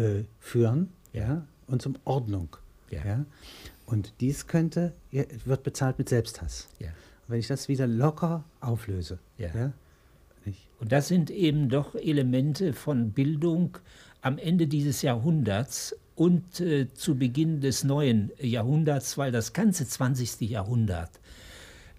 äh, 0.02 0.24
führen, 0.40 0.90
ja. 1.12 1.46
Und 1.66 1.82
zum 1.82 1.96
Ordnung. 2.04 2.56
Ja. 2.90 3.24
Und 3.84 4.14
dies 4.20 4.46
könnte, 4.46 4.94
wird 5.10 5.62
bezahlt 5.62 5.98
mit 5.98 6.08
Selbsthass. 6.08 6.68
Ja. 6.78 6.88
Und 6.88 6.94
wenn 7.34 7.38
ich 7.40 7.46
das 7.48 7.68
wieder 7.68 7.86
locker 7.86 8.44
auflöse, 8.60 9.18
Ja. 9.36 9.72
Und 10.80 10.92
das 10.92 11.09
sind 11.09 11.30
eben 11.30 11.68
doch 11.68 11.94
Elemente 11.94 12.72
von 12.72 13.12
Bildung 13.12 13.78
am 14.20 14.38
Ende 14.38 14.66
dieses 14.66 15.03
Jahrhunderts 15.03 15.96
und 16.14 16.61
äh, 16.61 16.92
zu 16.94 17.16
Beginn 17.16 17.61
des 17.61 17.84
neuen 17.84 18.30
Jahrhunderts, 18.40 19.18
weil 19.18 19.32
das 19.32 19.53
ganze 19.53 19.86
20. 19.86 20.49
Jahrhundert 20.49 21.11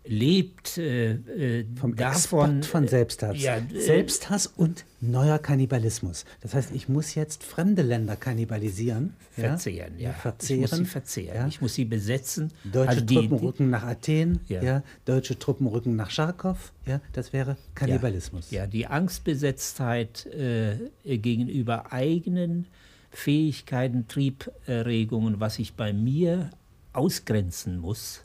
lebt 0.10 0.78
äh, 0.78 1.12
äh, 1.12 1.66
Vom 1.80 1.96
davon. 1.96 2.12
Export 2.14 2.66
von 2.66 2.88
Selbsthass. 2.88 3.42
Ja, 3.42 3.58
äh, 3.58 3.80
Selbsthass 3.80 4.48
und 4.48 4.86
neuer 5.02 5.38
Kannibalismus. 5.40 6.26
Das 6.42 6.54
heißt, 6.54 6.72
ich 6.74 6.90
muss 6.90 7.16
jetzt 7.16 7.44
fremde 7.44 7.84
Länder 7.84 8.16
kannibalisieren. 8.16 9.14
verzehren, 9.32 9.94
ja. 10.00 10.12
verzehren. 10.12 10.64
Ich 10.64 10.72
muss 10.72 10.78
sie 10.80 10.86
verzehren. 10.86 11.36
Ja. 11.36 11.48
Ich 11.48 11.62
muss 11.62 11.74
sie 11.76 11.86
besetzen. 11.86 12.52
Deutsche 12.66 12.90
Also 12.90 13.06
Truppen 13.06 13.38
die- 13.38 13.46
rücken 13.46 13.70
nach 13.70 13.84
Athen, 13.84 14.40
ja. 14.48 14.62
Ja. 14.64 14.84
deutsche 15.06 15.38
Truppen 15.38 15.68
rücken 15.68 15.96
nach 15.96 16.10
Charkow, 16.12 16.58
ja, 16.86 17.00
das 17.14 17.32
wäre 17.32 17.56
Kannibalismus. 17.76 18.52
Ja, 18.52 18.66
die 18.68 18.88
Angstbesetztheit 18.88 20.26
äh, 20.26 20.78
gegenüber 21.06 21.94
eigenen 21.94 22.66
Fähigkeiten, 23.12 24.08
Trieberregungen, 24.08 25.40
was 25.40 25.60
ich 25.60 25.74
bei 25.74 25.94
mir 25.94 26.50
ausgrenzen 26.94 27.78
muss, 27.80 28.22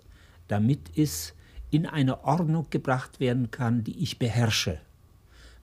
damit 0.48 0.80
es 0.96 1.34
in 1.74 1.86
eine 1.86 2.22
Ordnung 2.22 2.68
gebracht 2.70 3.18
werden 3.18 3.50
kann, 3.50 3.82
die 3.82 3.98
ich 4.00 4.20
beherrsche. 4.20 4.78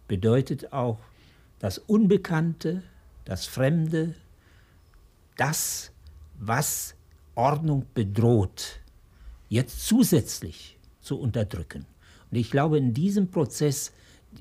Bedeutet 0.09 0.73
auch 0.73 0.99
das 1.59 1.77
Unbekannte, 1.77 2.83
das 3.23 3.45
Fremde, 3.45 4.15
das, 5.37 5.93
was 6.37 6.95
Ordnung 7.33 7.85
bedroht, 7.93 8.81
jetzt 9.47 9.87
zusätzlich 9.87 10.77
zu 10.99 11.17
unterdrücken. 11.17 11.85
Und 12.29 12.37
ich 12.37 12.51
glaube, 12.51 12.77
in 12.77 12.93
diesem 12.93 13.31
Prozess 13.31 13.93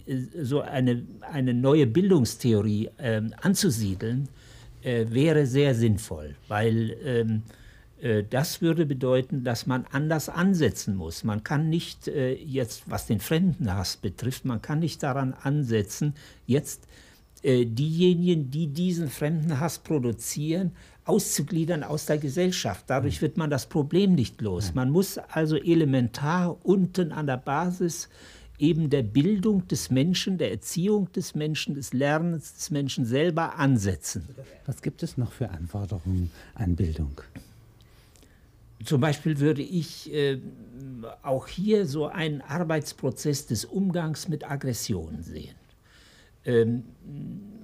äh, 0.06 0.16
so 0.42 0.62
eine, 0.62 1.06
eine 1.20 1.54
neue 1.54 1.86
Bildungstheorie 1.86 2.90
ähm, 2.98 3.32
anzusiedeln, 3.40 4.28
äh, 4.82 5.06
wäre 5.08 5.46
sehr 5.46 5.76
sinnvoll, 5.76 6.34
weil 6.48 6.96
ähm, 7.04 7.42
äh, 7.46 7.59
das 8.28 8.62
würde 8.62 8.86
bedeuten, 8.86 9.44
dass 9.44 9.66
man 9.66 9.84
anders 9.92 10.28
ansetzen 10.28 10.96
muss. 10.96 11.24
Man 11.24 11.44
kann 11.44 11.68
nicht 11.68 12.08
äh, 12.08 12.34
jetzt, 12.34 12.84
was 12.90 13.06
den 13.06 13.20
Fremdenhass 13.20 13.96
betrifft, 13.96 14.44
man 14.44 14.62
kann 14.62 14.78
nicht 14.78 15.02
daran 15.02 15.34
ansetzen, 15.34 16.14
jetzt 16.46 16.86
äh, 17.42 17.64
diejenigen, 17.64 18.50
die 18.50 18.68
diesen 18.68 19.08
Fremdenhass 19.08 19.78
produzieren, 19.78 20.72
auszugliedern 21.04 21.82
aus 21.82 22.06
der 22.06 22.18
Gesellschaft. 22.18 22.84
Dadurch 22.86 23.22
wird 23.22 23.36
man 23.36 23.50
das 23.50 23.66
Problem 23.66 24.14
nicht 24.14 24.40
los. 24.40 24.74
Man 24.74 24.90
muss 24.90 25.18
also 25.18 25.56
elementar 25.56 26.58
unten 26.64 27.12
an 27.12 27.26
der 27.26 27.38
Basis 27.38 28.08
eben 28.58 28.90
der 28.90 29.02
Bildung 29.02 29.66
des 29.68 29.90
Menschen, 29.90 30.36
der 30.36 30.50
Erziehung 30.50 31.10
des 31.12 31.34
Menschen, 31.34 31.74
des 31.74 31.92
Lernens 31.92 32.54
des 32.54 32.70
Menschen 32.70 33.06
selber 33.06 33.58
ansetzen. 33.58 34.28
Was 34.66 34.82
gibt 34.82 35.02
es 35.02 35.16
noch 35.16 35.32
für 35.32 35.48
Anforderungen 35.48 36.30
an 36.54 36.76
Bildung? 36.76 37.20
Zum 38.84 39.00
Beispiel 39.00 39.40
würde 39.40 39.62
ich 39.62 40.12
äh, 40.12 40.38
auch 41.22 41.46
hier 41.46 41.86
so 41.86 42.06
einen 42.06 42.40
Arbeitsprozess 42.40 43.46
des 43.46 43.64
Umgangs 43.64 44.28
mit 44.28 44.50
Aggressionen 44.50 45.22
sehen. 45.22 45.54
Ähm, 46.44 46.84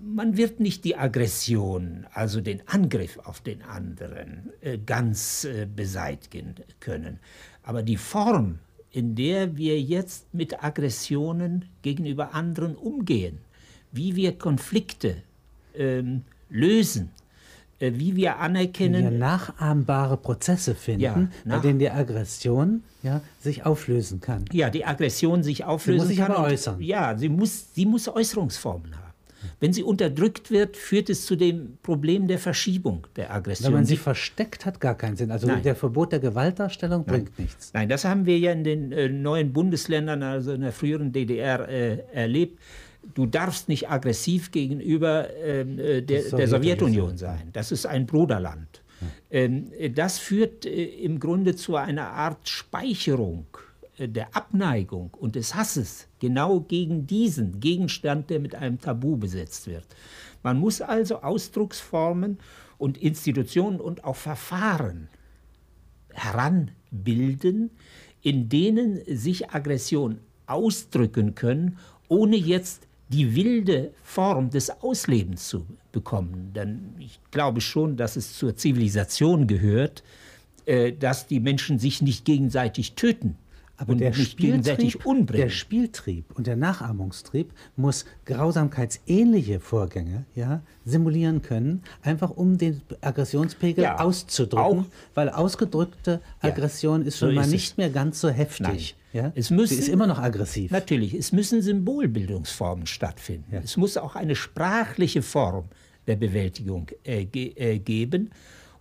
man 0.04 0.36
wird 0.36 0.60
nicht 0.60 0.84
die 0.84 0.96
Aggression, 0.96 2.06
also 2.12 2.40
den 2.40 2.62
Angriff 2.68 3.18
auf 3.18 3.40
den 3.40 3.62
anderen, 3.62 4.50
äh, 4.60 4.78
ganz 4.78 5.44
äh, 5.44 5.66
beseitigen 5.66 6.54
können. 6.80 7.18
Aber 7.62 7.82
die 7.82 7.96
Form, 7.96 8.58
in 8.92 9.14
der 9.14 9.56
wir 9.56 9.80
jetzt 9.80 10.32
mit 10.32 10.62
Aggressionen 10.62 11.66
gegenüber 11.82 12.34
anderen 12.34 12.76
umgehen, 12.76 13.38
wie 13.92 14.16
wir 14.16 14.38
Konflikte 14.38 15.22
ähm, 15.74 16.22
lösen, 16.50 17.10
wie 17.78 18.16
wir 18.16 18.38
anerkennen. 18.38 19.02
Wir 19.02 19.10
nachahmbare 19.10 20.16
Prozesse 20.16 20.74
finden, 20.74 21.00
ja, 21.00 21.28
nach, 21.44 21.56
bei 21.56 21.68
denen 21.68 21.78
die 21.78 21.90
Aggression 21.90 22.82
ja, 23.02 23.20
sich 23.40 23.66
auflösen 23.66 24.20
kann. 24.20 24.44
Ja, 24.52 24.70
die 24.70 24.84
Aggression 24.84 25.42
sich 25.42 25.64
auflösen 25.64 26.00
kann. 26.00 26.08
Sie 26.08 26.16
muss 26.16 26.28
sich 26.28 26.36
aber 26.36 26.46
äußern. 26.46 26.80
Ja, 26.80 27.16
sie 27.16 27.28
muss, 27.28 27.74
sie 27.74 27.86
muss 27.86 28.08
Äußerungsformen 28.08 28.94
haben. 28.96 29.06
Wenn 29.60 29.72
sie 29.72 29.82
unterdrückt 29.82 30.50
wird, 30.50 30.76
führt 30.76 31.08
es 31.08 31.24
zu 31.24 31.36
dem 31.36 31.78
Problem 31.82 32.26
der 32.26 32.38
Verschiebung 32.38 33.06
der 33.16 33.32
Aggression. 33.32 33.68
Wenn 33.68 33.80
man 33.80 33.84
sie 33.84 33.96
versteckt, 33.96 34.66
hat 34.66 34.80
gar 34.80 34.94
keinen 34.94 35.16
Sinn. 35.16 35.30
Also 35.30 35.46
Nein. 35.46 35.62
der 35.62 35.76
Verbot 35.76 36.12
der 36.12 36.20
Gewaltdarstellung 36.20 37.04
Nein. 37.06 37.24
bringt 37.24 37.38
nichts. 37.38 37.72
Nein, 37.72 37.88
das 37.88 38.04
haben 38.04 38.26
wir 38.26 38.38
ja 38.38 38.52
in 38.52 38.64
den 38.64 38.92
äh, 38.92 39.08
neuen 39.08 39.52
Bundesländern, 39.52 40.22
also 40.22 40.52
in 40.52 40.62
der 40.62 40.72
früheren 40.72 41.12
DDR, 41.12 41.68
äh, 41.68 41.98
erlebt 42.12 42.58
du 43.14 43.26
darfst 43.26 43.68
nicht 43.68 43.90
aggressiv 43.90 44.50
gegenüber 44.50 45.34
ähm, 45.36 45.78
äh, 45.78 46.02
der, 46.02 46.22
der, 46.30 46.48
Sowjetunion 46.48 47.16
sein. 47.16 47.50
Das 47.52 47.72
ist 47.72 47.86
ein 47.86 48.06
Bruderland. 48.06 48.82
Ähm, 49.30 49.70
das 49.94 50.18
führt 50.18 50.64
äh, 50.64 50.84
im 50.84 51.20
Grunde 51.20 51.56
zu 51.56 51.76
einer 51.76 52.08
Art 52.08 52.48
Speicherung 52.48 53.46
äh, 53.98 54.08
der 54.08 54.34
Abneigung 54.34 55.10
und 55.14 55.34
des 55.34 55.54
Hasses 55.54 56.08
genau 56.18 56.60
gegen 56.60 57.06
diesen 57.06 57.60
Gegenstand, 57.60 58.30
der 58.30 58.40
mit 58.40 58.54
einem 58.54 58.80
Tabu 58.80 59.16
besetzt 59.16 59.66
wird. 59.66 59.84
Man 60.42 60.58
muss 60.58 60.80
also 60.80 61.22
Ausdrucksformen 61.22 62.38
und 62.78 62.98
Institutionen 62.98 63.80
und 63.80 64.04
auch 64.04 64.16
Verfahren 64.16 65.08
heranbilden, 66.12 67.70
in 68.22 68.48
denen 68.48 69.00
sich 69.06 69.50
Aggression 69.50 70.20
ausdrücken 70.46 71.34
können, 71.34 71.78
ohne 72.08 72.36
jetzt 72.36 72.86
die 73.08 73.34
wilde 73.34 73.92
Form 74.02 74.50
des 74.50 74.70
Auslebens 74.82 75.48
zu 75.48 75.66
bekommen. 75.92 76.52
Denn 76.54 76.94
ich 76.98 77.20
glaube 77.30 77.60
schon, 77.60 77.96
dass 77.96 78.16
es 78.16 78.36
zur 78.36 78.56
Zivilisation 78.56 79.46
gehört, 79.46 80.02
äh, 80.66 80.92
dass 80.92 81.26
die 81.26 81.40
Menschen 81.40 81.78
sich 81.78 82.02
nicht 82.02 82.24
gegenseitig 82.24 82.94
töten. 82.94 83.36
Aber 83.78 83.92
und 83.92 83.98
der 83.98 84.12
umbringen. 85.04 85.46
Der 85.46 85.50
Spieltrieb 85.50 86.24
und 86.34 86.46
der 86.46 86.56
Nachahmungstrieb 86.56 87.52
muss 87.76 88.06
grausamkeitsähnliche 88.24 89.60
Vorgänge 89.60 90.24
ja, 90.34 90.62
simulieren 90.84 91.42
können, 91.42 91.82
einfach 92.02 92.30
um 92.30 92.56
den 92.56 92.80
Aggressionspegel 93.02 93.84
ja, 93.84 93.98
auszudrücken, 93.98 94.86
weil 95.14 95.28
ausgedrückte 95.28 96.22
Aggression 96.40 97.02
ja, 97.02 97.08
ist 97.08 97.18
schon 97.18 97.30
so 97.30 97.34
mal 97.34 97.46
nicht 97.46 97.76
mehr 97.76 97.90
ganz 97.90 98.20
so 98.20 98.30
heftig. 98.30 98.96
Ja? 99.16 99.32
Es 99.34 99.50
müssen, 99.50 99.74
Sie 99.74 99.80
ist 99.80 99.88
immer 99.88 100.06
noch 100.06 100.18
aggressiv. 100.18 100.70
Natürlich, 100.70 101.14
es 101.14 101.32
müssen 101.32 101.62
Symbolbildungsformen 101.62 102.86
stattfinden. 102.86 103.54
Ja. 103.54 103.60
Es 103.60 103.76
muss 103.76 103.96
auch 103.96 104.14
eine 104.14 104.36
sprachliche 104.36 105.22
Form 105.22 105.64
der 106.06 106.16
Bewältigung 106.16 106.90
äh, 107.04 107.24
ge 107.24 107.52
äh, 107.56 107.78
geben. 107.78 108.30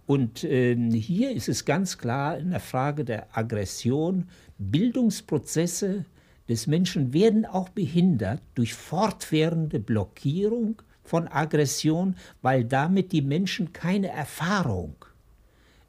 Und 0.05 0.43
äh, 0.43 0.75
hier 0.75 1.31
ist 1.31 1.49
es 1.49 1.65
ganz 1.65 1.97
klar 1.97 2.37
in 2.37 2.51
der 2.51 2.59
Frage 2.59 3.05
der 3.05 3.27
Aggression, 3.35 4.27
Bildungsprozesse 4.57 6.05
des 6.47 6.67
Menschen 6.67 7.13
werden 7.13 7.45
auch 7.45 7.69
behindert 7.69 8.41
durch 8.53 8.73
fortwährende 8.73 9.79
Blockierung 9.79 10.81
von 11.03 11.27
Aggression, 11.27 12.15
weil 12.41 12.63
damit 12.65 13.11
die 13.11 13.21
Menschen 13.21 13.73
keine 13.73 14.09
Erfahrung 14.09 14.95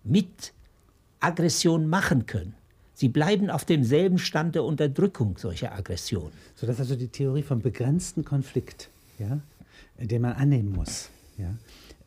mit 0.05 0.53
Aggression 1.21 1.89
machen 1.89 2.27
können. 2.27 2.55
Sie 2.97 3.11
bleiben 3.11 3.51
auf 3.51 3.67
demselben 3.67 4.17
Stand 4.17 4.55
der 4.55 4.65
Unterdrückung 4.65 5.37
solcher 5.37 5.75
Aggressionen. 5.75 6.33
So, 6.55 6.67
das 6.67 6.77
ist 6.77 6.81
also 6.81 6.97
die 6.97 7.09
Theorie 7.09 7.43
vom 7.43 7.61
begrenzten 7.61 8.25
Konflikt, 8.25 8.89
ja, 9.19 9.39
den 9.99 10.23
man 10.23 10.33
annehmen 10.33 10.73
muss. 10.73 11.11
Ja. 11.37 11.55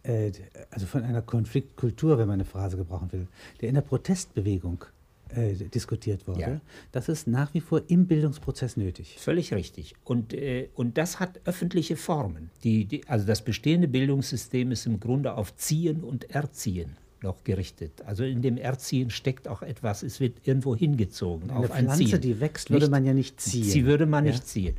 Äh, 0.02 0.32
also 0.72 0.88
von 0.88 1.04
einer 1.04 1.22
Konfliktkultur, 1.22 2.18
wenn 2.18 2.28
man 2.28 2.34
eine 2.34 2.46
Phrase 2.46 2.76
gebrauchen 2.76 3.12
will, 3.12 3.28
der 3.62 3.70
in 3.70 3.76
der 3.76 3.84
Protestbewegung 3.84 4.84
äh, 5.30 5.54
diskutiert 5.54 6.28
wurde. 6.28 6.42
Ja. 6.42 6.62
Das 6.92 7.08
ist 7.08 7.28
nach 7.28 7.54
wie 7.54 7.62
vor 7.62 7.84
im 7.88 8.08
Bildungsprozess 8.08 8.76
nötig. 8.76 9.18
Völlig 9.20 9.54
richtig. 9.54 9.94
Und, 10.06 10.34
äh, 10.34 10.70
und 10.74 10.98
das 10.98 11.20
hat 11.20 11.40
öffentliche 11.46 11.98
Formen. 11.98 12.50
Die, 12.64 12.86
die, 12.86 13.08
also 13.08 13.28
das 13.28 13.44
bestehende 13.44 13.88
Bildungssystem 13.88 14.72
ist 14.72 14.88
im 14.88 15.00
Grunde 15.00 15.36
auf 15.36 15.56
Ziehen 15.56 16.04
und 16.04 16.32
Erziehen 16.32 16.98
noch 17.24 17.44
gerichtet. 17.44 18.02
Also 18.06 18.24
in 18.24 18.42
dem 18.42 18.58
Erziehen 18.58 19.10
steckt 19.10 19.48
auch 19.48 19.62
etwas, 19.62 20.04
es 20.04 20.20
wird 20.20 20.48
irgendwo 20.48 20.76
hingezogen. 20.76 21.50
Eine 21.50 21.60
auf 21.60 21.72
ein 21.72 21.86
Pflanze, 21.86 22.06
Ziehen. 22.06 22.22
die 22.22 22.40
wächst, 22.40 22.70
würde 22.70 22.86
nicht, 22.86 22.92
man 22.92 23.06
ja 23.06 23.14
nicht 23.14 23.42
ziehen. 23.42 23.64
Sie 23.64 23.86
würde 23.86 24.06
man 24.06 24.26
ja? 24.26 24.32
nicht 24.32 24.48
ziehen. 24.48 24.76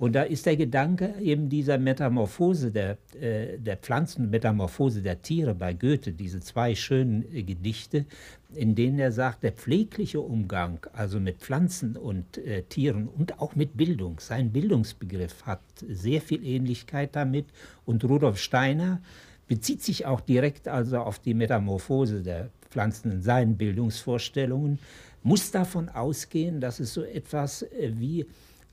Und 0.00 0.14
da 0.14 0.22
ist 0.22 0.46
der 0.46 0.56
Gedanke 0.56 1.12
eben 1.20 1.50
dieser 1.50 1.76
Metamorphose 1.76 2.70
der, 2.70 2.96
äh, 3.20 3.58
der 3.58 3.76
Pflanzen, 3.76 4.30
Metamorphose 4.30 5.02
der 5.02 5.20
Tiere 5.20 5.54
bei 5.54 5.74
Goethe, 5.74 6.12
diese 6.12 6.40
zwei 6.40 6.74
schönen 6.74 7.22
äh, 7.34 7.42
Gedichte, 7.42 8.06
in 8.54 8.74
denen 8.74 8.98
er 8.98 9.12
sagt, 9.12 9.42
der 9.42 9.52
pflegliche 9.52 10.22
Umgang, 10.22 10.86
also 10.94 11.20
mit 11.20 11.36
Pflanzen 11.36 11.98
und 11.98 12.38
äh, 12.38 12.62
Tieren 12.62 13.08
und 13.08 13.40
auch 13.40 13.56
mit 13.56 13.76
Bildung, 13.76 14.20
sein 14.20 14.52
Bildungsbegriff 14.52 15.44
hat 15.44 15.60
sehr 15.86 16.22
viel 16.22 16.46
Ähnlichkeit 16.46 17.14
damit. 17.14 17.44
Und 17.84 18.02
Rudolf 18.02 18.38
Steiner 18.38 19.02
bezieht 19.50 19.82
sich 19.82 20.06
auch 20.06 20.20
direkt 20.20 20.68
also 20.68 20.98
auf 20.98 21.18
die 21.18 21.34
Metamorphose 21.34 22.22
der 22.22 22.50
Pflanzen 22.70 23.10
in 23.10 23.20
seinen 23.20 23.56
Bildungsvorstellungen, 23.56 24.78
muss 25.24 25.50
davon 25.50 25.88
ausgehen, 25.88 26.60
dass 26.60 26.78
es 26.78 26.94
so 26.94 27.02
etwas 27.02 27.62
äh, 27.62 27.90
wie 27.96 28.26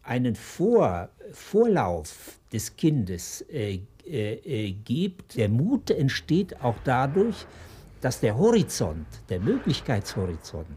einen 0.04 0.36
Vor 0.36 1.10
Vorlauf 1.32 2.40
des 2.54 2.76
Kindes 2.76 3.42
äh, 3.50 3.80
äh, 4.06 4.34
äh, 4.36 4.72
gibt. 4.72 5.36
Der 5.36 5.50
Mut 5.50 5.90
entsteht 5.90 6.62
auch 6.62 6.76
dadurch, 6.84 7.48
dass 8.00 8.20
der 8.20 8.38
Horizont, 8.38 9.08
der 9.30 9.40
Möglichkeitshorizont 9.40 10.68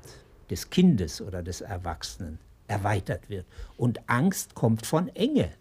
des 0.50 0.70
Kindes 0.70 1.20
oder 1.20 1.42
des 1.42 1.60
Erwachsenen 1.60 2.38
erweitert 2.66 3.28
wird. 3.28 3.44
Und 3.76 4.00
Angst 4.08 4.54
kommt 4.54 4.86
von 4.86 5.08
Enge. 5.08 5.48